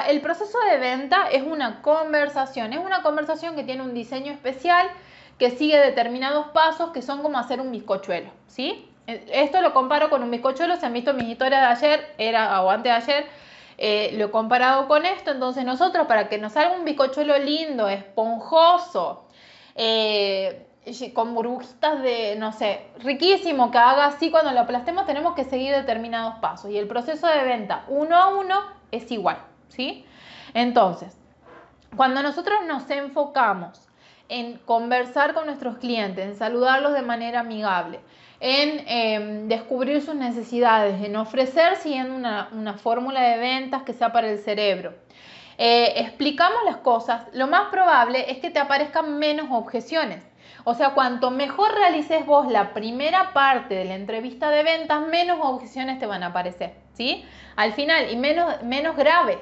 el 0.08 0.20
proceso 0.20 0.58
de 0.68 0.78
venta 0.78 1.28
es 1.30 1.42
una 1.42 1.82
conversación, 1.82 2.72
es 2.72 2.80
una 2.80 3.02
conversación 3.02 3.54
que 3.54 3.62
tiene 3.62 3.82
un 3.82 3.94
diseño 3.94 4.32
especial, 4.32 4.88
que 5.40 5.50
sigue 5.50 5.78
determinados 5.78 6.48
pasos 6.48 6.90
que 6.90 7.00
son 7.00 7.22
como 7.22 7.38
hacer 7.38 7.62
un 7.62 7.72
bizcochuelo, 7.72 8.30
¿sí? 8.46 8.86
Esto 9.06 9.62
lo 9.62 9.72
comparo 9.72 10.10
con 10.10 10.22
un 10.22 10.30
bizcochuelo, 10.30 10.76
se 10.76 10.84
han 10.84 10.92
visto 10.92 11.14
mis 11.14 11.28
historias 11.30 11.62
de 11.62 11.86
ayer, 11.86 12.14
era 12.18 12.60
o 12.60 12.68
antes 12.68 12.84
de 12.84 12.90
ayer, 12.90 13.26
eh, 13.78 14.10
lo 14.18 14.26
he 14.26 14.30
comparado 14.30 14.86
con 14.86 15.06
esto, 15.06 15.30
entonces 15.30 15.64
nosotros 15.64 16.06
para 16.06 16.28
que 16.28 16.36
nos 16.36 16.52
salga 16.52 16.76
un 16.76 16.84
bizcochuelo 16.84 17.38
lindo, 17.38 17.88
esponjoso, 17.88 19.24
eh, 19.76 20.66
con 21.14 21.34
burbujitas 21.34 22.02
de, 22.02 22.36
no 22.36 22.52
sé, 22.52 22.88
riquísimo, 22.98 23.70
que 23.70 23.78
haga 23.78 24.04
así 24.04 24.30
cuando 24.30 24.52
lo 24.52 24.60
aplastemos, 24.60 25.06
tenemos 25.06 25.34
que 25.34 25.44
seguir 25.44 25.74
determinados 25.74 26.34
pasos. 26.40 26.70
Y 26.70 26.76
el 26.76 26.86
proceso 26.86 27.26
de 27.26 27.44
venta 27.44 27.86
uno 27.88 28.14
a 28.14 28.26
uno 28.28 28.60
es 28.90 29.10
igual, 29.10 29.38
¿sí? 29.68 30.04
Entonces, 30.52 31.16
cuando 31.96 32.22
nosotros 32.22 32.58
nos 32.66 32.90
enfocamos 32.90 33.89
en 34.30 34.58
conversar 34.58 35.34
con 35.34 35.46
nuestros 35.46 35.76
clientes, 35.78 36.24
en 36.24 36.36
saludarlos 36.36 36.94
de 36.94 37.02
manera 37.02 37.40
amigable, 37.40 37.98
en 38.38 38.84
em, 38.86 39.48
descubrir 39.48 40.00
sus 40.00 40.14
necesidades, 40.14 41.04
en 41.04 41.16
ofrecer 41.16 41.76
siguiendo 41.76 42.14
una, 42.14 42.74
fórmula 42.74 43.20
de 43.20 43.38
ventas 43.38 43.82
que 43.82 43.92
sea 43.92 44.12
para 44.12 44.30
el 44.30 44.38
cerebro. 44.38 44.94
Eh, 45.58 45.94
explicamos 45.96 46.60
las 46.64 46.76
cosas, 46.78 47.26
lo 47.34 47.48
más 47.48 47.68
probable 47.70 48.30
es 48.30 48.38
que 48.38 48.50
te 48.50 48.60
aparezcan 48.60 49.18
menos 49.18 49.48
objeciones. 49.50 50.22
O 50.64 50.74
sea, 50.74 50.90
cuanto 50.90 51.30
mejor 51.30 51.74
realices 51.74 52.24
vos 52.24 52.50
la 52.50 52.72
primera 52.72 53.32
parte 53.32 53.74
de 53.74 53.84
la 53.84 53.94
entrevista 53.94 54.50
de 54.50 54.62
ventas, 54.62 55.06
menos 55.08 55.38
objeciones 55.42 55.98
te 55.98 56.06
van 56.06 56.22
a 56.22 56.28
aparecer, 56.28 56.74
¿sí? 56.92 57.24
Al 57.56 57.72
final, 57.72 58.10
y 58.10 58.16
menos, 58.16 58.62
menos 58.62 58.96
graves. 58.96 59.38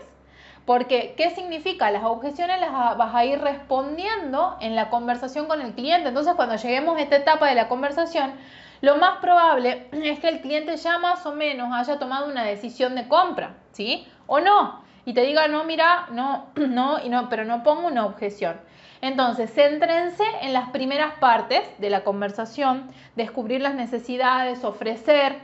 Porque, 0.69 1.15
¿qué 1.17 1.31
significa? 1.31 1.91
Las 1.91 2.05
objeciones 2.05 2.61
las 2.61 2.71
vas 2.99 3.15
a 3.15 3.25
ir 3.25 3.41
respondiendo 3.41 4.59
en 4.61 4.77
la 4.77 4.91
conversación 4.91 5.47
con 5.47 5.63
el 5.63 5.73
cliente. 5.73 6.09
Entonces, 6.09 6.35
cuando 6.35 6.57
lleguemos 6.57 6.99
a 6.99 7.01
esta 7.01 7.17
etapa 7.17 7.49
de 7.49 7.55
la 7.55 7.69
conversación, 7.69 8.35
lo 8.83 8.97
más 8.97 9.17
probable 9.23 9.89
es 9.93 10.21
que 10.21 10.29
el 10.29 10.43
cliente 10.43 10.77
ya 10.77 10.99
más 10.99 11.25
o 11.25 11.33
menos 11.33 11.71
haya 11.73 11.99
tomado 11.99 12.27
una 12.27 12.45
decisión 12.45 12.97
de 12.97 13.09
compra, 13.09 13.55
¿sí? 13.73 14.07
O 14.27 14.41
no. 14.41 14.83
Y 15.07 15.15
te 15.15 15.23
diga, 15.23 15.49
no, 15.49 15.65
mira, 15.65 16.09
no, 16.11 16.49
no, 16.57 17.03
y 17.03 17.09
no, 17.09 17.31
pero 17.31 17.47
no 17.47 17.63
pongo 17.63 17.87
una 17.87 18.05
objeción. 18.05 18.61
Entonces, 19.01 19.51
céntrense 19.51 20.25
en 20.43 20.53
las 20.53 20.69
primeras 20.69 21.15
partes 21.15 21.63
de 21.79 21.89
la 21.89 22.05
conversación, 22.05 22.91
descubrir 23.17 23.63
las 23.63 23.75
necesidades, 23.75 24.65
ofrecer 24.65 25.39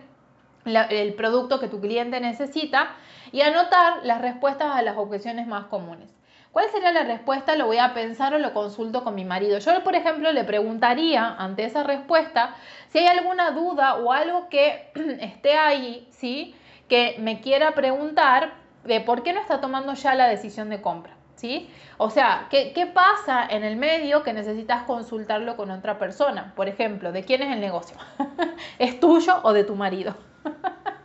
el 0.66 1.14
producto 1.14 1.60
que 1.60 1.68
tu 1.68 1.80
cliente 1.80 2.20
necesita 2.20 2.90
y 3.35 3.42
anotar 3.42 4.05
las 4.05 4.23
respuestas 4.23 4.77
a 4.77 4.83
las 4.83 4.97
objeciones 4.97 5.49
más 5.49 5.64
comunes. 5.64 6.09
¿Cuál 6.53 6.70
sería 6.70 6.92
la 6.92 7.03
respuesta? 7.03 7.57
Lo 7.57 7.66
voy 7.66 7.79
a 7.79 7.92
pensar 7.92 8.33
o 8.33 8.38
lo 8.38 8.55
consulto 8.55 9.03
con 9.03 9.16
mi 9.16 9.25
marido. 9.25 9.59
Yo, 9.59 9.83
por 9.83 9.97
ejemplo, 9.97 10.31
le 10.31 10.44
preguntaría 10.44 11.35
ante 11.37 11.64
esa 11.64 11.83
respuesta 11.83 12.55
si 12.90 13.01
hay 13.01 13.09
alguna 13.09 13.51
duda 13.51 13.97
o 13.97 14.12
algo 14.12 14.49
que 14.49 14.88
esté 15.20 15.55
ahí, 15.55 16.07
¿sí? 16.12 16.55
Que 16.88 17.16
me 17.18 17.40
quiera 17.40 17.73
preguntar 17.73 18.53
de 18.85 19.01
por 19.01 19.25
qué 19.25 19.33
no 19.33 19.40
está 19.40 19.61
tomando 19.61 19.94
ya 19.94 20.14
la 20.14 20.29
decisión 20.29 20.68
de 20.68 20.81
compra, 20.81 21.16
¿sí? 21.35 21.68
O 21.99 22.11
sea, 22.11 22.47
¿qué, 22.51 22.73
qué 22.73 22.87
pasa 22.87 23.44
en 23.51 23.64
el 23.64 23.75
medio 23.75 24.23
que 24.23 24.33
necesitas 24.33 24.85
consultarlo 24.85 25.57
con 25.57 25.73
otra 25.73 25.99
persona? 25.99 26.53
Por 26.55 26.68
ejemplo, 26.68 27.11
¿de 27.11 27.25
quién 27.25 27.42
es 27.42 27.53
el 27.53 27.59
negocio? 27.61 27.97
¿Es 28.79 29.01
tuyo 29.01 29.40
o 29.42 29.53
de 29.53 29.64
tu 29.64 29.75
marido? 29.75 30.14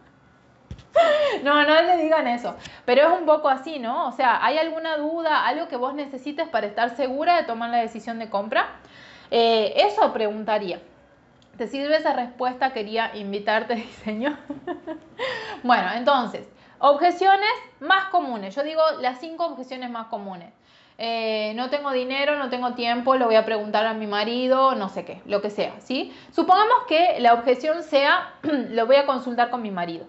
No, 1.44 1.64
no 1.64 1.82
le 1.82 1.98
digan 1.98 2.28
eso. 2.28 2.56
Pero 2.86 3.08
es 3.08 3.20
un 3.20 3.26
poco 3.26 3.50
así, 3.50 3.80
¿no? 3.80 4.08
O 4.08 4.12
sea, 4.12 4.44
¿hay 4.44 4.58
alguna 4.58 4.98
duda, 4.98 5.46
algo 5.46 5.68
que 5.68 5.76
vos 5.76 5.94
necesites 5.94 6.48
para 6.48 6.68
estar 6.68 6.96
segura 6.96 7.38
de 7.38 7.44
tomar 7.44 7.70
la 7.70 7.78
decisión 7.78 8.20
de 8.20 8.30
compra? 8.30 8.68
Eh, 9.32 9.74
eso 9.76 10.12
preguntaría. 10.14 10.82
¿Te 11.58 11.68
sirve 11.68 11.98
esa 11.98 12.14
respuesta? 12.14 12.72
Quería 12.72 13.16
invitarte 13.16 13.76
diseño. 13.76 14.38
bueno, 15.64 15.90
entonces, 15.94 16.48
objeciones 16.80 17.50
más 17.80 18.06
comunes. 18.06 18.56
Yo 18.56 18.64
digo 18.64 18.82
las 19.02 19.20
cinco 19.20 19.46
objeciones 19.46 19.90
más 19.90 20.08
comunes. 20.08 20.52
Eh, 21.02 21.54
no 21.56 21.70
tengo 21.70 21.92
dinero, 21.92 22.38
no 22.38 22.50
tengo 22.50 22.74
tiempo, 22.74 23.16
lo 23.16 23.26
voy 23.28 23.36
a 23.36 23.46
preguntar 23.46 23.86
a 23.86 23.94
mi 23.94 24.06
marido, 24.06 24.76
no 24.76 24.90
sé 24.90 25.06
qué, 25.06 25.22
lo 25.26 25.42
que 25.42 25.50
sea, 25.50 25.80
¿sí? 25.80 26.14
Supongamos 26.32 26.80
que 26.90 27.22
la 27.22 27.36
objeción 27.36 27.84
sea, 27.84 28.34
lo 28.42 28.86
voy 28.86 28.98
a 28.98 29.06
consultar 29.06 29.50
con 29.50 29.62
mi 29.62 29.72
marido 29.72 30.06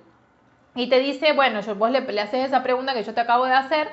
y 0.80 0.88
te 0.88 0.98
dice, 0.98 1.32
bueno, 1.32 1.60
yo, 1.60 1.74
vos 1.74 1.90
le, 1.90 1.98
haces 2.20 2.46
esa 2.46 2.62
pregunta 2.62 2.94
que 2.94 3.02
yo 3.02 3.12
te 3.12 3.20
acabo 3.20 3.44
de 3.44 3.52
hacer 3.52 3.88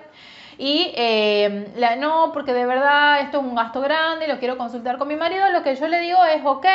y 0.57 0.93
eh, 0.95 1.69
la, 1.75 1.97
no, 1.97 2.31
porque 2.31 2.53
de 2.53 2.65
verdad 2.65 3.19
esto 3.19 3.39
es 3.39 3.43
un 3.43 3.55
gasto 3.55 3.81
grande, 3.81 4.27
lo 4.27 4.39
quiero 4.39 4.57
consultar 4.57 4.97
con 4.97 5.09
mi 5.09 5.17
marido, 5.17 5.49
lo 5.51 5.63
que 5.63 5.75
yo 5.75 5.87
le 5.89 5.99
digo 5.99 6.23
es, 6.23 6.41
ok, 6.45 6.65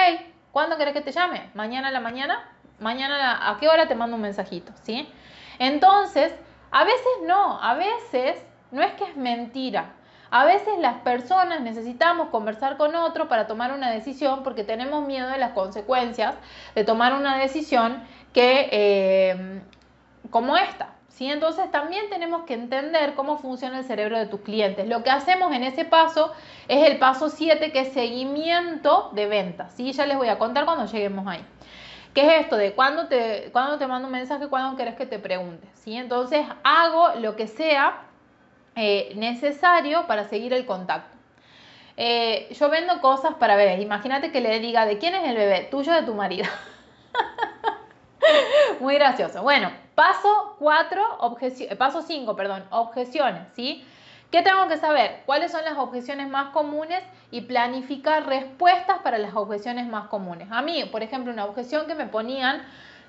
¿cuándo 0.52 0.76
querés 0.76 0.92
que 0.92 1.00
te 1.00 1.12
llame? 1.12 1.48
¿Mañana 1.54 1.88
a 1.88 1.90
la 1.92 2.00
mañana? 2.00 2.46
¿Mañana 2.78 3.48
a 3.48 3.56
qué 3.56 3.68
hora 3.68 3.88
te 3.88 3.94
mando 3.94 4.16
un 4.16 4.22
mensajito? 4.22 4.72
¿Sí? 4.82 5.08
Entonces, 5.58 6.34
a 6.70 6.84
veces 6.84 7.12
no, 7.26 7.58
a 7.62 7.74
veces 7.74 8.44
no 8.70 8.82
es 8.82 8.92
que 8.92 9.04
es 9.04 9.16
mentira. 9.16 9.94
A 10.30 10.44
veces 10.44 10.78
las 10.78 10.96
personas 11.00 11.62
necesitamos 11.62 12.28
conversar 12.28 12.76
con 12.76 12.94
otro 12.96 13.28
para 13.28 13.46
tomar 13.46 13.72
una 13.72 13.90
decisión 13.90 14.42
porque 14.42 14.64
tenemos 14.64 15.06
miedo 15.06 15.28
de 15.28 15.38
las 15.38 15.52
consecuencias 15.52 16.34
de 16.74 16.84
tomar 16.84 17.14
una 17.14 17.38
decisión 17.38 18.02
que 18.32 18.68
eh, 18.72 19.62
como 20.32 20.56
esta. 20.56 20.88
¿sí? 21.08 21.30
Entonces 21.30 21.70
también 21.70 22.08
tenemos 22.08 22.44
que 22.44 22.54
entender 22.54 23.14
cómo 23.14 23.36
funciona 23.36 23.78
el 23.78 23.84
cerebro 23.84 24.18
de 24.18 24.26
tus 24.26 24.40
clientes. 24.40 24.88
Lo 24.88 25.04
que 25.04 25.10
hacemos 25.10 25.52
en 25.52 25.62
ese 25.62 25.84
paso 25.84 26.32
es 26.66 26.88
el 26.88 26.98
paso 26.98 27.28
7, 27.28 27.70
que 27.70 27.80
es 27.80 27.92
seguimiento 27.92 29.10
de 29.12 29.26
ventas. 29.26 29.72
¿sí? 29.76 29.92
Ya 29.92 30.06
les 30.06 30.16
voy 30.16 30.28
a 30.28 30.38
contar 30.38 30.64
cuando 30.64 30.86
lleguemos 30.86 31.26
ahí. 31.28 31.44
¿Qué 32.14 32.26
es 32.26 32.42
esto 32.42 32.56
de 32.56 32.72
cuándo 32.72 33.08
te, 33.08 33.50
cuando 33.52 33.78
te 33.78 33.86
mando 33.86 34.08
un 34.08 34.12
mensaje, 34.12 34.48
cuándo 34.48 34.76
querés 34.76 34.96
que 34.96 35.06
te 35.06 35.18
pregunte? 35.18 35.68
¿sí? 35.74 35.96
Entonces 35.96 36.46
hago 36.64 37.10
lo 37.20 37.36
que 37.36 37.46
sea 37.46 38.00
eh, 38.74 39.12
necesario 39.16 40.06
para 40.06 40.24
seguir 40.24 40.54
el 40.54 40.64
contacto. 40.64 41.14
Eh, 41.98 42.48
yo 42.58 42.70
vendo 42.70 43.02
cosas 43.02 43.34
para 43.34 43.54
bebés. 43.56 43.82
Imagínate 43.82 44.32
que 44.32 44.40
le 44.40 44.60
diga, 44.60 44.86
¿de 44.86 44.96
quién 44.96 45.14
es 45.14 45.28
el 45.28 45.36
bebé? 45.36 45.68
Tuyo 45.70 45.92
o 45.92 45.94
de 45.94 46.02
tu 46.04 46.14
marido. 46.14 46.46
Muy 48.80 48.94
gracioso. 48.94 49.42
Bueno, 49.42 49.70
paso 49.94 50.56
4, 50.58 51.38
eh, 51.40 51.76
paso 51.76 52.02
5, 52.02 52.36
perdón, 52.36 52.64
objeciones, 52.70 53.42
¿sí? 53.54 53.84
¿Qué 54.30 54.40
tengo 54.40 54.66
que 54.66 54.78
saber? 54.78 55.20
¿Cuáles 55.26 55.52
son 55.52 55.62
las 55.64 55.76
objeciones 55.76 56.26
más 56.28 56.52
comunes? 56.52 57.02
Y 57.30 57.42
planificar 57.42 58.26
respuestas 58.26 58.98
para 59.00 59.18
las 59.18 59.34
objeciones 59.34 59.86
más 59.86 60.08
comunes. 60.08 60.48
A 60.50 60.62
mí, 60.62 60.84
por 60.90 61.02
ejemplo, 61.02 61.32
una 61.32 61.44
objeción 61.44 61.86
que 61.86 61.94
me 61.94 62.06
ponían, 62.06 62.62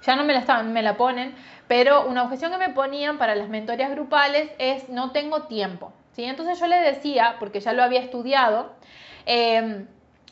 ya 0.06 0.18
no 0.18 0.26
me 0.26 0.34
la, 0.34 0.64
me 0.64 0.82
la 0.82 0.98
ponen, 0.98 1.34
pero 1.70 2.06
una 2.08 2.24
objeción 2.24 2.52
que 2.52 2.58
me 2.58 2.70
ponían 2.70 3.18
para 3.18 3.36
las 3.36 3.48
mentorías 3.48 3.92
grupales 3.92 4.52
es 4.58 4.90
no 4.90 5.12
tengo 5.12 5.44
tiempo. 5.44 5.94
¿sí? 6.12 6.26
Entonces 6.26 6.60
yo 6.60 6.68
le 6.68 6.78
decía, 6.78 7.38
porque 7.40 7.62
ya 7.62 7.72
lo 7.72 7.84
había 7.84 8.02
estudiado, 8.02 8.74
em, 9.26 9.88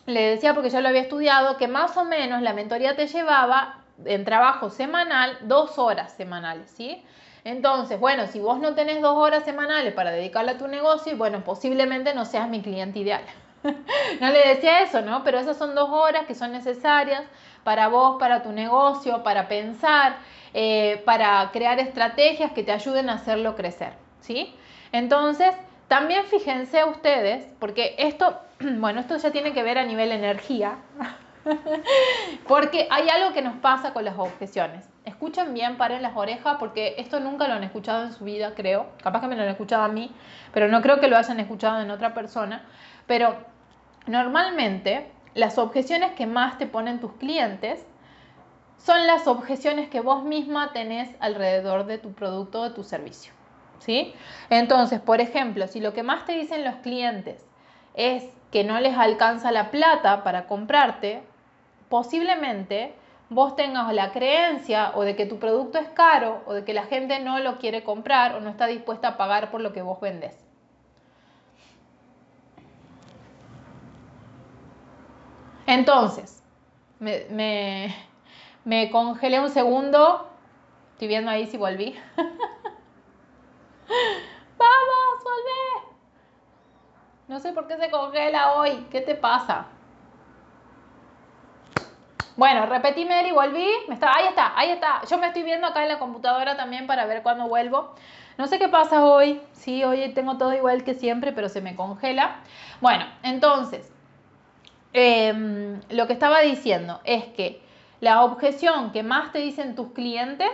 le 0.06 0.22
decía 0.32 0.54
porque 0.54 0.70
ya 0.70 0.82
lo 0.82 0.90
había 0.90 1.02
estudiado, 1.02 1.56
que 1.56 1.70
más 1.70 1.96
o 1.96 2.04
menos 2.04 2.42
la 2.42 2.52
mentoría 2.52 2.98
te 2.98 3.08
llevaba 3.08 3.81
en 4.06 4.26
trabajo 4.26 4.70
semanal 4.70 5.38
dos 5.42 5.78
horas 5.78 6.14
semanales, 6.14 6.70
¿sí? 6.72 7.04
Entonces, 7.44 8.00
bueno, 8.00 8.28
si 8.28 8.40
vos 8.40 8.60
no 8.60 8.76
tenés 8.76 9.02
dos 9.02 9.18
horas 9.18 9.44
semanales 9.44 9.94
para 9.94 10.12
dedicarle 10.12 10.52
a 10.52 10.58
tu 10.58 10.68
negocio, 10.68 11.18
bueno, 11.18 11.44
posiblemente 11.44 12.14
no 12.14 12.26
seas 12.26 12.50
mi 12.50 12.62
cliente 12.62 13.00
ideal. 13.00 13.24
no 14.22 14.30
le 14.30 14.48
decía 14.48 14.82
eso, 14.82 15.02
¿no? 15.02 15.24
Pero 15.24 15.40
esas 15.40 15.58
son 15.58 15.74
dos 15.74 15.90
horas 15.90 16.26
que 16.26 16.36
son 16.36 16.52
necesarias 16.52 17.24
para 17.64 17.88
vos, 17.88 18.18
para 18.20 18.44
tu 18.44 18.52
negocio, 18.52 19.24
para 19.24 19.48
pensar, 19.48 20.18
eh, 20.54 21.02
para 21.06 21.50
crear 21.52 21.80
estrategias 21.80 22.52
que 22.52 22.64
te 22.64 22.72
ayuden 22.72 23.10
a 23.10 23.14
hacerlo 23.14 23.56
crecer, 23.56 23.94
¿sí? 24.20 24.54
Entonces, 24.92 25.56
también 25.88 26.26
fíjense 26.26 26.84
ustedes, 26.84 27.48
porque 27.60 27.96
esto, 27.98 28.40
bueno, 28.60 29.00
esto 29.00 29.18
ya 29.18 29.32
tiene 29.32 29.54
que 29.54 29.64
ver 29.64 29.78
a 29.78 29.86
nivel 29.86 30.12
energía, 30.12 30.78
porque 32.48 32.88
hay 32.90 33.10
algo 33.10 33.34
que 33.34 33.42
nos 33.42 33.56
pasa 33.58 33.94
con 33.94 34.06
las 34.06 34.18
objeciones. 34.18 34.90
Escuchen 35.06 35.54
bien, 35.54 35.78
paren 35.78 36.02
las 36.02 36.16
orejas, 36.16 36.58
porque 36.60 36.96
esto 36.98 37.20
nunca 37.20 37.48
lo 37.48 37.56
han 37.56 37.64
escuchado 37.64 38.04
en 38.04 38.14
su 38.14 38.24
vida, 38.24 38.54
creo. 38.56 38.88
Capaz 39.04 39.22
que 39.22 39.28
me 39.28 39.36
lo 39.36 39.44
han 39.44 39.50
escuchado 39.50 39.84
a 39.84 39.88
mí, 39.88 40.12
pero 40.54 40.68
no 40.68 40.82
creo 40.82 41.00
que 41.00 41.08
lo 41.08 41.18
hayan 41.18 41.40
escuchado 41.40 41.82
en 41.82 41.92
otra 41.92 42.14
persona. 42.14 42.66
Pero 43.08 43.36
normalmente 44.08 45.12
las 45.34 45.58
objeciones 45.58 46.12
que 46.12 46.28
más 46.28 46.58
te 46.58 46.68
ponen 46.68 47.00
tus 47.00 47.14
clientes 47.14 47.86
son 48.78 49.06
las 49.08 49.28
objeciones 49.28 49.90
que 49.90 50.02
vos 50.02 50.24
misma 50.24 50.74
tenés 50.74 51.10
alrededor 51.20 51.86
de 51.86 51.98
tu 51.98 52.14
producto 52.14 52.62
o 52.62 52.64
de 52.64 52.72
tu 52.72 52.84
servicio. 52.84 53.34
¿sí? 53.82 54.14
Entonces, 54.50 55.00
por 55.00 55.22
ejemplo, 55.22 55.68
si 55.68 55.80
lo 55.80 55.94
que 55.94 56.04
más 56.04 56.26
te 56.26 56.34
dicen 56.34 56.64
los 56.64 56.76
clientes 56.76 57.46
es 57.94 58.24
que 58.52 58.64
no 58.64 58.80
les 58.80 58.98
alcanza 58.98 59.52
la 59.52 59.72
plata 59.72 60.24
para 60.24 60.48
comprarte, 60.48 61.24
posiblemente 61.92 62.96
vos 63.30 63.56
tengas 63.56 63.94
la 63.94 64.12
creencia 64.12 64.94
o 64.96 65.04
de 65.04 65.16
que 65.16 65.26
tu 65.26 65.38
producto 65.40 65.78
es 65.78 65.90
caro 65.90 66.42
o 66.48 66.54
de 66.54 66.64
que 66.64 66.74
la 66.74 66.86
gente 66.86 67.20
no 67.20 67.38
lo 67.40 67.60
quiere 67.60 67.84
comprar 67.84 68.34
o 68.36 68.40
no 68.40 68.50
está 68.50 68.66
dispuesta 68.66 69.10
a 69.10 69.18
pagar 69.18 69.52
por 69.52 69.60
lo 69.60 69.74
que 69.74 69.82
vos 69.82 70.00
vendés. 70.00 70.36
Entonces, 75.68 76.42
me, 77.00 77.94
me 78.64 78.90
congelé 78.90 79.42
un 79.42 79.50
segundo. 79.50 80.30
Estoy 80.94 81.10
viendo 81.10 81.30
ahí 81.30 81.46
si 81.46 81.58
volví. 81.58 81.94
¡Vamos, 84.58 85.24
volvé! 85.24 85.96
No 87.28 87.40
sé 87.40 87.52
por 87.52 87.68
qué 87.68 87.78
se 87.78 87.92
congela 87.92 88.54
hoy. 88.54 88.88
¿Qué 88.90 89.02
te 89.02 89.16
pasa? 89.16 89.68
Bueno, 92.42 92.66
repetí 92.66 93.06
Mary, 93.06 93.32
volví. 93.32 93.68
Me 93.88 93.94
está, 93.94 94.18
ahí 94.18 94.26
está, 94.26 94.54
ahí 94.58 94.72
está. 94.72 95.04
Yo 95.08 95.20
me 95.20 95.28
estoy 95.28 95.44
viendo 95.44 95.68
acá 95.68 95.84
en 95.84 95.90
la 95.90 96.00
computadora 96.00 96.58
también 96.58 96.88
para 96.88 97.06
ver 97.06 97.22
cuándo 97.22 97.48
vuelvo. 97.48 97.94
No 98.40 98.48
sé 98.48 98.58
qué 98.58 98.68
pasa 98.68 99.06
hoy. 99.06 99.40
Sí, 99.52 99.84
hoy 99.84 100.12
tengo 100.16 100.40
todo 100.40 100.52
igual 100.56 100.84
que 100.84 100.96
siempre, 100.96 101.34
pero 101.34 101.50
se 101.50 101.62
me 101.62 101.76
congela. 101.76 102.38
Bueno, 102.80 103.06
entonces, 103.22 103.94
em, 104.92 105.82
lo 105.92 106.08
que 106.08 106.14
estaba 106.14 106.40
diciendo 106.40 107.00
es 107.04 107.26
que 107.26 107.62
la 108.00 108.24
objeción 108.24 108.92
que 108.92 109.04
más 109.04 109.32
te 109.32 109.38
dicen 109.38 109.76
tus 109.76 109.92
clientes 109.92 110.50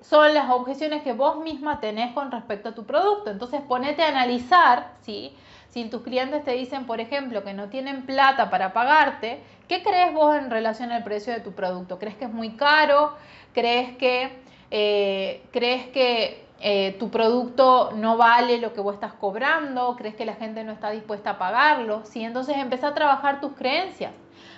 son 0.00 0.32
las 0.32 0.48
objeciones 0.48 1.02
que 1.02 1.12
vos 1.12 1.38
misma 1.38 1.80
tenés 1.80 2.12
con 2.12 2.30
respecto 2.30 2.68
a 2.68 2.74
tu 2.76 2.86
producto. 2.86 3.32
Entonces 3.32 3.62
ponete 3.62 4.04
a 4.04 4.10
analizar, 4.10 4.92
¿sí? 5.00 5.36
Si 5.70 5.84
tus 5.90 6.02
clientes 6.02 6.44
te 6.44 6.52
dicen, 6.52 6.86
por 6.86 7.00
ejemplo, 7.00 7.42
que 7.42 7.52
no 7.52 7.68
tienen 7.68 8.06
plata 8.06 8.48
para 8.48 8.72
pagarte, 8.72 9.42
¿qué 9.68 9.82
crees 9.82 10.12
vos 10.12 10.36
en 10.36 10.50
relación 10.50 10.92
al 10.92 11.04
precio 11.04 11.32
de 11.32 11.40
tu 11.40 11.52
producto? 11.52 11.98
¿Crees 11.98 12.16
que 12.16 12.24
es 12.24 12.32
muy 12.32 12.56
caro? 12.56 13.14
¿Crees 13.52 13.96
que, 13.96 14.38
eh, 14.70 15.42
¿crees 15.52 15.86
que 15.88 16.46
eh, 16.60 16.96
tu 16.98 17.10
producto 17.10 17.92
no 17.94 18.16
vale 18.16 18.58
lo 18.58 18.72
que 18.72 18.80
vos 18.80 18.94
estás 18.94 19.12
cobrando? 19.14 19.96
¿Crees 19.96 20.14
que 20.14 20.24
la 20.24 20.34
gente 20.34 20.64
no 20.64 20.72
está 20.72 20.90
dispuesta 20.90 21.30
a 21.30 21.38
pagarlo? 21.38 22.04
¿Sí? 22.04 22.24
Entonces 22.24 22.56
empieza 22.56 22.88
a 22.88 22.94
trabajar 22.94 23.40
tus 23.40 23.52
creencias. 23.52 24.12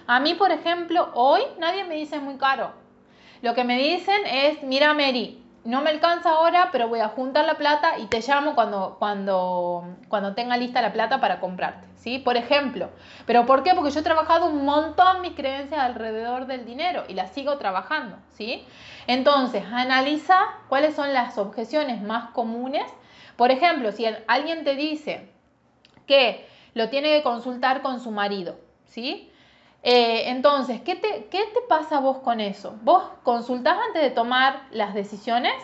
A 0.07 0.21
mí, 0.21 0.35
por 0.35 0.51
ejemplo, 0.51 1.11
hoy 1.15 1.43
nadie 1.59 1.85
me 1.85 1.95
dice 1.97 2.19
muy 2.19 2.37
caro. 2.37 2.73
Lo 3.43 3.55
que 3.55 3.65
me 3.65 3.79
dicen 3.79 4.27
es, 4.27 4.63
mira 4.63 4.95
Mary, 4.95 5.43
no 5.69 5.83
me 5.83 5.91
alcanza 5.91 6.31
ahora, 6.31 6.71
pero 6.73 6.89
voy 6.89 7.01
a 7.01 7.11
juntar 7.11 7.45
la 7.45 7.59
plata 7.59 7.99
y 7.99 8.07
te 8.07 8.23
llamo 8.23 8.55
cuando, 8.55 8.97
cuando, 8.99 9.85
cuando 10.09 10.35
tenga 10.35 10.57
lista 10.57 10.81
la 10.81 10.95
plata 10.95 11.21
para 11.21 11.41
comprarte, 11.41 11.87
¿sí? 11.97 12.19
Por 12.19 12.39
ejemplo. 12.39 12.89
¿Pero 13.27 13.45
por 13.45 13.63
qué? 13.63 13.75
Porque 13.75 13.91
yo 13.91 14.01
he 14.01 14.03
trabajado 14.03 14.47
un 14.47 14.65
montón 14.65 15.21
mis 15.21 15.35
creencias 15.35 15.79
alrededor 15.79 16.47
del 16.47 16.65
dinero 16.65 17.05
y 17.07 17.13
las 17.13 17.33
sigo 17.33 17.59
trabajando, 17.59 18.17
¿sí? 18.33 18.65
Entonces, 19.07 19.63
analiza 19.71 20.39
cuáles 20.71 20.95
son 20.95 21.13
las 21.13 21.37
objeciones 21.37 22.01
más 22.01 22.31
comunes. 22.31 22.91
Por 23.37 23.51
ejemplo, 23.51 23.93
si 23.93 24.07
alguien 24.27 24.65
te 24.65 24.75
dice 24.75 25.29
que 26.07 26.49
lo 26.73 26.89
tiene 26.89 27.15
que 27.15 27.23
consultar 27.23 27.83
con 27.83 28.01
su 28.01 28.11
marido, 28.11 28.59
¿sí? 28.87 29.31
Eh, 29.83 30.31
entonces, 30.31 30.81
¿qué 30.83 30.97
te, 30.97 31.27
¿qué 31.31 31.45
pasa 31.69 32.01
vos 32.01 32.19
con 32.19 32.41
eso? 32.41 32.77
¿Vos 32.83 33.05
consultás 33.23 33.79
antes 33.87 34.03
de 34.03 34.11
tomar 34.11 34.63
las 34.71 34.95
decisiones? 34.95 35.55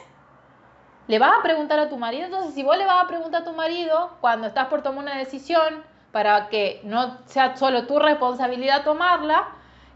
¿Le 1.06 1.18
vas 1.18 1.32
a 1.38 1.42
preguntar 1.42 1.78
a 1.78 1.88
tu 1.88 1.98
marido? 1.98 2.26
Entonces, 2.26 2.54
si 2.54 2.62
vos 2.62 2.78
le 2.78 2.86
vas 2.86 3.04
a 3.04 3.08
preguntar 3.08 3.42
a 3.42 3.44
tu 3.44 3.52
marido 3.52 4.16
cuando 4.20 4.46
estás 4.46 4.68
por 4.68 4.82
tomar 4.82 5.04
una 5.04 5.18
decisión 5.18 5.82
para 6.12 6.48
que 6.48 6.80
no 6.84 7.18
sea 7.26 7.56
solo 7.56 7.86
tu 7.86 7.98
responsabilidad 7.98 8.84
tomarla, 8.84 9.48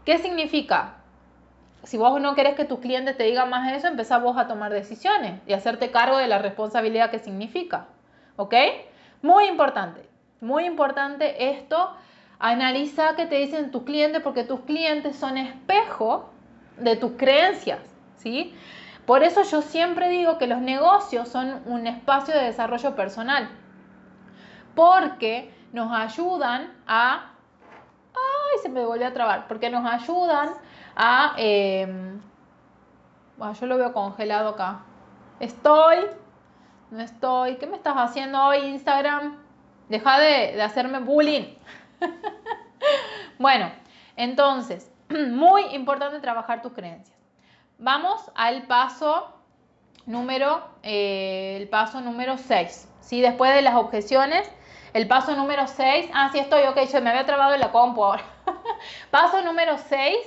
¿qué 0.05 0.17
significa? 0.17 0.97
Si 1.83 1.97
vos 1.97 2.19
no 2.19 2.35
querés 2.35 2.55
que 2.55 2.65
tus 2.65 2.79
clientes 2.79 3.15
te 3.15 3.23
digan 3.23 3.49
más 3.49 3.71
eso, 3.71 3.87
empezá 3.87 4.17
vos 4.17 4.37
a 4.37 4.47
tomar 4.47 4.71
decisiones 4.71 5.41
y 5.47 5.53
hacerte 5.53 5.91
cargo 5.91 6.17
de 6.17 6.27
la 6.27 6.37
responsabilidad 6.37 7.09
que 7.09 7.19
significa. 7.19 7.87
¿Ok? 8.35 8.53
Muy 9.21 9.45
importante, 9.45 10.07
muy 10.41 10.65
importante 10.65 11.51
esto 11.51 11.95
Analiza 12.39 13.15
qué 13.17 13.25
te 13.25 13.35
dicen 13.35 13.69
tus 13.69 13.83
clientes 13.83 14.21
porque 14.23 14.45
tus 14.45 14.61
clientes 14.61 15.17
son 15.17 15.37
espejo 15.37 16.29
de 16.77 16.95
tus 16.95 17.11
creencias, 17.17 17.79
¿sí? 18.15 18.55
Por 19.05 19.23
eso 19.23 19.43
yo 19.43 19.61
siempre 19.61 20.07
digo 20.07 20.37
que 20.37 20.47
los 20.47 20.61
negocios 20.61 21.27
son 21.27 21.61
un 21.65 21.85
espacio 21.87 22.33
de 22.33 22.43
desarrollo 22.45 22.95
personal, 22.95 23.49
porque 24.73 25.53
nos 25.73 25.91
ayudan 25.91 26.71
a... 26.87 27.33
¡Ay! 28.13 28.59
Se 28.61 28.69
me 28.69 28.85
volvió 28.85 29.07
a 29.07 29.13
trabar, 29.13 29.47
porque 29.47 29.69
nos 29.69 29.85
ayudan 29.85 30.51
a... 30.95 31.33
Bueno, 33.37 33.53
yo 33.53 33.65
lo 33.67 33.77
veo 33.77 33.93
congelado 33.93 34.49
acá. 34.49 34.81
Estoy, 35.39 36.05
no 36.91 36.99
estoy. 37.01 37.55
¿Qué 37.55 37.67
me 37.67 37.77
estás 37.77 37.95
haciendo 37.95 38.41
hoy, 38.43 38.59
Instagram? 38.59 39.37
Deja 39.87 40.19
de, 40.19 40.53
de 40.53 40.61
hacerme 40.61 40.99
bullying. 40.99 41.55
bueno, 43.39 43.71
entonces, 44.15 44.91
muy 45.09 45.63
importante 45.73 46.19
trabajar 46.19 46.61
tus 46.61 46.73
creencias. 46.73 47.17
Vamos 47.77 48.31
al 48.35 48.63
paso 48.63 49.35
número, 50.05 50.61
eh, 50.83 51.57
el 51.59 51.69
paso 51.69 52.01
número 52.01 52.37
6. 52.37 52.89
¿sí? 52.99 53.21
Después 53.21 53.53
de 53.53 53.61
las 53.61 53.75
objeciones, 53.75 54.51
el 54.93 55.07
paso 55.07 55.35
número 55.35 55.67
6. 55.67 56.09
Ah, 56.13 56.29
sí 56.31 56.39
estoy, 56.39 56.63
ok, 56.63 56.77
yo 56.91 57.01
me 57.01 57.11
había 57.11 57.25
trabado 57.25 57.53
en 57.53 57.61
la 57.61 57.71
compu 57.71 58.03
ahora. 58.03 58.23
paso 59.11 59.41
número 59.41 59.77
6. 59.77 60.17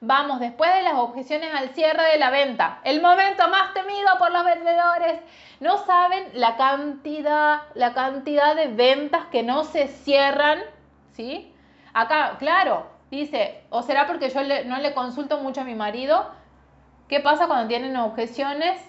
Vamos, 0.00 0.38
después 0.38 0.72
de 0.74 0.82
las 0.82 0.94
objeciones 0.94 1.54
al 1.54 1.70
cierre 1.70 2.02
de 2.12 2.18
la 2.18 2.28
venta, 2.28 2.80
el 2.84 3.00
momento 3.00 3.48
más 3.48 3.72
temido 3.72 4.18
por 4.18 4.32
los 4.32 4.44
vendedores. 4.44 5.20
No 5.60 5.78
saben 5.78 6.28
la 6.34 6.56
cantidad, 6.56 7.62
la 7.74 7.94
cantidad 7.94 8.54
de 8.54 8.66
ventas 8.66 9.24
que 9.26 9.42
no 9.42 9.64
se 9.64 9.88
cierran 9.88 10.60
¿sí? 11.14 11.52
Acá, 11.92 12.36
claro, 12.38 12.86
dice, 13.10 13.62
o 13.70 13.82
será 13.82 14.06
porque 14.06 14.28
yo 14.28 14.40
no 14.66 14.78
le 14.78 14.94
consulto 14.94 15.38
mucho 15.38 15.62
a 15.62 15.64
mi 15.64 15.74
marido, 15.74 16.30
¿qué 17.08 17.20
pasa 17.20 17.46
cuando 17.46 17.68
tienen 17.68 17.96
objeciones? 17.96 18.80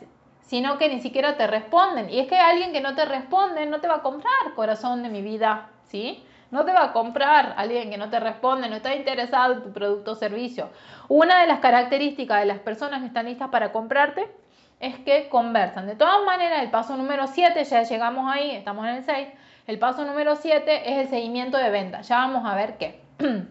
Sino 0.41 0.77
que 0.77 0.89
ni 0.89 0.99
siquiera 0.99 1.37
te 1.37 1.47
responden. 1.47 2.09
Y 2.09 2.19
es 2.19 2.27
que 2.27 2.37
alguien 2.37 2.71
que 2.71 2.81
no 2.81 2.95
te 2.95 3.05
responde 3.05 3.65
no 3.65 3.79
te 3.79 3.87
va 3.87 3.95
a 3.95 4.01
comprar, 4.01 4.53
corazón 4.55 5.01
de 5.01 5.09
mi 5.09 5.21
vida, 5.21 5.69
¿sí? 5.85 6.23
No 6.51 6.65
te 6.65 6.73
va 6.73 6.85
a 6.85 6.93
comprar 6.93 7.55
alguien 7.57 7.89
que 7.89 7.97
no 7.97 8.09
te 8.09 8.19
responde, 8.19 8.69
no 8.69 8.75
está 8.75 8.95
interesado 8.95 9.53
en 9.53 9.63
tu 9.63 9.73
producto 9.73 10.11
o 10.11 10.15
servicio. 10.15 10.69
Una 11.07 11.41
de 11.41 11.47
las 11.47 11.59
características 11.59 12.39
de 12.39 12.45
las 12.45 12.59
personas 12.59 13.01
que 13.01 13.07
están 13.07 13.25
listas 13.25 13.49
para 13.49 13.71
comprarte 13.71 14.31
es 14.79 14.97
que 14.99 15.29
conversan. 15.29 15.87
De 15.87 15.95
todas 15.95 16.23
maneras, 16.25 16.61
el 16.61 16.69
paso 16.69 16.95
número 16.95 17.27
7, 17.27 17.63
ya 17.63 17.83
llegamos 17.83 18.31
ahí, 18.31 18.51
estamos 18.51 18.85
en 18.85 18.95
el 18.95 19.03
6, 19.03 19.27
el 19.67 19.79
paso 19.79 20.05
número 20.05 20.35
7 20.35 20.91
es 20.91 20.97
el 21.05 21.09
seguimiento 21.09 21.57
de 21.57 21.69
venta. 21.69 22.01
Ya 22.01 22.17
vamos 22.17 22.45
a 22.45 22.55
ver 22.55 22.77
qué. 22.77 23.01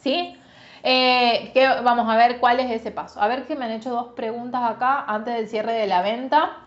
¿Sí? 0.00 0.36
Eh, 0.82 1.52
vamos 1.82 2.08
a 2.08 2.16
ver 2.16 2.38
cuál 2.40 2.60
es 2.60 2.70
ese 2.70 2.90
paso. 2.90 3.20
A 3.20 3.28
ver 3.28 3.46
que 3.46 3.56
me 3.56 3.64
han 3.64 3.70
hecho 3.70 3.90
dos 3.90 4.08
preguntas 4.14 4.62
acá 4.70 5.04
antes 5.06 5.34
del 5.34 5.48
cierre 5.48 5.72
de 5.72 5.86
la 5.86 6.02
venta. 6.02 6.58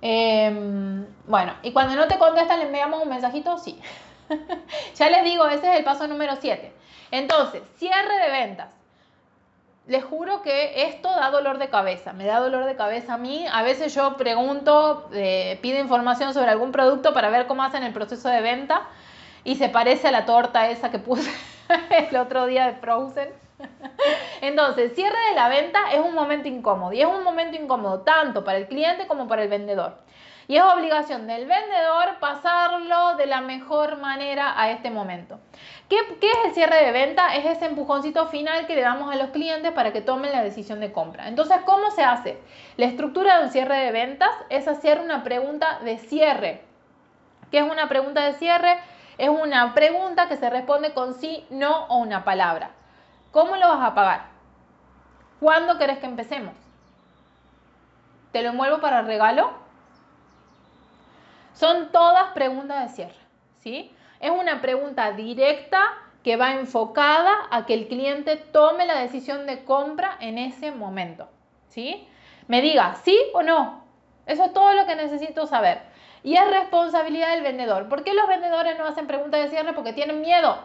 Em, 0.00 1.06
bueno, 1.26 1.54
y 1.62 1.72
cuando 1.72 1.94
no 1.94 2.08
te 2.08 2.18
contestan, 2.18 2.58
le 2.58 2.66
enviamos 2.66 3.02
un 3.02 3.08
mensajito, 3.08 3.58
sí. 3.58 3.80
ya 4.96 5.10
les 5.10 5.22
digo, 5.24 5.46
ese 5.46 5.70
es 5.72 5.78
el 5.78 5.84
paso 5.84 6.08
número 6.08 6.34
7. 6.40 6.72
Entonces, 7.12 7.62
cierre 7.76 8.18
de 8.18 8.30
ventas 8.30 8.81
les 9.86 10.04
juro 10.04 10.42
que 10.42 10.86
esto 10.86 11.08
da 11.08 11.30
dolor 11.30 11.58
de 11.58 11.68
cabeza, 11.68 12.12
me 12.12 12.24
da 12.24 12.38
dolor 12.38 12.64
de 12.64 12.76
cabeza 12.76 13.14
a 13.14 13.18
mí. 13.18 13.44
A 13.50 13.62
veces 13.62 13.94
yo 13.94 14.16
pregunto, 14.16 15.08
eh, 15.12 15.58
pido 15.60 15.80
información 15.80 16.32
sobre 16.34 16.50
algún 16.50 16.72
producto 16.72 17.12
para 17.12 17.30
ver 17.30 17.46
cómo 17.46 17.62
hacen 17.64 17.82
el 17.82 17.92
proceso 17.92 18.28
de 18.28 18.40
venta 18.40 18.82
y 19.44 19.56
se 19.56 19.68
parece 19.68 20.08
a 20.08 20.12
la 20.12 20.24
torta 20.24 20.70
esa 20.70 20.90
que 20.90 20.98
puse 20.98 21.30
el 22.08 22.16
otro 22.16 22.46
día 22.46 22.66
de 22.66 22.74
Frozen. 22.74 23.30
Entonces, 24.40 24.94
cierre 24.94 25.18
de 25.30 25.34
la 25.34 25.48
venta 25.48 25.92
es 25.92 26.00
un 26.00 26.14
momento 26.14 26.48
incómodo 26.48 26.92
y 26.92 27.00
es 27.00 27.08
un 27.08 27.24
momento 27.24 27.56
incómodo 27.56 28.00
tanto 28.00 28.44
para 28.44 28.58
el 28.58 28.68
cliente 28.68 29.06
como 29.06 29.26
para 29.26 29.42
el 29.42 29.48
vendedor. 29.48 29.96
Y 30.48 30.56
es 30.56 30.62
obligación 30.62 31.26
del 31.26 31.46
vendedor 31.46 32.18
pasarlo 32.20 33.16
de 33.16 33.26
la 33.26 33.40
mejor 33.40 33.98
manera 33.98 34.60
a 34.60 34.70
este 34.70 34.90
momento. 34.90 35.38
¿Qué, 35.88 35.96
¿Qué, 36.20 36.30
es 36.30 36.38
el 36.46 36.52
cierre 36.52 36.84
de 36.84 36.92
venta? 36.92 37.34
Es 37.34 37.44
ese 37.44 37.66
empujoncito 37.66 38.26
final 38.26 38.66
que 38.66 38.74
le 38.74 38.82
damos 38.82 39.12
a 39.12 39.16
los 39.16 39.30
clientes 39.30 39.72
para 39.72 39.92
que 39.92 40.00
tomen 40.00 40.32
la 40.32 40.42
decisión 40.42 40.80
de 40.80 40.92
compra. 40.92 41.28
Entonces, 41.28 41.58
¿cómo 41.64 41.90
se 41.90 42.02
hace? 42.02 42.40
La 42.76 42.86
estructura 42.86 43.38
de 43.38 43.44
un 43.44 43.50
cierre 43.50 43.76
de 43.76 43.92
ventas 43.92 44.30
es 44.48 44.66
hacer 44.68 45.00
una 45.00 45.22
pregunta 45.22 45.78
de 45.84 45.98
cierre. 45.98 46.62
¿Qué 47.50 47.58
es 47.58 47.70
una 47.70 47.88
pregunta 47.88 48.24
de 48.24 48.32
cierre? 48.32 48.78
Es 49.18 49.28
una 49.28 49.74
pregunta 49.74 50.28
que 50.28 50.36
se 50.36 50.50
responde 50.50 50.94
con 50.94 51.14
sí, 51.14 51.46
no 51.50 51.84
o 51.86 51.98
una 51.98 52.24
palabra. 52.24 52.70
¿Cómo 53.30 53.56
lo 53.56 53.68
vas 53.68 53.82
a 53.82 53.94
pagar? 53.94 54.22
¿Cuándo 55.38 55.78
querés 55.78 55.98
que 55.98 56.06
empecemos? 56.06 56.54
¿Te 58.32 58.42
lo 58.42 58.50
envuelvo 58.50 58.80
para 58.80 59.02
regalo? 59.02 59.61
Son 61.62 61.92
todas 61.92 62.32
preguntas 62.34 62.82
de 62.82 62.88
cierre, 62.92 63.20
¿sí? 63.60 63.92
Es 64.18 64.32
una 64.32 64.60
pregunta 64.60 65.12
directa 65.12 65.80
que 66.24 66.36
va 66.36 66.54
enfocada 66.54 67.32
a 67.52 67.66
que 67.66 67.74
el 67.74 67.86
cliente 67.86 68.34
tome 68.34 68.84
la 68.84 68.98
decisión 68.98 69.46
de 69.46 69.62
compra 69.62 70.16
en 70.18 70.38
ese 70.38 70.72
momento, 70.72 71.28
¿sí? 71.68 72.04
Me 72.48 72.62
diga 72.62 72.96
sí 73.04 73.16
o 73.32 73.44
no. 73.44 73.84
Eso 74.26 74.46
es 74.46 74.52
todo 74.52 74.72
lo 74.74 74.86
que 74.86 74.96
necesito 74.96 75.46
saber. 75.46 75.82
Y 76.24 76.34
es 76.34 76.50
responsabilidad 76.50 77.30
del 77.30 77.44
vendedor. 77.44 77.88
¿Por 77.88 78.02
qué 78.02 78.12
los 78.12 78.26
vendedores 78.26 78.76
no 78.76 78.84
hacen 78.84 79.06
preguntas 79.06 79.44
de 79.44 79.50
cierre? 79.50 79.72
Porque 79.72 79.92
tienen 79.92 80.20
miedo. 80.20 80.58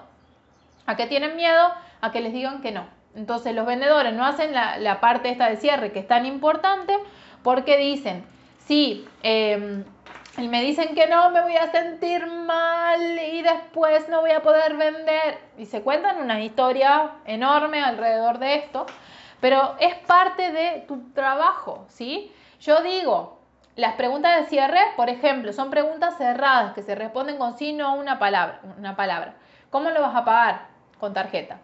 ¿A 0.87 0.95
qué 0.95 1.05
tienen 1.05 1.35
miedo? 1.35 1.73
A 2.01 2.11
que 2.11 2.21
les 2.21 2.33
digan 2.33 2.63
que 2.63 2.71
no. 2.71 2.87
Entonces 3.13 3.53
los 3.53 3.67
vendedores 3.67 4.13
no 4.13 4.25
hacen 4.25 4.51
la, 4.51 4.99
parte 4.99 5.29
esta 5.29 5.47
de 5.47 5.57
cierre 5.57 5.91
que 5.91 5.99
es 5.99 6.07
tan 6.07 6.25
importante 6.25 6.97
porque 7.43 7.77
dicen, 7.77 8.25
sí, 8.65 9.07
eh, 9.21 9.83
y 10.37 10.47
me 10.47 10.61
dicen 10.61 10.93
que 10.93 11.07
no, 11.07 11.31
me 11.31 11.41
voy 11.41 11.55
a 11.55 11.71
sentir 11.71 12.27
mal 12.27 13.19
y 13.19 13.41
después 13.41 14.07
no 14.07 14.21
voy 14.21 14.31
a 14.31 14.43
poder 14.43 14.77
vender. 14.77 15.39
Y 15.57 15.65
se 15.65 15.81
cuentan 15.81 16.21
una 16.21 16.39
historia 16.41 17.11
enorme 17.25 17.81
alrededor 17.81 18.37
de 18.37 18.55
esto, 18.55 18.85
pero 19.41 19.75
es 19.79 19.95
parte 19.95 20.51
de 20.51 20.85
tu 20.87 21.11
trabajo, 21.13 21.85
¿sí? 21.89 22.31
Yo 22.59 22.81
digo, 22.81 23.39
las 23.75 23.95
preguntas 23.95 24.39
de 24.39 24.47
cierre, 24.47 24.79
por 24.95 25.09
ejemplo, 25.09 25.53
son 25.53 25.71
preguntas 25.71 26.17
cerradas 26.17 26.73
que 26.73 26.83
se 26.83 26.93
responden 26.93 27.37
con 27.37 27.57
sí, 27.57 27.73
no 27.73 27.95
una 27.95 28.19
palabra. 28.19 28.61
Una 28.77 28.95
palabra. 28.95 29.33
¿Cómo 29.71 29.89
lo 29.89 30.01
vas 30.01 30.15
a 30.15 30.23
pagar? 30.23 30.67
Con 30.99 31.13
tarjeta. 31.13 31.59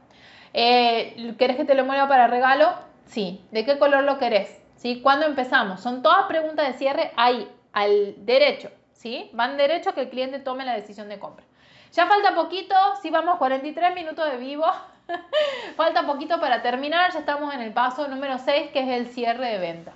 Eh, 0.53 1.35
¿Querés 1.37 1.57
que 1.57 1.65
te 1.65 1.75
lo 1.75 1.85
mueva 1.85 2.07
para 2.07 2.27
regalo? 2.27 2.73
Sí. 3.05 3.45
¿De 3.51 3.65
qué 3.65 3.77
color 3.77 4.03
lo 4.03 4.17
querés? 4.17 4.61
¿Sí? 4.75 5.01
¿Cuándo 5.01 5.27
empezamos? 5.27 5.81
Son 5.81 6.01
todas 6.01 6.25
preguntas 6.25 6.67
de 6.67 6.73
cierre 6.73 7.11
ahí 7.15 7.47
al 7.73 8.15
derecho, 8.25 8.71
¿sí? 8.93 9.29
Van 9.33 9.57
derecho 9.57 9.89
a 9.89 9.93
que 9.93 10.01
el 10.01 10.09
cliente 10.09 10.39
tome 10.39 10.63
la 10.63 10.73
decisión 10.73 11.09
de 11.09 11.19
compra. 11.19 11.45
Ya 11.91 12.07
falta 12.07 12.33
poquito, 12.33 12.75
sí 13.01 13.09
vamos 13.09 13.37
43 13.37 13.93
minutos 13.93 14.31
de 14.31 14.37
vivo. 14.37 14.65
falta 15.75 16.05
poquito 16.07 16.39
para 16.39 16.61
terminar, 16.61 17.11
ya 17.11 17.19
estamos 17.19 17.53
en 17.53 17.61
el 17.61 17.73
paso 17.73 18.07
número 18.07 18.37
6 18.37 18.71
que 18.71 18.79
es 18.79 18.87
el 18.87 19.07
cierre 19.07 19.47
de 19.49 19.57
venta. 19.59 19.93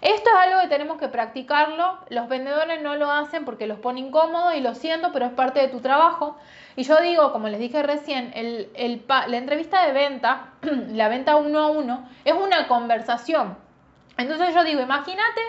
Esto 0.00 0.28
es 0.28 0.36
algo 0.36 0.60
que 0.60 0.68
tenemos 0.68 0.98
que 0.98 1.08
practicarlo. 1.08 1.98
Los 2.10 2.28
vendedores 2.28 2.82
no 2.82 2.94
lo 2.96 3.10
hacen 3.10 3.46
porque 3.46 3.66
los 3.66 3.78
pone 3.78 4.00
incómodos 4.00 4.54
y 4.54 4.60
lo 4.60 4.74
siento, 4.74 5.12
pero 5.12 5.24
es 5.24 5.32
parte 5.32 5.60
de 5.60 5.68
tu 5.68 5.80
trabajo. 5.80 6.36
Y 6.76 6.82
yo 6.82 7.00
digo, 7.00 7.32
como 7.32 7.48
les 7.48 7.58
dije 7.58 7.82
recién, 7.82 8.34
la 8.34 9.36
entrevista 9.36 9.86
de 9.86 9.92
venta, 9.92 10.52
la 10.90 11.08
venta 11.08 11.36
uno 11.36 11.58
a 11.60 11.68
uno, 11.68 12.06
es 12.26 12.34
una 12.34 12.68
conversación. 12.68 13.56
Entonces 14.18 14.54
yo 14.54 14.62
digo, 14.62 14.82
imagínate 14.82 15.40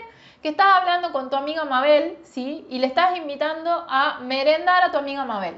que 0.46 0.50
estás 0.50 0.68
hablando 0.80 1.12
con 1.12 1.32
tu 1.32 1.36
amiga 1.36 1.66
Mabel, 1.66 2.20
¿sí? 2.22 2.68
Y 2.70 2.78
le 2.78 2.86
estás 2.86 3.18
invitando 3.18 3.84
a 3.90 4.20
merendar 4.20 4.84
a 4.84 4.92
tu 4.92 5.00
amiga 5.00 5.26
Mabel. 5.26 5.56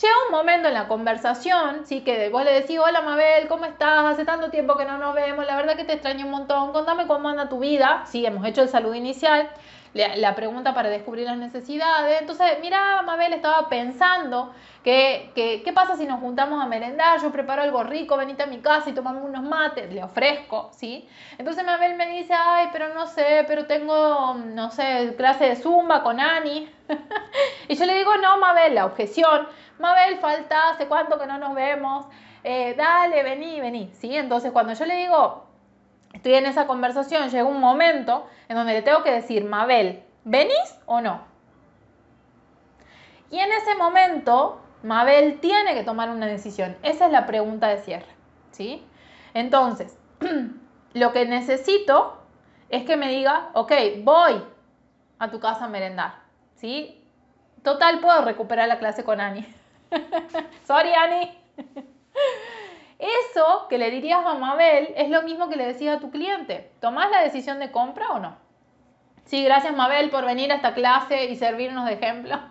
Llega 0.00 0.14
un 0.28 0.30
momento 0.30 0.68
en 0.68 0.74
la 0.74 0.86
conversación, 0.86 1.84
sí, 1.86 2.02
que 2.02 2.28
vos 2.28 2.44
le 2.44 2.52
decís, 2.52 2.78
hola 2.78 3.00
Mabel, 3.00 3.48
¿cómo 3.48 3.64
estás? 3.64 4.04
Hace 4.04 4.24
tanto 4.24 4.48
tiempo 4.48 4.76
que 4.76 4.84
no 4.84 4.96
nos 4.96 5.12
vemos, 5.16 5.44
la 5.44 5.56
verdad 5.56 5.74
que 5.74 5.82
te 5.82 5.94
extraño 5.94 6.26
un 6.26 6.30
montón, 6.30 6.72
contame 6.72 7.08
cómo 7.08 7.30
anda 7.30 7.48
tu 7.48 7.58
vida, 7.58 8.04
sí, 8.06 8.24
hemos 8.24 8.46
hecho 8.46 8.62
el 8.62 8.68
saludo 8.68 8.94
inicial, 8.94 9.50
la, 9.94 10.34
pregunta 10.34 10.74
para 10.74 10.88
descubrir 10.88 11.26
las 11.26 11.36
necesidades. 11.36 12.20
Entonces, 12.20 12.46
mira, 12.60 13.02
Mabel 13.02 13.32
estaba 13.34 13.68
pensando 13.68 14.54
que, 14.82 15.30
¿qué 15.34 15.72
pasa 15.72 15.96
si 15.96 16.06
nos 16.06 16.20
juntamos 16.20 16.62
a 16.62 16.66
merendar? 16.66 17.20
Yo 17.20 17.30
preparo 17.30 17.62
algo 17.62 17.82
rico, 17.82 18.16
venite 18.16 18.42
a 18.42 18.46
mi 18.46 18.58
casa 18.58 18.90
y 18.90 18.94
tomamos 18.94 19.22
unos 19.22 19.42
mates, 19.42 19.92
le 19.92 20.02
ofrezco, 20.02 20.70
¿sí? 20.72 21.06
Entonces 21.38 21.64
Mabel 21.64 21.94
me 21.96 22.08
dice, 22.08 22.32
ay, 22.34 22.68
pero 22.72 22.94
no 22.94 23.06
sé, 23.06 23.44
pero 23.46 23.66
tengo, 23.66 24.34
no 24.34 24.70
sé, 24.70 25.14
clase 25.16 25.44
de 25.44 25.56
zumba 25.56 26.02
con 26.02 26.20
Ani. 26.20 26.68
y 27.68 27.74
yo 27.74 27.84
le 27.84 27.94
digo, 27.94 28.16
no, 28.16 28.38
Mabel, 28.38 28.74
la 28.74 28.86
objeción, 28.86 29.46
Mabel, 29.78 30.18
falta, 30.18 30.70
hace 30.70 30.86
cuánto 30.86 31.18
que 31.18 31.26
no 31.26 31.38
nos 31.38 31.54
vemos, 31.54 32.06
eh, 32.44 32.74
dale, 32.76 33.22
vení, 33.22 33.60
vení, 33.60 33.90
¿sí? 33.94 34.16
Entonces 34.16 34.52
cuando 34.52 34.72
yo 34.72 34.84
le 34.86 34.96
digo, 34.96 35.51
estoy 36.12 36.34
en 36.34 36.46
esa 36.46 36.66
conversación, 36.66 37.30
llega 37.30 37.44
un 37.44 37.60
momento 37.60 38.26
en 38.48 38.56
donde 38.56 38.72
le 38.72 38.82
tengo 38.82 39.02
que 39.02 39.12
decir, 39.12 39.44
Mabel, 39.44 40.02
¿venís 40.24 40.78
o 40.86 41.00
no? 41.00 41.22
Y 43.30 43.38
en 43.38 43.50
ese 43.50 43.74
momento, 43.76 44.60
Mabel 44.82 45.40
tiene 45.40 45.74
que 45.74 45.84
tomar 45.84 46.10
una 46.10 46.26
decisión. 46.26 46.76
Esa 46.82 47.06
es 47.06 47.12
la 47.12 47.26
pregunta 47.26 47.68
de 47.68 47.78
cierre, 47.78 48.06
¿sí? 48.50 48.84
Entonces, 49.32 49.98
lo 50.92 51.12
que 51.12 51.24
necesito 51.24 52.18
es 52.68 52.84
que 52.84 52.96
me 52.96 53.08
diga, 53.08 53.50
ok, 53.54 53.72
voy 54.02 54.42
a 55.18 55.30
tu 55.30 55.40
casa 55.40 55.64
a 55.64 55.68
merendar, 55.68 56.14
¿sí? 56.56 57.02
Total, 57.62 58.00
puedo 58.00 58.22
recuperar 58.22 58.68
la 58.68 58.78
clase 58.78 59.04
con 59.04 59.20
Ani. 59.20 59.46
Sorry, 60.66 60.92
Ani. 60.92 61.38
Eso 63.02 63.66
que 63.68 63.78
le 63.78 63.90
dirías 63.90 64.24
a 64.24 64.34
Mabel 64.34 64.94
es 64.96 65.10
lo 65.10 65.22
mismo 65.22 65.48
que 65.48 65.56
le 65.56 65.66
decías 65.66 65.96
a 65.96 66.00
tu 66.00 66.12
cliente. 66.12 66.70
¿Tomás 66.78 67.10
la 67.10 67.20
decisión 67.20 67.58
de 67.58 67.72
compra 67.72 68.10
o 68.10 68.20
no? 68.20 68.36
Sí, 69.24 69.42
gracias 69.42 69.74
Mabel 69.74 70.08
por 70.08 70.24
venir 70.24 70.52
a 70.52 70.54
esta 70.54 70.72
clase 70.72 71.24
y 71.24 71.34
servirnos 71.34 71.84
de 71.86 71.94
ejemplo. 71.94 72.36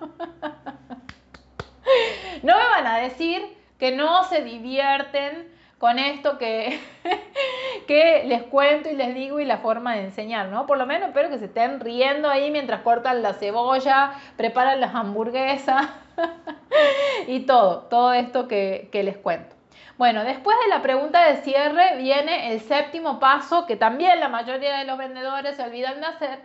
no 2.44 2.58
me 2.58 2.70
van 2.70 2.86
a 2.86 2.98
decir 2.98 3.42
que 3.80 3.96
no 3.96 4.26
se 4.26 4.42
divierten 4.42 5.50
con 5.78 6.00
esto 6.00 6.38
que, 6.38 6.82
que 7.88 8.24
les 8.26 8.44
cuento 8.44 8.90
y 8.90 8.96
les 8.96 9.16
digo 9.16 9.40
y 9.40 9.46
la 9.46 9.60
forma 9.60 9.96
de 9.96 10.04
enseñar, 10.04 10.50
¿no? 10.50 10.66
Por 10.66 10.78
lo 10.78 10.86
menos 10.86 11.08
espero 11.08 11.30
que 11.30 11.40
se 11.40 11.46
estén 11.46 11.80
riendo 11.80 12.30
ahí 12.30 12.52
mientras 12.52 12.82
cortan 12.82 13.22
la 13.22 13.36
cebolla, 13.36 14.12
preparan 14.36 14.82
las 14.82 14.94
hamburguesas 14.96 15.88
y 17.28 17.40
todo, 17.46 17.84
todo 17.84 18.12
esto 18.12 18.50
que 18.50 18.90
les 18.92 19.16
cuento. 19.16 19.61
Bueno, 20.02 20.24
después 20.24 20.58
de 20.64 20.70
la 20.70 20.82
pregunta 20.82 21.28
de 21.28 21.44
cierre 21.44 21.98
viene 21.98 22.52
el 22.52 22.62
séptimo 22.62 23.20
paso 23.20 23.68
que 23.68 23.76
también 23.76 24.20
la 24.20 24.30
mayoría 24.30 24.80
de 24.80 24.86
los 24.86 24.98
vendedores 24.98 25.56
se 25.56 25.62
olvidan 25.62 26.02
de 26.02 26.08
hacer, 26.08 26.40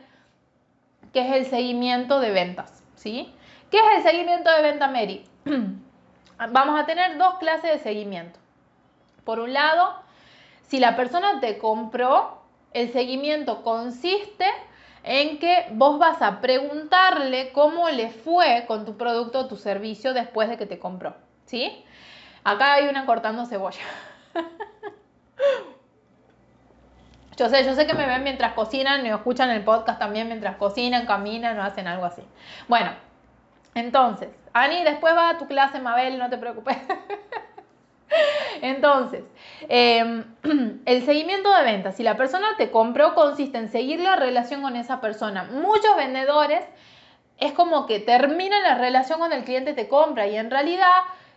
que 1.15 1.21
es 1.21 1.35
el 1.35 1.47
seguimiento 1.47 2.21
de 2.21 2.33
ventas. 2.33 2.85
¿sí? 2.97 3.33
¿Qué 3.71 3.79
es 3.79 3.85
el 3.97 4.03
seguimiento 4.03 4.55
de 4.55 4.61
venta, 4.61 4.89
Mary? 4.89 5.25
Vamos 6.51 6.79
a 6.79 6.85
tener 6.85 7.17
dos 7.17 7.37
clases 7.37 7.73
de 7.73 7.79
seguimiento. 7.79 8.39
Por 9.25 9.41
un 9.41 9.55
lado, 9.55 10.03
si 10.67 10.79
la 10.79 10.95
persona 10.95 11.41
te 11.41 11.57
compró, 11.57 12.43
el 12.75 12.93
seguimiento 12.93 13.63
consiste 13.63 14.45
en 15.03 15.39
que 15.39 15.69
vos 15.71 15.99
vas 15.99 16.21
a 16.21 16.43
preguntarle 16.43 17.53
cómo 17.53 17.89
le 17.89 18.11
fue 18.11 18.67
con 18.67 18.85
tu 18.85 18.99
producto 18.99 19.39
o 19.39 19.49
tu 19.49 19.57
servicio 19.57 20.13
después 20.13 20.51
de 20.51 20.59
que 20.59 20.67
te 20.67 20.79
compró. 20.79 21.17
¿Sí? 21.47 21.86
Acá 22.47 22.75
hay 22.75 22.87
una 22.87 23.07
cortando 23.07 23.45
cebolla. 23.45 23.83
Yo 27.37 27.49
sé, 27.49 27.65
yo 27.65 27.75
sé 27.75 27.89
que 27.89 27.93
me 27.93 28.07
ven 28.07 28.23
mientras 28.23 28.53
cocinan 28.53 29.05
y 29.05 29.09
escuchan 29.09 29.51
el 29.51 29.65
podcast 29.65 29.99
también 29.99 30.29
mientras 30.29 30.57
cocinan, 30.57 31.07
caminan 31.07 31.59
o 31.59 31.65
hacen 31.65 31.89
algo 31.89 32.07
así. 32.07 32.23
Bueno, 32.69 32.93
entonces, 33.75 34.29
Ani, 34.53 34.85
después 34.85 35.17
va 35.17 35.31
a 35.31 35.39
tu 35.39 35.49
clase, 35.49 35.81
Mabel, 35.81 36.21
no 36.21 36.31
te 36.31 36.39
preocupes. 36.39 36.77
Entonces, 38.63 39.25
em, 39.69 40.25
el 40.87 41.05
seguimiento 41.05 41.53
de 41.53 41.65
ventas, 41.65 41.97
si 41.97 42.05
la 42.05 42.17
persona 42.17 42.47
te 42.57 42.71
compró, 42.71 43.17
consiste 43.17 43.59
en 43.59 43.69
seguir 43.69 43.99
la 43.99 44.15
relación 44.15 44.63
con 44.63 44.77
esa 44.77 45.01
persona. 45.01 45.43
Muchos 45.51 45.97
vendedores 45.97 46.65
es 47.39 47.53
como 47.53 47.87
que 47.87 47.99
terminan 47.99 48.63
la 48.63 48.77
relación 48.77 49.19
con 49.19 49.33
el 49.33 49.43
cliente 49.43 49.75
te 49.75 49.89
compra 49.89 50.29
y 50.29 50.37
en 50.37 50.51
realidad 50.51 50.93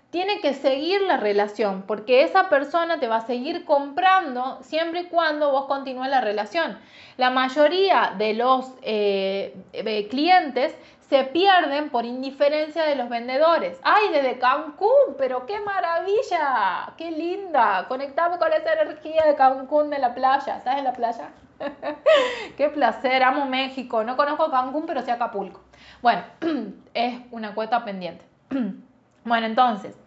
tiene 0.09 0.41
que 0.41 0.53
seguir 0.53 1.01
la 1.03 1.17
relación, 1.17 1.83
porque 1.83 2.23
esa 2.23 2.49
persona 2.49 2.99
te 2.99 3.07
va 3.07 3.17
a 3.17 3.27
seguir 3.27 3.63
comprando 3.63 4.57
siempre 4.63 5.01
y 5.01 5.05
cuando 5.05 5.51
vos 5.51 5.65
continúes 5.65 6.09
la 6.09 6.21
relación. 6.21 6.79
La 7.17 7.29
mayoría 7.29 8.15
de 8.17 8.33
los 8.33 8.73
eh, 8.81 10.07
clientes 10.09 10.75
se 11.09 11.23
pierden 11.25 11.89
por 11.89 12.05
indiferencia 12.05 12.83
de 12.83 12.95
los 12.95 13.09
vendedores. 13.09 13.79
¡Ay, 13.83 14.09
desde 14.11 14.37
Cancún! 14.39 15.15
¡Pero 15.17 15.45
qué 15.45 15.59
maravilla! 15.59 16.93
¡Qué 16.97 17.11
linda! 17.11 17.85
Conectame 17.87 18.37
con 18.37 18.53
esa 18.53 18.73
energía 18.73 19.25
de 19.25 19.35
Cancún 19.35 19.89
de 19.89 19.99
la 19.99 20.13
playa. 20.13 20.59
¿Sabes 20.61 20.83
la 20.83 20.93
playa? 20.93 21.29
¡Qué 22.57 22.69
placer! 22.69 23.23
Amo 23.23 23.45
México. 23.45 24.03
No 24.03 24.15
conozco 24.15 24.51
Cancún, 24.51 24.85
pero 24.85 25.01
sí 25.01 25.09
Acapulco. 25.09 25.61
Bueno, 26.01 26.23
es 26.93 27.19
una 27.31 27.55
cuota 27.55 27.83
pendiente. 27.83 28.23
bueno, 29.29 29.47
entonces, 29.47 29.97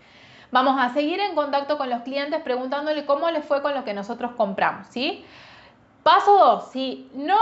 vamos 0.50 0.76
a 0.78 0.90
seguir 0.90 1.20
en 1.20 1.34
contacto 1.34 1.78
con 1.78 1.88
los 1.88 2.02
clientes 2.02 2.40
preguntándole 2.42 3.06
cómo 3.06 3.30
les 3.30 3.44
fue 3.44 3.62
con 3.62 3.74
lo 3.74 3.84
que 3.84 3.94
nosotros 3.94 4.32
compramos, 4.36 4.86
¿sí? 4.88 5.24
Paso 6.02 6.36
2, 6.36 6.70
si 6.70 7.08
no, 7.14 7.38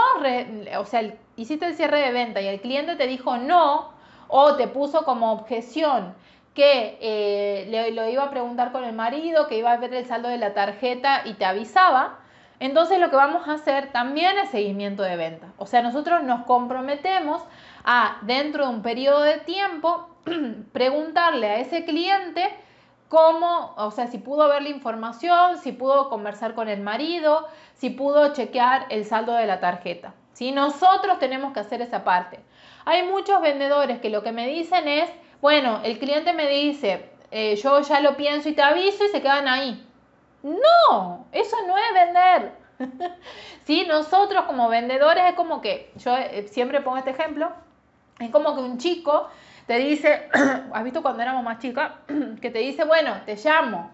o 0.77 0.85
sea, 0.85 1.13
hiciste 1.35 1.65
el 1.65 1.75
cierre 1.75 1.99
de 1.99 2.11
venta 2.11 2.41
y 2.41 2.47
el 2.47 2.61
cliente 2.61 2.95
te 2.95 3.07
dijo 3.07 3.37
no 3.37 3.91
o 4.27 4.55
te 4.55 4.67
puso 4.67 5.03
como 5.03 5.33
objeción 5.33 6.13
que 6.53 6.97
eh, 7.01 7.65
le, 7.69 7.91
lo 7.91 8.07
iba 8.07 8.23
a 8.23 8.29
preguntar 8.29 8.71
con 8.71 8.83
el 8.83 8.93
marido, 8.93 9.47
que 9.47 9.57
iba 9.57 9.71
a 9.71 9.77
ver 9.77 9.93
el 9.93 10.05
saldo 10.05 10.29
de 10.29 10.37
la 10.37 10.53
tarjeta 10.53 11.21
y 11.25 11.33
te 11.33 11.45
avisaba, 11.45 12.19
entonces 12.61 12.99
lo 12.99 13.09
que 13.09 13.15
vamos 13.15 13.47
a 13.47 13.53
hacer 13.53 13.91
también 13.91 14.37
es 14.37 14.51
seguimiento 14.51 15.01
de 15.01 15.15
venta. 15.15 15.47
O 15.57 15.65
sea, 15.65 15.81
nosotros 15.81 16.21
nos 16.21 16.45
comprometemos 16.45 17.41
a, 17.83 18.17
dentro 18.21 18.67
de 18.67 18.69
un 18.69 18.83
periodo 18.83 19.21
de 19.21 19.39
tiempo, 19.39 20.07
preguntarle 20.71 21.47
a 21.47 21.59
ese 21.59 21.85
cliente 21.85 22.49
cómo, 23.09 23.73
o 23.75 23.91
sea, 23.91 24.07
si 24.07 24.17
pudo 24.17 24.47
ver 24.47 24.61
la 24.61 24.69
información, 24.69 25.57
si 25.57 25.71
pudo 25.71 26.09
conversar 26.09 26.55
con 26.55 26.69
el 26.69 26.81
marido, 26.81 27.47
si 27.75 27.89
pudo 27.89 28.33
chequear 28.33 28.85
el 28.89 29.05
saldo 29.05 29.33
de 29.33 29.45
la 29.45 29.59
tarjeta. 29.59 30.13
Si 30.33 30.51
Nosotros 30.51 31.19
tenemos 31.19 31.53
que 31.53 31.59
hacer 31.59 31.81
esa 31.81 32.03
parte. 32.03 32.39
Hay 32.85 33.03
muchos 33.03 33.41
vendedores 33.41 33.99
que 33.99 34.09
lo 34.09 34.23
que 34.23 34.31
me 34.31 34.47
dicen 34.47 34.87
es, 34.87 35.09
bueno, 35.41 35.81
el 35.83 35.99
cliente 35.99 36.33
me 36.33 36.47
dice, 36.47 37.09
eh, 37.31 37.55
yo 37.57 37.81
ya 37.81 37.99
lo 37.99 38.15
pienso 38.15 38.49
y 38.49 38.53
te 38.53 38.61
aviso 38.61 39.03
y 39.03 39.09
se 39.09 39.21
quedan 39.21 39.47
ahí. 39.47 39.85
No, 40.41 41.25
eso 41.31 41.57
no 41.67 41.75
es 41.77 41.93
vender. 41.93 42.53
¿Sí? 43.65 43.85
Nosotros 43.87 44.45
como 44.45 44.69
vendedores 44.69 45.25
es 45.25 45.35
como 45.35 45.61
que, 45.61 45.91
yo 45.97 46.15
eh, 46.15 46.47
siempre 46.47 46.81
pongo 46.81 46.97
este 46.97 47.11
ejemplo, 47.11 47.51
es 48.19 48.31
como 48.31 48.55
que 48.55 48.61
un 48.61 48.77
chico 48.77 49.27
te 49.67 49.77
dice, 49.77 50.29
¿has 50.73 50.83
visto 50.83 51.01
cuando 51.01 51.21
éramos 51.21 51.43
más 51.43 51.59
chicas? 51.59 51.91
que 52.41 52.49
te 52.49 52.59
dice, 52.59 52.83
bueno, 52.83 53.13
te 53.25 53.35
llamo. 53.35 53.91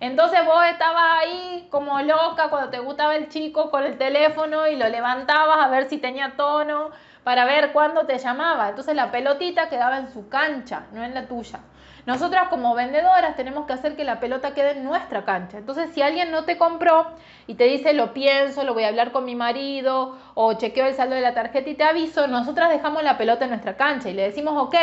Entonces 0.00 0.44
vos 0.44 0.64
estabas 0.66 1.20
ahí 1.20 1.68
como 1.70 2.00
loca 2.00 2.48
cuando 2.50 2.70
te 2.70 2.80
gustaba 2.80 3.14
el 3.14 3.28
chico 3.28 3.70
con 3.70 3.84
el 3.84 3.98
teléfono 3.98 4.66
y 4.66 4.74
lo 4.74 4.88
levantabas 4.88 5.58
a 5.58 5.68
ver 5.68 5.88
si 5.88 5.98
tenía 5.98 6.32
tono 6.36 6.90
para 7.22 7.44
ver 7.44 7.72
cuándo 7.72 8.04
te 8.04 8.18
llamaba. 8.18 8.70
Entonces 8.70 8.96
la 8.96 9.12
pelotita 9.12 9.68
quedaba 9.68 9.98
en 9.98 10.12
su 10.12 10.28
cancha, 10.28 10.86
no 10.92 11.04
en 11.04 11.14
la 11.14 11.26
tuya. 11.26 11.60
Nosotras 12.04 12.48
como 12.48 12.74
vendedoras 12.74 13.36
tenemos 13.36 13.66
que 13.66 13.74
hacer 13.74 13.94
que 13.94 14.04
la 14.04 14.18
pelota 14.18 14.54
quede 14.54 14.72
en 14.72 14.84
nuestra 14.84 15.24
cancha. 15.24 15.58
Entonces 15.58 15.90
si 15.92 16.02
alguien 16.02 16.32
no 16.32 16.44
te 16.44 16.58
compró 16.58 17.06
y 17.46 17.54
te 17.54 17.64
dice 17.64 17.92
lo 17.92 18.12
pienso, 18.12 18.64
lo 18.64 18.74
voy 18.74 18.84
a 18.84 18.88
hablar 18.88 19.12
con 19.12 19.24
mi 19.24 19.36
marido 19.36 20.18
o 20.34 20.54
chequeo 20.54 20.86
el 20.86 20.94
saldo 20.94 21.14
de 21.14 21.20
la 21.20 21.34
tarjeta 21.34 21.70
y 21.70 21.74
te 21.74 21.84
aviso, 21.84 22.26
nosotras 22.26 22.70
dejamos 22.70 23.04
la 23.04 23.18
pelota 23.18 23.44
en 23.44 23.50
nuestra 23.50 23.76
cancha 23.76 24.08
y 24.08 24.14
le 24.14 24.22
decimos, 24.22 24.54
ok, 24.56 24.74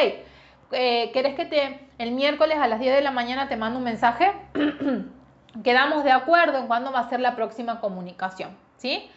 eh, 0.72 1.12
¿querés 1.12 1.36
que 1.36 1.46
te 1.46 1.90
el 1.98 2.12
miércoles 2.12 2.58
a 2.58 2.68
las 2.68 2.80
10 2.80 2.96
de 2.96 3.02
la 3.02 3.12
mañana 3.12 3.50
te 3.50 3.58
mando 3.58 3.80
un 3.80 3.86
mensaje? 3.86 4.32
Quedamos 5.64 6.04
de 6.04 6.12
acuerdo 6.12 6.58
en 6.58 6.68
cuándo 6.68 6.92
va 6.92 7.00
a 7.00 7.10
ser 7.10 7.20
la 7.20 7.36
próxima 7.36 7.82
comunicación, 7.82 8.56
¿sí? 8.78 9.10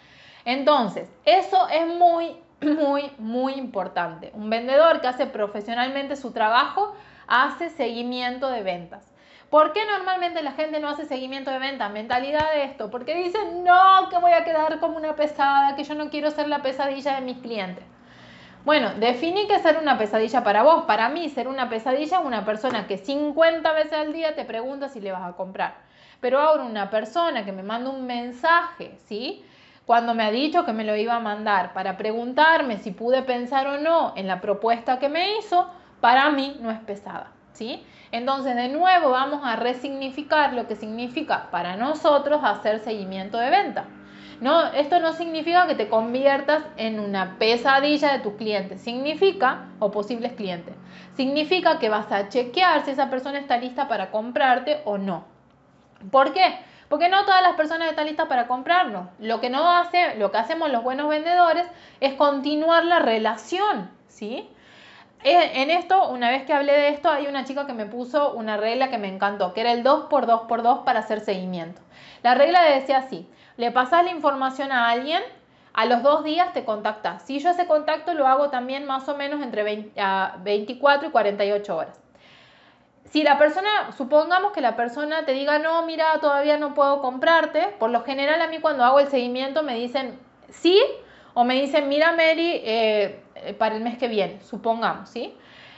Entonces, 0.44 1.08
eso 1.24 1.68
es 1.68 1.86
muy, 1.86 2.36
muy, 2.62 3.12
muy 3.18 3.52
importante. 3.52 4.32
Un 4.34 4.50
vendedor 4.50 5.00
que 5.00 5.06
hace 5.06 5.26
profesionalmente 5.26 6.16
su 6.16 6.32
trabajo 6.32 6.94
hace 7.26 7.70
seguimiento 7.70 8.48
de 8.50 8.62
ventas. 8.62 9.12
¿Por 9.52 9.74
qué 9.74 9.84
normalmente 9.84 10.42
la 10.42 10.52
gente 10.52 10.80
no 10.80 10.88
hace 10.88 11.04
seguimiento 11.04 11.50
de 11.50 11.58
ventas? 11.58 11.92
Mentalidad 11.92 12.52
de 12.52 12.64
esto. 12.64 12.90
Porque 12.90 13.14
dicen, 13.14 13.64
no, 13.64 14.08
que 14.08 14.16
voy 14.16 14.32
a 14.32 14.44
quedar 14.44 14.80
como 14.80 14.96
una 14.96 15.14
pesada, 15.14 15.76
que 15.76 15.84
yo 15.84 15.94
no 15.94 16.08
quiero 16.08 16.30
ser 16.30 16.48
la 16.48 16.62
pesadilla 16.62 17.16
de 17.16 17.20
mis 17.20 17.36
clientes. 17.36 17.84
Bueno, 18.64 18.92
definí 18.94 19.46
que 19.48 19.58
ser 19.58 19.76
una 19.76 19.98
pesadilla 19.98 20.42
para 20.42 20.62
vos. 20.62 20.84
Para 20.84 21.10
mí, 21.10 21.28
ser 21.28 21.48
una 21.48 21.68
pesadilla 21.68 22.20
es 22.20 22.24
una 22.24 22.46
persona 22.46 22.86
que 22.86 22.96
50 22.96 23.72
veces 23.72 23.92
al 23.92 24.14
día 24.14 24.34
te 24.34 24.46
pregunta 24.46 24.88
si 24.88 25.02
le 25.02 25.12
vas 25.12 25.28
a 25.28 25.36
comprar. 25.36 25.74
Pero 26.20 26.40
ahora 26.40 26.62
una 26.62 26.88
persona 26.88 27.44
que 27.44 27.52
me 27.52 27.62
manda 27.62 27.90
un 27.90 28.06
mensaje, 28.06 28.96
¿sí? 29.06 29.44
Cuando 29.84 30.14
me 30.14 30.22
ha 30.22 30.30
dicho 30.30 30.64
que 30.64 30.72
me 30.72 30.84
lo 30.84 30.96
iba 30.96 31.16
a 31.16 31.20
mandar 31.20 31.72
para 31.72 31.96
preguntarme 31.96 32.78
si 32.78 32.92
pude 32.92 33.22
pensar 33.22 33.66
o 33.66 33.78
no 33.78 34.14
en 34.16 34.28
la 34.28 34.40
propuesta 34.40 34.98
que 34.98 35.08
me 35.08 35.36
hizo, 35.36 35.68
para 36.02 36.30
mí 36.30 36.56
no 36.60 36.72
es 36.72 36.80
pesada, 36.80 37.28
¿sí? 37.52 37.86
Entonces, 38.10 38.56
de 38.56 38.68
nuevo, 38.68 39.10
vamos 39.10 39.40
a 39.44 39.54
resignificar 39.54 40.52
lo 40.52 40.66
que 40.66 40.74
significa 40.74 41.48
para 41.52 41.76
nosotros 41.76 42.40
hacer 42.42 42.80
seguimiento 42.80 43.38
de 43.38 43.50
venta. 43.50 43.84
No, 44.40 44.66
esto 44.72 44.98
no 44.98 45.12
significa 45.12 45.68
que 45.68 45.76
te 45.76 45.88
conviertas 45.88 46.64
en 46.76 46.98
una 46.98 47.38
pesadilla 47.38 48.14
de 48.14 48.18
tus 48.18 48.34
clientes, 48.34 48.80
significa, 48.80 49.68
o 49.78 49.92
posibles 49.92 50.32
clientes, 50.32 50.74
significa 51.14 51.78
que 51.78 51.88
vas 51.88 52.10
a 52.10 52.28
chequear 52.28 52.84
si 52.84 52.90
esa 52.90 53.08
persona 53.08 53.38
está 53.38 53.56
lista 53.56 53.86
para 53.86 54.10
comprarte 54.10 54.80
o 54.84 54.98
no. 54.98 55.24
¿Por 56.10 56.32
qué? 56.32 56.58
Porque 56.88 57.08
no 57.08 57.24
todas 57.24 57.42
las 57.42 57.54
personas 57.54 57.88
están 57.88 58.06
listas 58.06 58.26
para 58.26 58.48
comprarnos. 58.48 59.06
Lo 59.20 59.40
que 59.40 59.50
no 59.50 59.70
hace, 59.70 60.16
lo 60.16 60.32
que 60.32 60.38
hacemos 60.38 60.72
los 60.72 60.82
buenos 60.82 61.08
vendedores 61.08 61.64
es 62.00 62.14
continuar 62.14 62.84
la 62.84 62.98
relación, 62.98 63.88
¿sí? 64.08 64.48
En 65.24 65.70
esto, 65.70 66.08
una 66.08 66.30
vez 66.30 66.44
que 66.44 66.52
hablé 66.52 66.72
de 66.72 66.88
esto, 66.88 67.08
hay 67.08 67.28
una 67.28 67.44
chica 67.44 67.66
que 67.66 67.74
me 67.74 67.86
puso 67.86 68.32
una 68.32 68.56
regla 68.56 68.90
que 68.90 68.98
me 68.98 69.06
encantó, 69.08 69.54
que 69.54 69.60
era 69.60 69.72
el 69.72 69.84
2 69.84 70.06
por 70.06 70.26
2 70.26 70.42
por 70.42 70.62
2 70.62 70.80
para 70.80 71.00
hacer 71.00 71.20
seguimiento. 71.20 71.80
La 72.22 72.34
regla 72.34 72.62
decía 72.62 72.98
así, 72.98 73.28
le 73.56 73.70
pasas 73.70 74.04
la 74.04 74.10
información 74.10 74.72
a 74.72 74.90
alguien, 74.90 75.22
a 75.74 75.86
los 75.86 76.02
dos 76.02 76.24
días 76.24 76.52
te 76.52 76.64
contactas. 76.64 77.22
Si 77.22 77.38
yo 77.38 77.50
ese 77.50 77.66
contacto 77.66 78.14
lo 78.14 78.26
hago 78.26 78.50
también 78.50 78.84
más 78.84 79.08
o 79.08 79.16
menos 79.16 79.42
entre 79.42 79.62
24 79.62 81.08
y 81.08 81.10
48 81.10 81.76
horas. 81.76 82.00
Si 83.04 83.22
la 83.22 83.38
persona, 83.38 83.92
supongamos 83.96 84.52
que 84.52 84.60
la 84.60 84.74
persona 84.74 85.24
te 85.24 85.32
diga, 85.32 85.58
no, 85.58 85.82
mira, 85.82 86.18
todavía 86.20 86.56
no 86.56 86.74
puedo 86.74 87.00
comprarte, 87.00 87.68
por 87.78 87.90
lo 87.90 88.02
general 88.02 88.40
a 88.40 88.48
mí 88.48 88.58
cuando 88.58 88.84
hago 88.84 89.00
el 89.00 89.08
seguimiento 89.08 89.62
me 89.62 89.74
dicen 89.74 90.18
sí 90.50 90.82
o 91.34 91.44
me 91.44 91.54
dicen, 91.54 91.88
mira 91.88 92.12
Mary, 92.12 92.60
eh, 92.64 93.20
eh, 93.36 93.54
para 93.54 93.76
el 93.76 93.82
mes 93.82 93.98
que 93.98 94.08
viene, 94.08 94.40
supongamos, 94.42 95.08
¿sí? 95.08 95.34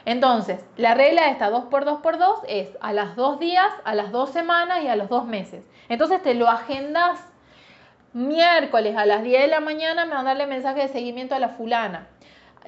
Entonces, 0.07 0.61
la 0.77 0.95
regla 0.95 1.31
esta 1.31 1.49
2 1.49 1.65
por 1.67 1.85
2 1.85 2.01
por 2.01 2.19
2 2.19 2.41
es 2.47 2.69
a 2.81 2.93
las 2.93 3.17
dos 3.17 3.39
días, 3.39 3.69
a 3.85 3.95
las 3.95 4.13
dos 4.13 4.31
semanas 4.31 4.83
y 4.85 4.89
a 4.89 4.97
los 4.97 5.09
dos 5.09 5.25
meses. 5.25 5.65
Entonces 5.89 6.23
te 6.23 6.35
lo 6.35 6.49
agendas 6.49 7.21
miércoles 8.13 8.97
a 8.97 9.07
las 9.07 9.23
10 9.23 9.43
de 9.43 9.49
la 9.49 9.61
mañana, 9.61 10.05
me 10.05 10.15
darle 10.15 10.47
mensaje 10.47 10.83
de 10.83 10.89
seguimiento 10.89 11.35
a 11.35 11.39
la 11.39 11.51
fulana. 11.51 12.09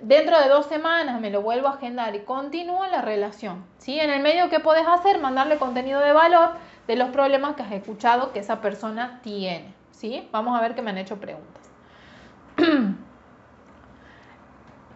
Dentro 0.03 0.39
de 0.41 0.49
dos 0.49 0.67
semanas 0.67 1.21
me 1.21 1.31
lo 1.31 1.41
vuelvo 1.41 1.69
a 1.69 1.73
agendar 1.73 2.15
y 2.15 2.21
continúa 2.21 2.89
la 2.89 3.01
relación. 3.03 3.65
¿sí? 3.79 3.99
En 3.99 4.11
el 4.11 4.23
medio, 4.23 4.51
¿qué 4.51 4.61
puedes 4.61 4.87
hacer? 4.87 5.19
Mandarle 5.19 5.57
contenido 5.57 6.01
de 6.01 6.13
valor 6.13 6.51
de 6.87 6.97
los 6.97 7.11
problemas 7.11 7.57
que 7.57 7.63
has 7.63 7.73
escuchado 7.73 8.33
que 8.33 8.41
esa 8.41 8.61
persona 8.61 9.21
tiene. 9.23 9.73
¿sí? 9.91 10.29
Vamos 10.33 10.59
a 10.59 10.63
ver 10.63 10.75
que 10.75 10.83
me 10.83 10.91
han 10.91 10.99
hecho 10.99 11.19
preguntas. 11.19 11.66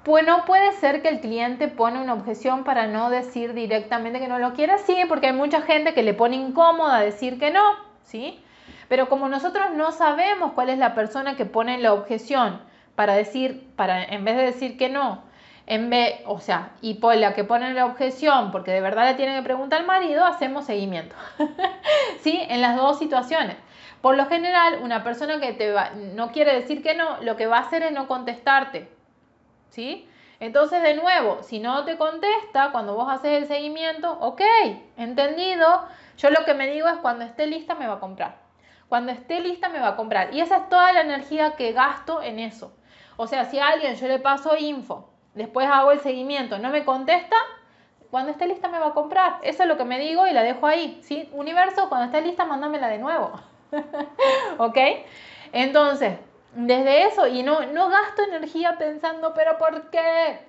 Pues 0.03 0.27
no 0.27 0.47
puede 0.47 0.73
ser 0.73 1.03
que 1.03 1.09
el 1.09 1.21
cliente 1.21 1.69
pone 1.69 2.01
una 2.01 2.15
objeción 2.15 2.65
para 2.65 2.87
no 2.87 3.11
decir 3.11 3.53
directamente 3.53 4.19
que 4.19 4.29
no 4.29 4.39
lo 4.39 4.55
quiere, 4.55 4.79
sí, 4.79 4.97
porque 5.07 5.27
hay 5.27 5.33
mucha 5.35 5.61
gente 5.61 5.93
que 5.93 6.03
le 6.03 6.15
pone 6.15 6.37
incómoda 6.37 7.01
decir 7.01 7.39
que 7.39 7.51
no, 7.51 7.61
¿sí? 8.03 8.43
Pero 8.89 9.11
como 9.11 9.29
nosotros 9.29 9.67
no 9.75 9.93
sabemos 9.93 10.53
cuál 10.53 10.71
es 10.71 10.79
la 10.79 10.95
persona 10.95 11.37
que 11.37 11.45
pone 11.45 11.77
la 11.79 11.93
objeción 11.93 12.63
para 12.95 13.13
decir, 13.13 13.69
para 13.77 14.03
en 14.03 14.25
vez 14.25 14.37
de 14.37 14.43
decir 14.45 14.79
que 14.79 14.89
no, 14.89 15.23
en 15.67 15.91
vez, 15.91 16.21
o 16.25 16.41
sea, 16.41 16.71
y 16.81 16.95
por 16.95 17.15
la 17.17 17.35
que 17.35 17.45
pone 17.45 17.73
la 17.75 17.85
objeción, 17.85 18.53
porque 18.53 18.71
de 18.73 18.81
verdad 18.81 19.07
le 19.07 19.15
tiene 19.15 19.37
que 19.37 19.43
preguntar 19.43 19.81
al 19.81 19.87
marido, 19.87 20.25
hacemos 20.25 20.65
seguimiento. 20.65 21.15
¿Sí? 22.23 22.41
En 22.49 22.63
las 22.63 22.77
dos 22.77 22.99
situaciones. 22.99 23.57
Por 24.01 24.17
lo 24.17 24.27
general, 24.27 24.81
una 24.83 25.05
persona 25.05 25.41
que 25.41 25.53
te 25.53 25.75
no 26.15 26.33
quiere 26.33 26.55
decir 26.55 26.83
que 26.83 26.95
no, 26.95 27.21
lo 27.23 27.37
que 27.37 27.47
va 27.47 27.59
a 27.59 27.61
hacer 27.61 27.83
es 27.83 27.93
no 27.93 28.09
contestarte 28.09 28.89
¿sí? 29.71 30.07
Entonces, 30.41 30.83
de 30.83 30.95
nuevo, 30.95 31.43
si 31.43 31.61
no 31.61 31.85
te 31.85 31.99
contesta, 31.99 32.71
cuando 32.73 32.95
vos 32.95 33.11
haces 33.11 33.43
el 33.43 33.47
seguimiento, 33.47 34.13
ok, 34.21 34.41
entendido, 34.97 35.87
yo 36.17 36.31
lo 36.31 36.45
que 36.45 36.55
me 36.55 36.71
digo 36.71 36.89
es 36.89 36.97
cuando 36.97 37.25
esté 37.25 37.47
lista 37.47 37.75
me 37.75 37.87
va 37.87 37.95
a 37.95 38.01
comprar. 38.01 38.39
Cuando 38.89 39.13
esté 39.13 39.41
lista 39.41 39.69
me 39.69 39.81
va 39.81 39.89
a 39.89 39.97
comprar. 39.97 40.35
Y 40.35 40.41
esa 40.41 40.57
es 40.57 40.69
toda 40.69 40.93
la 40.93 41.03
energía 41.03 41.57
que 41.57 41.73
gasto 41.73 42.23
en 42.23 42.39
eso. 42.39 42.73
O 43.17 43.27
sea, 43.27 43.45
si 43.45 43.59
a 43.59 43.69
alguien 43.69 43.95
yo 43.97 44.09
le 44.09 44.19
paso 44.19 44.57
info, 44.57 45.11
después 45.35 45.69
hago 45.71 45.93
el 45.93 46.01
seguimiento, 46.01 46.59
no 46.59 46.71
me 46.71 46.85
contesta, 46.85 47.37
cuando 48.11 48.33
esté 48.33 48.49
lista 48.49 48.69
me 48.69 48.79
va 48.79 48.89
a 48.89 48.95
comprar. 48.95 49.39
Eso 49.43 49.63
es 49.63 49.69
lo 49.69 49.77
que 49.77 49.85
me 49.85 49.99
digo 49.99 50.27
y 50.27 50.33
la 50.33 50.43
dejo 50.43 50.67
ahí. 50.67 51.01
¿sí? 51.03 51.29
Universo, 51.33 51.89
cuando 51.91 52.07
esté 52.07 52.23
lista, 52.23 52.47
mándamela 52.47 52.89
de 52.89 52.99
nuevo. 52.99 53.33
¿Ok? 54.59 54.79
Entonces, 55.53 56.19
desde 56.55 57.07
eso, 57.07 57.27
y 57.27 57.43
no, 57.43 57.67
no 57.67 57.89
gasto 57.89 58.23
energía 58.23 58.77
pensando, 58.79 59.33
pero 59.35 59.59
¿por 59.59 59.91
qué? 59.91 60.41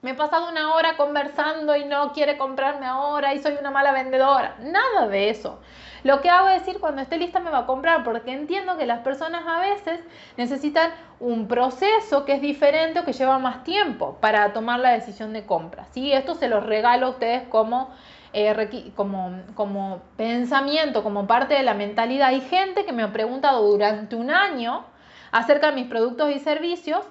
Me 0.00 0.12
he 0.12 0.14
pasado 0.14 0.48
una 0.48 0.74
hora 0.74 0.96
conversando 0.96 1.74
y 1.74 1.84
no 1.84 2.12
quiere 2.12 2.38
comprarme 2.38 2.86
ahora 2.86 3.34
y 3.34 3.42
soy 3.42 3.54
una 3.58 3.72
mala 3.72 3.90
vendedora. 3.90 4.54
Nada 4.60 5.08
de 5.08 5.28
eso. 5.30 5.58
Lo 6.04 6.20
que 6.20 6.30
hago 6.30 6.48
es 6.48 6.64
decir, 6.64 6.80
cuando 6.80 7.02
esté 7.02 7.16
lista 7.16 7.40
me 7.40 7.50
va 7.50 7.58
a 7.58 7.66
comprar, 7.66 8.04
porque 8.04 8.32
entiendo 8.32 8.76
que 8.76 8.86
las 8.86 9.00
personas 9.00 9.42
a 9.46 9.58
veces 9.58 10.00
necesitan 10.36 10.92
un 11.18 11.48
proceso 11.48 12.24
que 12.24 12.34
es 12.34 12.40
diferente 12.40 13.00
o 13.00 13.04
que 13.04 13.12
lleva 13.12 13.40
más 13.40 13.64
tiempo 13.64 14.16
para 14.20 14.52
tomar 14.52 14.78
la 14.78 14.90
decisión 14.90 15.32
de 15.32 15.44
compra. 15.44 15.86
¿sí? 15.90 16.12
Esto 16.12 16.36
se 16.36 16.48
los 16.48 16.64
regalo 16.64 17.06
a 17.06 17.10
ustedes 17.10 17.48
como, 17.48 17.90
eh, 18.32 18.92
como, 18.94 19.42
como 19.54 20.02
pensamiento, 20.16 21.02
como 21.02 21.26
parte 21.26 21.54
de 21.54 21.62
la 21.62 21.74
mentalidad. 21.74 22.28
Hay 22.28 22.40
gente 22.40 22.84
que 22.84 22.92
me 22.92 23.02
ha 23.02 23.12
preguntado 23.12 23.62
durante 23.66 24.16
un 24.16 24.30
año 24.30 24.84
acerca 25.32 25.68
de 25.70 25.76
mis 25.76 25.86
productos 25.86 26.30
y 26.34 26.38
servicios 26.38 27.04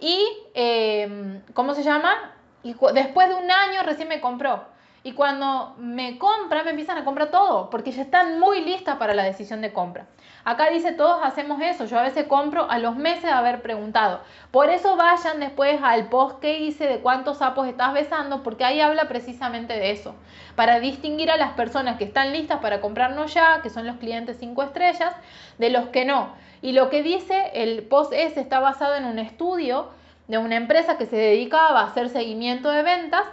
y, 0.00 0.26
eh, 0.54 1.42
¿cómo 1.52 1.74
se 1.74 1.82
llama? 1.82 2.32
Y 2.62 2.74
después 2.94 3.28
de 3.28 3.34
un 3.34 3.50
año 3.50 3.82
recién 3.84 4.08
me 4.08 4.20
compró. 4.20 4.64
Y 5.02 5.12
cuando 5.12 5.74
me 5.78 6.18
compran, 6.18 6.64
me 6.64 6.70
empiezan 6.70 6.96
a 6.96 7.04
comprar 7.04 7.30
todo, 7.30 7.68
porque 7.68 7.92
ya 7.92 8.02
están 8.02 8.40
muy 8.40 8.64
listas 8.64 8.96
para 8.96 9.12
la 9.12 9.22
decisión 9.22 9.60
de 9.60 9.72
compra. 9.72 10.06
Acá 10.44 10.68
dice, 10.68 10.92
todos 10.92 11.20
hacemos 11.22 11.60
eso. 11.62 11.86
Yo 11.86 11.98
a 11.98 12.02
veces 12.02 12.26
compro 12.26 12.70
a 12.70 12.78
los 12.78 12.96
meses 12.96 13.22
de 13.22 13.30
haber 13.30 13.62
preguntado. 13.62 14.20
Por 14.50 14.68
eso 14.68 14.96
vayan 14.96 15.40
después 15.40 15.80
al 15.82 16.08
post 16.08 16.38
que 16.40 16.58
hice 16.58 16.86
de 16.86 16.98
cuántos 16.98 17.38
sapos 17.38 17.66
estás 17.66 17.94
besando, 17.94 18.42
porque 18.42 18.64
ahí 18.64 18.80
habla 18.80 19.08
precisamente 19.08 19.72
de 19.72 19.90
eso. 19.90 20.14
Para 20.54 20.80
distinguir 20.80 21.30
a 21.30 21.38
las 21.38 21.52
personas 21.52 21.96
que 21.96 22.04
están 22.04 22.32
listas 22.32 22.60
para 22.60 22.82
comprarnos 22.82 23.32
ya, 23.32 23.62
que 23.62 23.70
son 23.70 23.86
los 23.86 23.96
clientes 23.96 24.36
5 24.38 24.62
estrellas, 24.62 25.14
de 25.58 25.70
los 25.70 25.86
que 25.88 26.04
no. 26.04 26.34
Y 26.60 26.72
lo 26.72 26.90
que 26.90 27.02
dice 27.02 27.50
el 27.54 27.82
post 27.84 28.12
ese 28.12 28.40
está 28.40 28.60
basado 28.60 28.96
en 28.96 29.04
un 29.06 29.18
estudio 29.18 29.88
de 30.28 30.38
una 30.38 30.56
empresa 30.56 30.98
que 30.98 31.06
se 31.06 31.16
dedicaba 31.16 31.80
a 31.80 31.86
hacer 31.86 32.08
seguimiento 32.08 32.70
de 32.70 32.82
ventas 32.82 33.24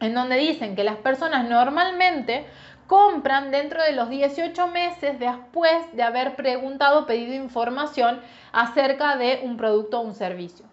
en 0.00 0.14
donde 0.14 0.36
dicen 0.36 0.74
que 0.76 0.84
las 0.84 0.96
personas 0.96 1.48
normalmente 1.48 2.46
compran 2.90 3.52
dentro 3.52 3.80
de 3.84 3.92
los 3.92 4.10
18 4.10 4.66
meses 4.66 5.20
después 5.20 5.72
de 5.92 6.02
haber 6.02 6.34
preguntado, 6.34 7.06
pedido 7.06 7.34
información 7.34 8.20
acerca 8.50 9.16
de 9.16 9.42
un 9.44 9.56
producto 9.56 10.00
o 10.00 10.02
un 10.02 10.12
servicio. 10.12 10.66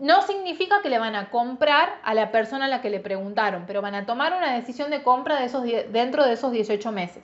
No 0.00 0.22
significa 0.22 0.82
que 0.82 0.88
le 0.88 0.98
van 0.98 1.14
a 1.14 1.30
comprar 1.30 2.00
a 2.02 2.12
la 2.12 2.32
persona 2.32 2.64
a 2.64 2.68
la 2.68 2.80
que 2.80 2.90
le 2.90 2.98
preguntaron, 2.98 3.66
pero 3.68 3.82
van 3.82 3.94
a 3.94 4.04
tomar 4.04 4.36
una 4.36 4.52
decisión 4.52 4.90
de 4.90 5.04
compra 5.04 5.38
de 5.38 5.44
esos, 5.44 5.62
dentro 5.62 6.24
de 6.24 6.32
esos 6.32 6.50
18 6.50 6.90
meses. 6.90 7.22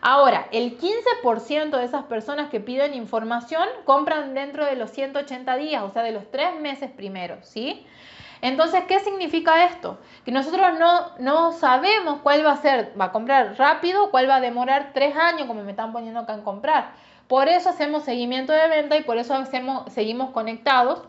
Ahora, 0.00 0.46
el 0.52 0.78
15% 0.78 1.76
de 1.76 1.84
esas 1.84 2.04
personas 2.04 2.50
que 2.50 2.60
piden 2.60 2.94
información 2.94 3.66
compran 3.84 4.32
dentro 4.34 4.64
de 4.64 4.76
los 4.76 4.90
180 4.90 5.56
días, 5.56 5.82
o 5.82 5.90
sea, 5.90 6.04
de 6.04 6.12
los 6.12 6.30
tres 6.30 6.54
meses 6.60 6.92
primeros, 6.92 7.44
¿sí? 7.48 7.84
Entonces, 8.40 8.84
¿qué 8.86 9.00
significa 9.00 9.64
esto? 9.64 9.98
Que 10.24 10.32
nosotros 10.32 10.66
no, 11.18 11.52
sabemos 11.52 12.20
cuál 12.22 12.44
va 12.44 12.52
a 12.52 12.56
ser, 12.56 12.92
va 13.00 13.06
a 13.06 13.12
comprar 13.12 13.56
rápido, 13.58 14.10
cuál 14.10 14.28
va 14.28 14.36
a 14.36 14.40
demorar 14.40 14.90
tres 14.92 15.16
años, 15.16 15.46
como 15.46 15.62
me 15.62 15.70
están 15.70 15.92
poniendo 15.92 16.20
acá 16.20 16.34
en 16.34 16.42
comprar. 16.42 16.92
Por 17.28 17.48
eso 17.48 17.70
hacemos 17.70 18.04
seguimiento 18.04 18.52
de 18.52 18.68
venta 18.68 18.96
y 18.96 19.02
por 19.02 19.18
eso 19.18 19.34
hacemos, 19.34 19.92
seguimos 19.92 20.30
conectados 20.30 21.02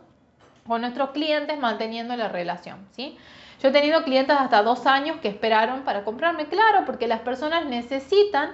con 0.65 0.81
nuestros 0.81 1.11
clientes 1.11 1.59
manteniendo 1.59 2.15
la 2.15 2.27
relación. 2.27 2.87
¿sí? 2.91 3.17
Yo 3.61 3.69
he 3.69 3.71
tenido 3.71 4.03
clientes 4.03 4.35
hasta 4.37 4.63
dos 4.63 4.85
años 4.85 5.17
que 5.21 5.27
esperaron 5.27 5.81
para 5.81 6.03
comprarme, 6.03 6.47
claro, 6.47 6.85
porque 6.85 7.07
las 7.07 7.19
personas 7.19 7.65
necesitan, 7.65 8.51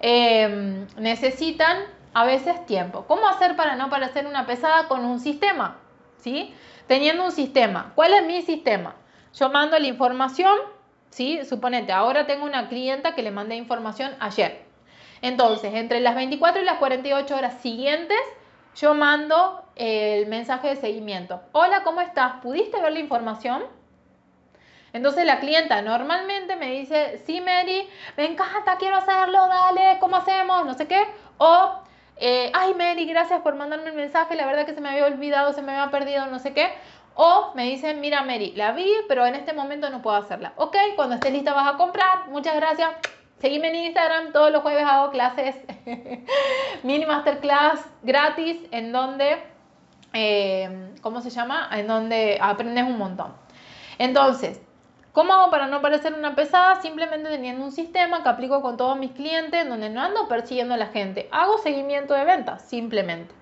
em, 0.00 0.86
necesitan 0.96 1.78
a 2.14 2.24
veces 2.24 2.64
tiempo. 2.66 3.04
¿Cómo 3.06 3.26
hacer 3.28 3.56
para 3.56 3.76
no 3.76 3.90
parecer 3.90 4.26
una 4.26 4.46
pesada 4.46 4.88
con 4.88 5.04
un 5.04 5.20
sistema? 5.20 5.76
¿Sí? 6.18 6.54
teniendo 6.88 7.24
un 7.24 7.30
sistema. 7.30 7.92
¿Cuál 7.94 8.14
es 8.14 8.24
mi 8.24 8.42
sistema? 8.42 8.96
Yo 9.34 9.50
mando 9.50 9.78
la 9.78 9.86
información, 9.86 10.58
¿sí? 11.10 11.44
Suponete, 11.44 11.92
ahora 11.92 12.26
tengo 12.26 12.44
una 12.44 12.68
clienta 12.68 13.14
que 13.14 13.22
le 13.22 13.30
mandé 13.30 13.54
información 13.54 14.12
ayer. 14.18 14.66
Entonces, 15.22 15.74
entre 15.74 16.00
las 16.00 16.16
24 16.16 16.62
y 16.62 16.64
las 16.64 16.78
48 16.78 17.36
horas 17.36 17.60
siguientes, 17.60 18.18
yo 18.74 18.94
mando 18.94 19.64
el 19.76 20.26
mensaje 20.26 20.68
de 20.68 20.76
seguimiento. 20.76 21.40
Hola, 21.52 21.84
¿cómo 21.84 22.00
estás? 22.00 22.40
¿Pudiste 22.42 22.80
ver 22.80 22.92
la 22.92 23.00
información? 23.00 23.62
Entonces 24.94 25.26
la 25.26 25.38
clienta 25.38 25.82
normalmente 25.82 26.56
me 26.56 26.70
dice, 26.70 27.22
sí, 27.26 27.42
Mary, 27.42 27.86
me 28.16 28.24
encanta, 28.24 28.78
quiero 28.78 28.96
hacerlo, 28.96 29.46
dale, 29.46 29.98
¿cómo 30.00 30.16
hacemos? 30.16 30.64
No 30.64 30.72
sé 30.72 30.88
qué. 30.88 31.02
O 31.36 31.82
eh, 32.20 32.50
ay 32.54 32.74
Mary, 32.74 33.06
gracias 33.06 33.40
por 33.42 33.54
mandarme 33.54 33.90
el 33.90 33.96
mensaje, 33.96 34.34
la 34.34 34.46
verdad 34.46 34.66
que 34.66 34.74
se 34.74 34.80
me 34.80 34.88
había 34.88 35.06
olvidado, 35.06 35.52
se 35.52 35.62
me 35.62 35.72
había 35.72 35.90
perdido, 35.90 36.26
no 36.26 36.38
sé 36.38 36.52
qué. 36.52 36.70
O 37.14 37.52
me 37.54 37.64
dicen, 37.64 38.00
mira 38.00 38.22
Mary, 38.22 38.52
la 38.54 38.72
vi, 38.72 38.88
pero 39.08 39.26
en 39.26 39.34
este 39.34 39.52
momento 39.52 39.90
no 39.90 40.02
puedo 40.02 40.16
hacerla. 40.16 40.52
Ok, 40.56 40.76
cuando 40.94 41.16
estés 41.16 41.32
lista 41.32 41.52
vas 41.52 41.74
a 41.74 41.76
comprar, 41.76 42.28
muchas 42.28 42.54
gracias. 42.54 42.90
Seguime 43.40 43.68
en 43.68 43.76
Instagram, 43.86 44.32
todos 44.32 44.50
los 44.50 44.62
jueves 44.62 44.84
hago 44.84 45.10
clases, 45.10 45.56
mini 46.82 47.06
masterclass 47.06 47.84
gratis, 48.02 48.58
en 48.72 48.92
donde, 48.92 49.38
eh, 50.12 50.92
¿cómo 51.02 51.20
se 51.20 51.30
llama? 51.30 51.68
En 51.72 51.86
donde 51.86 52.38
aprendes 52.40 52.84
un 52.84 52.98
montón. 52.98 53.32
Entonces, 53.98 54.60
¿Cómo 55.12 55.32
hago 55.32 55.50
para 55.50 55.66
no 55.66 55.80
parecer 55.80 56.14
una 56.14 56.34
pesada? 56.34 56.80
Simplemente 56.82 57.28
teniendo 57.30 57.64
un 57.64 57.72
sistema 57.72 58.22
que 58.22 58.28
aplico 58.28 58.62
con 58.62 58.76
todos 58.76 58.98
mis 58.98 59.12
clientes, 59.12 59.68
donde 59.68 59.90
no 59.90 60.02
ando 60.02 60.28
persiguiendo 60.28 60.74
a 60.74 60.76
la 60.76 60.88
gente. 60.88 61.28
Hago 61.32 61.58
seguimiento 61.58 62.14
de 62.14 62.24
ventas, 62.24 62.62
simplemente. 62.62 63.34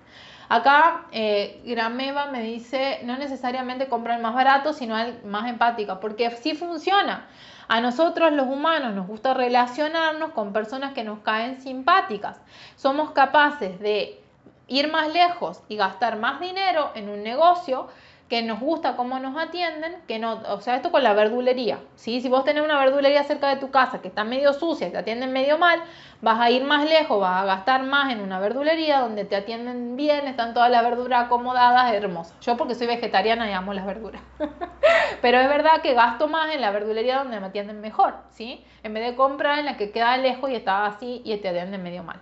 Acá 0.49 1.07
eh, 1.11 1.61
Grameva 1.65 2.27
me 2.27 2.41
dice, 2.41 2.99
no 3.03 3.17
necesariamente 3.17 3.89
comprar 3.89 4.21
más 4.21 4.33
barato, 4.33 4.71
sino 4.71 4.95
más 5.25 5.49
empática, 5.49 5.99
porque 5.99 6.31
sí 6.31 6.55
funciona. 6.55 7.27
A 7.67 7.81
nosotros 7.81 8.31
los 8.31 8.47
humanos 8.47 8.93
nos 8.93 9.07
gusta 9.07 9.33
relacionarnos 9.33 10.31
con 10.31 10.53
personas 10.53 10.93
que 10.93 11.03
nos 11.03 11.19
caen 11.19 11.59
simpáticas. 11.59 12.39
Somos 12.77 13.11
capaces 13.11 13.77
de 13.81 14.21
ir 14.67 14.89
más 14.89 15.11
lejos 15.11 15.61
y 15.67 15.75
gastar 15.75 16.17
más 16.17 16.39
dinero 16.39 16.91
en 16.95 17.09
un 17.09 17.23
negocio 17.23 17.87
que 18.29 18.41
nos 18.41 18.59
gusta 18.59 18.97
cómo 18.97 19.19
nos 19.19 19.37
atienden, 19.37 19.95
que 20.05 20.19
no, 20.19 20.41
o 20.49 20.59
sea, 20.59 20.75
esto 20.75 20.91
con 20.91 21.01
la 21.01 21.13
verdulería, 21.13 21.79
¿sí? 21.95 22.19
Si 22.19 22.27
vos 22.27 22.43
tenés 22.43 22.63
una 22.63 22.77
verdulería 22.77 23.23
cerca 23.23 23.47
de 23.47 23.55
tu 23.55 23.71
casa 23.71 24.01
que 24.01 24.09
está 24.09 24.25
medio 24.25 24.51
sucia 24.51 24.87
y 24.87 24.91
te 24.91 24.97
atienden 24.97 25.31
medio 25.31 25.57
mal, 25.57 25.81
vas 26.21 26.39
a 26.39 26.49
ir 26.49 26.65
más 26.65 26.89
lejos, 26.89 27.21
vas 27.21 27.43
a 27.43 27.45
gastar 27.45 27.83
más 27.83 28.11
en 28.11 28.19
una 28.19 28.39
verdulería 28.39 28.99
donde 28.99 29.23
te 29.23 29.37
atienden 29.37 29.95
bien, 29.95 30.27
están 30.27 30.53
todas 30.53 30.69
las 30.69 30.83
verduras 30.83 31.25
acomodadas, 31.25 31.93
hermosas. 31.93 32.37
Yo 32.41 32.57
porque 32.57 32.75
soy 32.75 32.87
vegetariana 32.87 33.49
y 33.49 33.53
amo 33.53 33.73
las 33.73 33.85
verduras. 33.85 34.21
Pero 35.21 35.39
es 35.39 35.47
verdad 35.47 35.81
que 35.81 35.93
gasto 35.93 36.27
más 36.27 36.53
en 36.53 36.59
la 36.59 36.71
verdulería 36.71 37.19
donde 37.19 37.39
me 37.39 37.47
atienden 37.47 37.79
mejor, 37.79 38.15
¿sí? 38.29 38.65
En 38.83 38.93
vez 38.93 39.05
de 39.05 39.15
comprar 39.15 39.59
en 39.59 39.65
la 39.65 39.77
que 39.77 39.91
queda 39.91 40.17
lejos 40.17 40.49
y 40.49 40.55
está 40.55 40.85
así 40.85 41.21
y 41.23 41.37
te 41.37 41.47
atienden 41.47 41.81
medio 41.81 42.03
mal. 42.03 42.19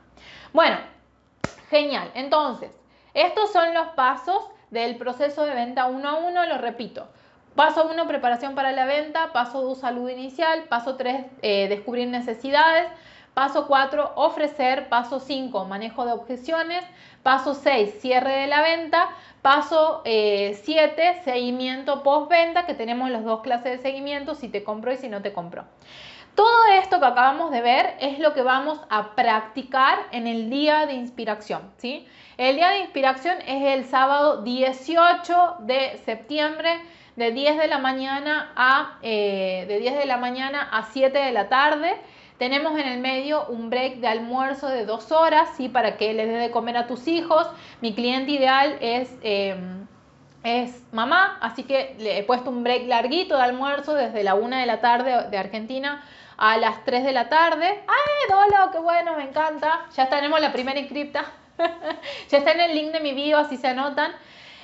Bueno, 0.54 0.78
genial. 1.70 2.12
Entonces, 2.14 2.70
estos 3.16 3.52
son 3.52 3.74
los 3.74 3.88
pasos 3.90 4.50
del 4.72 4.98
proceso 4.98 5.46
de 5.46 5.54
venta 5.54 5.86
uno 5.88 6.10
a 6.10 6.16
uno, 6.16 6.46
lo 6.46 6.58
repito. 6.58 7.08
Paso 7.56 7.88
1, 7.90 8.08
preparación 8.08 8.54
para 8.54 8.74
la 8.74 8.86
venta. 8.86 9.32
Paso 9.32 9.62
2, 9.62 9.80
salud 9.80 10.10
inicial. 10.10 10.64
Paso 10.68 10.98
3, 10.98 11.26
eh, 11.42 11.68
descubrir 11.70 12.10
necesidades. 12.10 12.88
Paso 13.34 13.68
4, 13.68 14.12
ofrecer. 14.16 14.90
Paso 14.90 15.22
5, 15.22 15.64
manejo 15.64 16.06
de 16.06 16.12
objeciones. 16.12 16.84
Paso 17.24 17.54
6, 17.54 18.02
cierre 18.02 18.42
de 18.42 18.48
la 18.48 18.62
venta. 18.62 19.08
Paso 19.42 20.02
7, 20.04 20.64
eh, 20.66 21.22
seguimiento 21.24 22.04
post-venta, 22.04 22.66
que 22.66 22.74
tenemos 22.74 23.10
las 23.10 23.24
dos 23.24 23.42
clases 23.42 23.72
de 23.72 23.78
seguimiento, 23.78 24.36
si 24.36 24.50
te 24.50 24.64
compro 24.64 24.92
y 24.92 24.98
si 24.98 25.08
no 25.08 25.22
te 25.22 25.32
compro. 25.32 25.64
Todo 26.36 26.66
esto 26.82 27.00
que 27.00 27.06
acabamos 27.06 27.50
de 27.52 27.62
ver 27.62 27.96
es 28.02 28.20
lo 28.20 28.34
que 28.34 28.42
vamos 28.42 28.80
a 28.90 29.16
practicar 29.16 30.00
en 30.12 30.28
el 30.28 30.50
día 30.50 30.86
de 30.86 30.94
inspiración, 30.94 31.72
¿sí? 31.78 32.06
El 32.38 32.58
día 32.58 32.72
de 32.72 32.80
inspiración 32.80 33.38
es 33.48 33.64
el 33.78 33.86
sábado 33.86 34.42
18 34.42 35.56
de 35.60 35.98
septiembre 36.04 36.82
de 37.16 37.32
10 37.32 37.58
de 37.58 37.68
la 37.70 37.78
mañana 37.78 38.52
a, 38.58 38.98
eh, 39.02 39.64
de 39.70 39.80
10 39.80 39.98
de 39.98 40.06
la 40.06 40.18
mañana 40.18 40.68
a 40.74 40.84
7 40.84 41.18
de 41.18 41.32
la 41.32 41.48
tarde. 41.48 41.96
Tenemos 42.38 42.78
en 42.78 42.86
el 42.86 43.00
medio 43.00 43.46
un 43.48 43.70
break 43.70 44.00
de 44.00 44.08
almuerzo 44.08 44.68
de 44.68 44.86
dos 44.86 45.14
horas, 45.14 45.48
¿sí? 45.56 45.70
Para 45.70 45.96
que 45.96 46.14
les 46.14 46.28
dé 46.28 46.34
de 46.34 46.52
comer 46.52 46.76
a 46.76 46.86
tus 46.86 47.08
hijos. 47.08 47.48
Mi 47.80 47.94
cliente 47.94 48.32
ideal 48.32 48.78
es... 48.82 49.16
Em, 49.22 49.86
es 50.44 50.84
mamá, 50.92 51.40
así 51.42 51.64
que 51.64 51.96
le 51.98 52.20
he 52.20 52.24
puesto 52.24 52.52
un 52.52 52.64
break 52.64 52.86
larguito 52.86 53.36
de 53.36 53.42
almuerzo 53.42 53.96
desde 53.96 54.24
la 54.24 54.36
1 54.36 54.58
de 54.58 54.66
la 54.68 54.80
tarde 54.80 55.28
de 55.32 55.38
Argentina 55.40 56.04
a 56.38 56.58
las 56.58 56.84
3 56.84 57.04
de 57.04 57.12
la 57.12 57.30
tarde. 57.30 57.84
¡Ay, 57.88 58.30
Dolo! 58.30 58.72
¡Qué 58.72 58.80
bueno! 58.80 59.16
Me 59.18 59.24
encanta. 59.24 59.86
Ya 59.96 60.10
tenemos 60.10 60.40
la 60.40 60.52
primera 60.52 60.80
inscripta. 60.80 61.26
ya 62.30 62.38
está 62.38 62.52
en 62.52 62.62
el 62.62 62.76
link 62.76 62.92
de 62.92 63.00
mi 63.00 63.14
video, 63.14 63.40
así 63.40 63.58
se 63.58 63.68
anotan. 63.68 64.12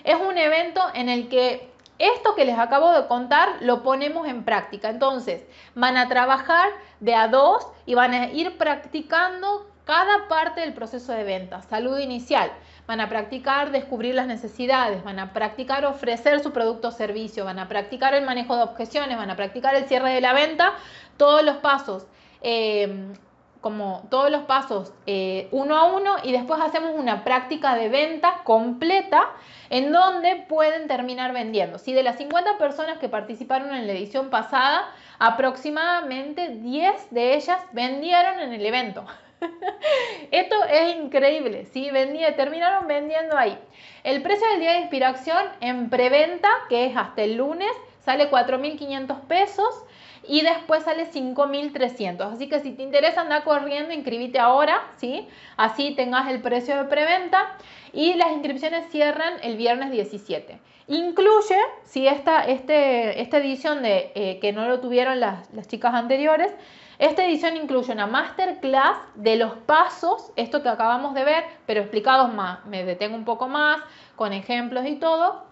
Es 0.04 0.16
un 0.16 0.38
evento 0.38 0.82
en 0.94 1.10
el 1.10 1.30
que 1.30 1.72
esto 2.00 2.34
que 2.34 2.46
les 2.46 2.58
acabo 2.58 2.92
de 2.92 3.08
contar 3.08 3.58
lo 3.62 3.84
ponemos 3.84 4.28
en 4.28 4.44
práctica. 4.44 4.90
Entonces, 4.90 5.44
van 5.76 5.98
a 5.98 6.08
trabajar 6.08 6.70
de 7.00 7.14
a 7.14 7.28
dos 7.28 7.68
y 7.86 7.94
van 7.94 8.14
a 8.14 8.32
ir 8.32 8.58
practicando 8.58 9.68
cada 9.86 10.28
parte 10.28 10.62
del 10.62 10.74
proceso 10.74 11.12
de 11.12 11.24
venta. 11.24 11.62
Salud 11.62 12.00
inicial. 12.00 12.52
Van 12.88 13.02
a 13.02 13.10
practicar 13.10 13.72
descubrir 13.72 14.16
las 14.16 14.28
necesidades, 14.28 15.04
van 15.04 15.20
a 15.20 15.34
practicar 15.34 15.86
ofrecer 15.86 16.40
su 16.42 16.52
producto 16.52 16.90
o 16.90 16.92
servicio, 16.92 17.46
van 17.46 17.60
a 17.60 17.68
practicar 17.68 18.14
el 18.14 18.26
manejo 18.26 18.56
de 18.56 18.64
objeciones, 18.64 19.18
van 19.18 19.30
a 19.30 19.36
practicar 19.36 19.76
el 19.76 19.86
cierre 19.86 20.12
de 20.12 20.22
la 20.22 20.34
venta, 20.34 20.74
todos 21.22 21.44
los 21.44 21.58
pasos. 21.58 22.08
Eh, 22.42 23.14
como 23.62 24.08
todos 24.10 24.32
los 24.32 24.42
pasos 24.46 24.92
eh, 25.06 25.48
uno 25.52 25.78
a 25.78 25.84
uno 25.94 26.16
y 26.24 26.32
después 26.32 26.60
hacemos 26.60 26.94
una 26.96 27.24
práctica 27.24 27.76
de 27.76 27.90
venta 27.90 28.42
completa 28.44 29.30
en 29.70 29.92
donde 29.92 30.48
pueden 30.50 30.88
terminar 30.88 31.32
vendiendo. 31.32 31.78
Si 31.78 31.94
de 31.94 32.02
las 32.02 32.18
50 32.18 32.58
personas 32.58 32.98
que 32.98 33.08
participaron 33.08 33.72
en 33.76 33.86
la 33.86 33.94
edición 33.94 34.32
pasada, 34.32 34.90
aproximadamente 35.20 36.50
10 36.50 37.12
de 37.12 37.36
ellas 37.36 37.60
vendieron 37.72 38.40
en 38.40 38.54
el 38.54 38.66
evento. 38.66 39.06
Esto 40.32 40.56
es 40.66 40.96
increíble, 40.96 41.66
¿sí? 41.66 41.92
terminaron 42.36 42.88
vendiendo 42.88 43.38
ahí. 43.38 43.60
El 44.04 44.24
precio 44.24 44.48
del 44.50 44.60
día 44.60 44.72
de 44.72 44.80
inspiración 44.80 45.46
en 45.60 45.92
preventa, 45.92 46.50
que 46.68 46.88
es 46.88 46.98
hasta 46.98 47.22
el 47.22 47.36
lunes, 47.36 47.72
sale 48.04 48.32
4.500 48.32 49.20
pesos 49.28 49.84
y 50.28 50.42
después 50.42 50.84
sale 50.84 51.10
5.300. 51.10 52.34
Así 52.34 52.48
que 52.48 52.60
si 52.60 52.72
te 52.72 52.84
interesa, 52.84 53.22
anda 53.22 53.44
corriendo, 53.44 53.94
inscríbete 53.94 54.40
ahora, 54.40 54.82
¿sí? 54.98 55.28
Así 55.58 55.96
tengas 55.96 56.30
el 56.30 56.42
precio 56.42 56.78
de 56.78 56.86
preventa 56.86 57.56
y 57.94 58.14
las 58.14 58.32
inscripciones 58.32 58.90
cierran 58.92 59.34
el 59.42 59.58
viernes 59.58 59.92
17. 59.92 60.60
Incluye, 60.88 61.58
si 61.84 62.08
esta, 62.08 62.44
este, 62.44 63.22
esta 63.22 63.38
edición 63.38 63.82
de 63.82 64.12
eh, 64.16 64.40
que 64.40 64.52
no 64.52 64.68
lo 64.68 64.80
tuvieron 64.80 65.20
las, 65.20 65.52
las 65.54 65.68
chicas 65.68 65.94
anteriores, 65.94 66.54
esta 67.00 67.26
edición 67.26 67.58
incluye 67.58 67.92
una 67.94 68.06
masterclass 68.06 68.98
de 69.16 69.36
los 69.36 69.54
pasos, 69.54 70.32
esto 70.36 70.62
que 70.62 70.70
acabamos 70.70 71.16
de 71.16 71.24
ver, 71.24 71.44
pero 71.66 71.82
explicados 71.82 72.32
más, 72.34 72.64
me 72.66 72.84
detengo 72.84 73.16
un 73.16 73.26
poco 73.26 73.48
más, 73.48 73.82
con 74.16 74.34
ejemplos 74.34 74.86
y 74.86 74.98
todo, 74.98 75.44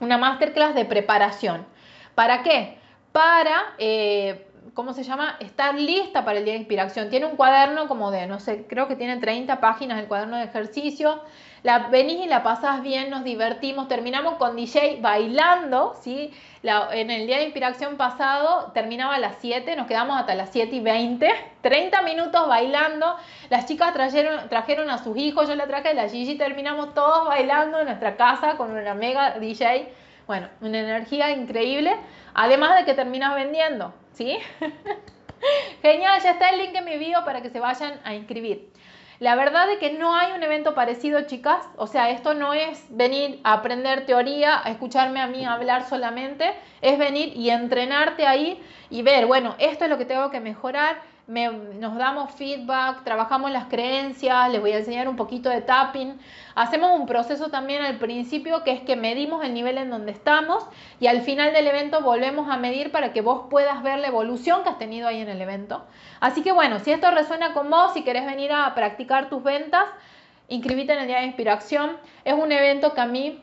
una 0.00 0.18
masterclass 0.18 0.74
de 0.74 0.84
preparación. 0.84 1.64
¿Para 2.16 2.42
qué? 2.42 2.79
Para, 3.12 3.74
eh, 3.78 4.46
¿cómo 4.74 4.92
se 4.92 5.02
llama? 5.02 5.36
Estar 5.40 5.74
lista 5.74 6.24
para 6.24 6.38
el 6.38 6.44
día 6.44 6.54
de 6.54 6.60
inspiración. 6.60 7.10
Tiene 7.10 7.26
un 7.26 7.36
cuaderno 7.36 7.88
como 7.88 8.10
de, 8.10 8.26
no 8.26 8.40
sé, 8.40 8.66
creo 8.68 8.88
que 8.88 8.96
tiene 8.96 9.18
30 9.18 9.60
páginas 9.60 9.98
el 10.00 10.06
cuaderno 10.06 10.36
de 10.36 10.44
ejercicio. 10.44 11.20
La 11.62 11.88
venís 11.88 12.24
y 12.24 12.28
la 12.28 12.42
pasás 12.42 12.82
bien, 12.82 13.10
nos 13.10 13.22
divertimos, 13.22 13.86
terminamos 13.86 14.34
con 14.36 14.56
DJ 14.56 15.00
bailando, 15.02 15.94
¿sí? 16.00 16.32
en 16.62 17.10
el 17.10 17.26
día 17.26 17.38
de 17.38 17.44
inspiración 17.44 17.96
pasado 17.96 18.70
terminaba 18.72 19.14
a 19.14 19.18
las 19.18 19.36
7, 19.40 19.76
nos 19.76 19.86
quedamos 19.86 20.18
hasta 20.18 20.34
las 20.34 20.50
7 20.50 20.76
y 20.76 20.80
20, 20.80 21.30
30 21.60 22.02
minutos 22.02 22.48
bailando. 22.48 23.14
Las 23.50 23.66
chicas 23.66 23.92
trajeron, 23.92 24.48
trajeron 24.48 24.88
a 24.88 24.98
sus 24.98 25.16
hijos, 25.18 25.48
yo 25.48 25.54
la 25.54 25.66
traje 25.66 25.92
la 25.92 26.08
Gigi, 26.08 26.36
terminamos 26.36 26.94
todos 26.94 27.28
bailando 27.28 27.78
en 27.80 27.86
nuestra 27.86 28.16
casa 28.16 28.56
con 28.56 28.70
una 28.70 28.94
mega 28.94 29.38
DJ. 29.38 29.92
Bueno, 30.30 30.48
una 30.60 30.78
energía 30.78 31.32
increíble. 31.32 31.92
Además 32.34 32.76
de 32.76 32.84
que 32.84 32.94
terminas 32.94 33.34
vendiendo, 33.34 33.92
¿sí? 34.12 34.38
Genial, 35.82 36.20
ya 36.22 36.30
está 36.30 36.50
el 36.50 36.58
link 36.58 36.72
en 36.72 36.84
mi 36.84 36.98
bio 36.98 37.24
para 37.24 37.42
que 37.42 37.50
se 37.50 37.58
vayan 37.58 37.98
a 38.04 38.14
inscribir. 38.14 38.70
La 39.18 39.34
verdad 39.34 39.68
es 39.72 39.78
que 39.78 39.92
no 39.92 40.14
hay 40.14 40.30
un 40.30 40.44
evento 40.44 40.72
parecido, 40.72 41.22
chicas. 41.22 41.66
O 41.76 41.88
sea, 41.88 42.10
esto 42.10 42.34
no 42.34 42.54
es 42.54 42.86
venir 42.90 43.40
a 43.42 43.54
aprender 43.54 44.06
teoría, 44.06 44.60
a 44.64 44.70
escucharme 44.70 45.20
a 45.20 45.26
mí 45.26 45.44
hablar 45.44 45.88
solamente. 45.88 46.52
Es 46.80 46.96
venir 46.96 47.36
y 47.36 47.50
entrenarte 47.50 48.24
ahí 48.24 48.62
y 48.88 49.02
ver, 49.02 49.26
bueno, 49.26 49.56
esto 49.58 49.82
es 49.82 49.90
lo 49.90 49.98
que 49.98 50.04
tengo 50.04 50.30
que 50.30 50.38
mejorar 50.38 51.00
nos 51.30 51.96
damos 51.96 52.32
feedback, 52.32 53.04
trabajamos 53.04 53.52
las 53.52 53.66
creencias, 53.66 54.50
les 54.50 54.60
voy 54.60 54.72
a 54.72 54.78
enseñar 54.78 55.08
un 55.08 55.14
poquito 55.14 55.48
de 55.48 55.60
tapping. 55.60 56.18
Hacemos 56.56 56.98
un 56.98 57.06
proceso 57.06 57.50
también 57.50 57.82
al 57.82 57.98
principio 57.98 58.64
que 58.64 58.72
es 58.72 58.80
que 58.80 58.96
medimos 58.96 59.44
el 59.44 59.54
nivel 59.54 59.78
en 59.78 59.90
donde 59.90 60.10
estamos 60.10 60.66
y 60.98 61.06
al 61.06 61.20
final 61.22 61.52
del 61.52 61.68
evento 61.68 62.00
volvemos 62.00 62.50
a 62.50 62.56
medir 62.56 62.90
para 62.90 63.12
que 63.12 63.20
vos 63.20 63.42
puedas 63.48 63.82
ver 63.84 64.00
la 64.00 64.08
evolución 64.08 64.64
que 64.64 64.70
has 64.70 64.78
tenido 64.78 65.06
ahí 65.06 65.20
en 65.20 65.28
el 65.28 65.40
evento. 65.40 65.84
Así 66.18 66.42
que 66.42 66.50
bueno, 66.50 66.80
si 66.80 66.90
esto 66.90 67.10
resuena 67.12 67.52
con 67.52 67.70
vos, 67.70 67.92
si 67.94 68.02
querés 68.02 68.26
venir 68.26 68.50
a 68.52 68.74
practicar 68.74 69.28
tus 69.28 69.44
ventas, 69.44 69.84
inscribite 70.48 70.92
en 70.94 70.98
el 70.98 71.06
Día 71.06 71.18
de 71.18 71.26
Inspiración. 71.26 71.96
Es 72.24 72.34
un 72.34 72.50
evento 72.50 72.92
que 72.92 73.00
a 73.02 73.06
mí 73.06 73.40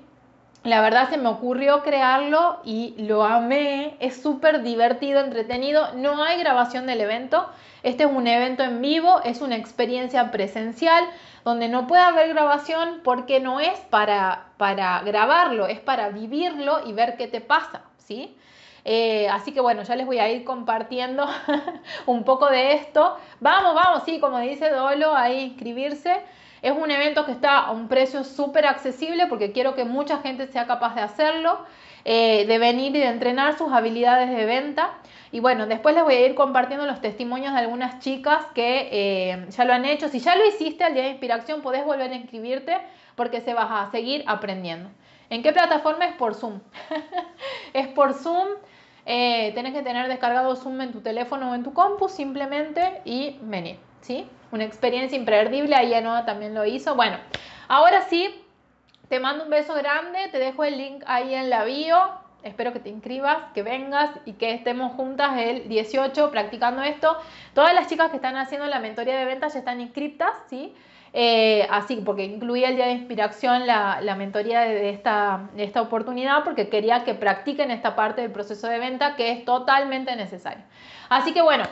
la 0.64 0.82
verdad 0.82 1.10
se 1.10 1.18
me 1.18 1.30
ocurrió 1.30 1.82
crearlo 1.82 2.60
y 2.66 2.96
lo 2.98 3.24
amé, 3.24 3.96
es 4.00 4.22
súper 4.22 4.64
divertido, 4.64 5.22
entretenido, 5.22 5.94
no 5.94 6.22
hay 6.24 6.40
grabación 6.40 6.88
del 6.88 7.00
evento, 7.00 7.48
este 7.88 8.04
es 8.04 8.10
un 8.12 8.28
evento 8.28 8.64
en 8.64 8.82
vivo, 8.82 9.22
es 9.24 9.40
una 9.40 9.56
experiencia 9.56 10.30
presencial 10.30 11.06
donde 11.46 11.70
no 11.70 11.88
puede 11.88 12.02
haber 12.02 12.28
grabación 12.28 13.00
porque 13.02 13.40
no 13.40 13.62
es 13.62 13.80
para, 13.90 14.48
para 14.58 15.00
grabarlo, 15.04 15.68
es 15.68 15.80
para 15.80 16.10
vivirlo 16.10 16.86
y 16.86 16.92
ver 16.92 17.16
qué 17.16 17.28
te 17.28 17.40
pasa, 17.40 17.84
¿sí? 17.98 18.36
Eh, 18.84 19.30
así 19.30 19.54
que 19.54 19.62
bueno, 19.62 19.84
ya 19.84 19.96
les 19.96 20.06
voy 20.06 20.20
a 20.20 20.30
ir 20.30 20.44
compartiendo 20.44 21.26
un 22.06 22.26
poco 22.26 22.50
de 22.50 22.74
esto. 22.74 23.18
Vamos, 23.40 23.74
vamos, 23.74 24.04
sí, 24.04 24.20
como 24.20 24.40
dice 24.40 24.70
Dolo, 24.70 25.16
ahí 25.16 25.40
inscribirse. 25.40 26.22
Es 26.62 26.74
un 26.74 26.92
evento 26.92 27.26
que 27.26 27.32
está 27.32 27.60
a 27.60 27.72
un 27.72 27.88
precio 27.88 28.26
súper 28.26 28.66
accesible 28.66 29.28
porque 29.28 29.54
quiero 29.54 29.76
que 29.76 29.86
mucha 29.86 30.18
gente 30.18 30.48
sea 30.48 30.68
capaz 30.68 30.96
de 30.96 31.02
hacerlo, 31.02 31.60
eh, 32.04 32.46
de 32.48 32.58
venir 32.58 32.94
y 32.98 33.00
de 33.00 33.08
entrenar 33.08 33.58
sus 33.58 33.72
habilidades 33.72 34.30
de 34.30 34.46
venta. 34.46 34.90
Y 35.32 35.40
bueno, 35.40 35.68
después 35.68 35.94
les 35.94 36.04
voy 36.04 36.16
a 36.16 36.26
ir 36.26 36.36
compartiendo 36.36 36.86
los 36.86 37.02
testimonios 37.02 37.54
de 37.54 37.60
algunas 37.60 38.00
chicas 38.00 38.46
que 38.54 38.90
eh, 38.92 39.46
ya 39.50 39.66
lo 39.66 39.74
han 39.74 39.86
hecho. 39.86 40.08
Si 40.08 40.20
ya 40.20 40.36
lo 40.36 40.46
hiciste 40.46 40.84
al 40.84 40.94
día 40.94 41.04
de 41.04 41.10
inspiración, 41.10 41.62
podés 41.62 41.86
volver 41.86 42.12
a 42.12 42.16
inscribirte 42.16 42.78
porque 43.16 43.42
se 43.42 43.54
vas 43.54 43.68
a 43.70 43.92
seguir 43.92 44.24
aprendiendo. 44.28 44.90
¿En 45.30 45.44
qué 45.44 45.52
plataforma? 45.52 46.06
Es 46.06 46.16
por 46.16 46.36
Zoom. 46.36 46.62
es 47.74 47.88
por 47.88 48.14
Zoom. 48.14 48.48
Eh, 49.06 49.52
tenés 49.56 49.74
que 49.74 49.82
tener 49.82 50.08
descargado 50.08 50.56
Zoom 50.56 50.82
en 50.82 50.92
tu 50.92 51.02
teléfono 51.02 51.52
o 51.52 51.56
en 51.56 51.64
tu 51.64 51.74
compu 51.74 52.10
simplemente 52.10 53.02
y 53.06 53.38
venir. 53.42 53.80
¿sí? 54.02 54.30
Una 54.52 54.64
experiencia 54.64 55.18
imperdible, 55.18 55.76
ahí 55.76 55.94
Anoa 55.94 56.26
también 56.26 56.54
lo 56.54 56.66
hizo. 56.66 56.96
Bueno, 56.96 57.18
ahora 57.68 58.02
sí, 58.04 58.44
te 59.10 59.20
mando 59.20 59.46
un 59.46 59.50
beso 59.50 59.74
grande, 59.74 60.28
te 60.32 60.40
dejo 60.40 60.64
el 60.64 60.78
link 60.78 61.04
ahí 61.08 61.34
en 61.34 61.50
la 61.50 61.64
bio. 61.64 61.98
Espero 62.44 62.72
que 62.72 62.80
te 62.80 62.90
inscribas, 62.90 63.38
que 63.54 63.64
vengas 63.64 64.12
y 64.26 64.34
que 64.34 64.54
estemos 64.54 64.94
juntas 64.94 65.38
el 65.38 65.68
18 65.68 66.32
practicando 66.32 66.84
esto. 66.84 67.18
Todas 67.54 67.74
las 67.74 67.88
chicas 67.88 68.10
que 68.10 68.18
están 68.18 68.38
haciendo 68.38 68.68
la 68.68 68.80
mentoría 68.80 69.18
de 69.18 69.26
ventas 69.26 69.54
ya 69.54 69.60
están 69.60 69.82
inscritas, 69.82 70.32
¿sí? 70.50 70.74
Eh, 71.14 71.68
así, 71.72 71.98
porque 72.06 72.24
incluía 72.26 72.70
el 72.70 72.76
día 72.76 72.86
de 72.86 72.92
inspiración 72.92 73.66
la, 73.66 74.02
la 74.02 74.16
mentoría 74.16 74.62
de 74.62 74.90
esta, 74.90 75.50
de 75.56 75.64
esta 75.64 75.82
oportunidad, 75.82 76.44
porque 76.44 76.70
quería 76.70 77.04
que 77.04 77.16
practiquen 77.16 77.72
esta 77.72 77.96
parte 77.96 78.22
del 78.22 78.32
proceso 78.32 78.68
de 78.68 78.78
venta 78.80 79.16
que 79.16 79.32
es 79.32 79.46
totalmente 79.46 80.16
necesario. 80.16 80.64
Así 81.10 81.34
que 81.34 81.42
bueno, 81.42 81.64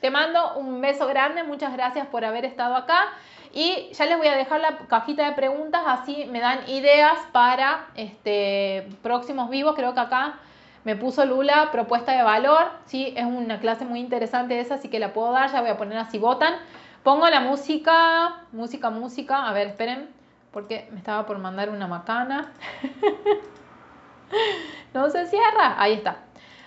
te 0.00 0.10
mando 0.10 0.54
un 0.54 0.80
beso 0.80 1.06
grande, 1.06 1.44
muchas 1.44 1.72
gracias 1.74 2.06
por 2.06 2.24
haber 2.24 2.44
estado 2.44 2.74
acá. 2.74 3.12
Y 3.52 3.90
ya 3.92 4.06
les 4.06 4.16
voy 4.16 4.28
a 4.28 4.36
dejar 4.36 4.60
la 4.60 4.78
cajita 4.88 5.26
de 5.26 5.32
preguntas, 5.32 5.82
así 5.84 6.26
me 6.30 6.40
dan 6.40 6.68
ideas 6.68 7.18
para 7.32 7.88
este, 7.96 8.88
próximos 9.02 9.50
vivos. 9.50 9.74
Creo 9.74 9.92
que 9.92 10.00
acá 10.00 10.38
me 10.84 10.96
puso 10.96 11.24
Lula 11.24 11.70
propuesta 11.72 12.12
de 12.12 12.22
valor. 12.22 12.70
Sí, 12.86 13.12
es 13.16 13.24
una 13.24 13.58
clase 13.58 13.84
muy 13.84 14.00
interesante 14.00 14.58
esa, 14.60 14.76
así 14.76 14.88
que 14.88 15.00
la 15.00 15.12
puedo 15.12 15.32
dar. 15.32 15.50
Ya 15.50 15.60
voy 15.60 15.70
a 15.70 15.76
poner 15.76 15.98
así 15.98 16.18
votan. 16.18 16.54
Pongo 17.02 17.28
la 17.28 17.40
música, 17.40 18.42
música, 18.52 18.90
música. 18.90 19.48
A 19.48 19.52
ver, 19.52 19.68
esperen, 19.68 20.08
porque 20.52 20.88
me 20.92 20.98
estaba 20.98 21.26
por 21.26 21.38
mandar 21.38 21.70
una 21.70 21.88
macana. 21.88 22.52
no 24.94 25.10
se 25.10 25.26
cierra. 25.26 25.74
Ahí 25.76 25.94
está. 25.94 26.18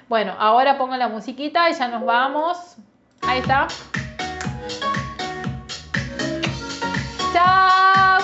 Bueno, 0.10 0.36
ahora 0.38 0.78
pongo 0.78 0.98
la 0.98 1.08
musiquita 1.08 1.70
y 1.70 1.74
ya 1.74 1.88
nos 1.88 2.06
vamos. 2.06 2.76
Ahí 3.22 3.40
está. 3.40 3.68
Ciao! 7.34 8.23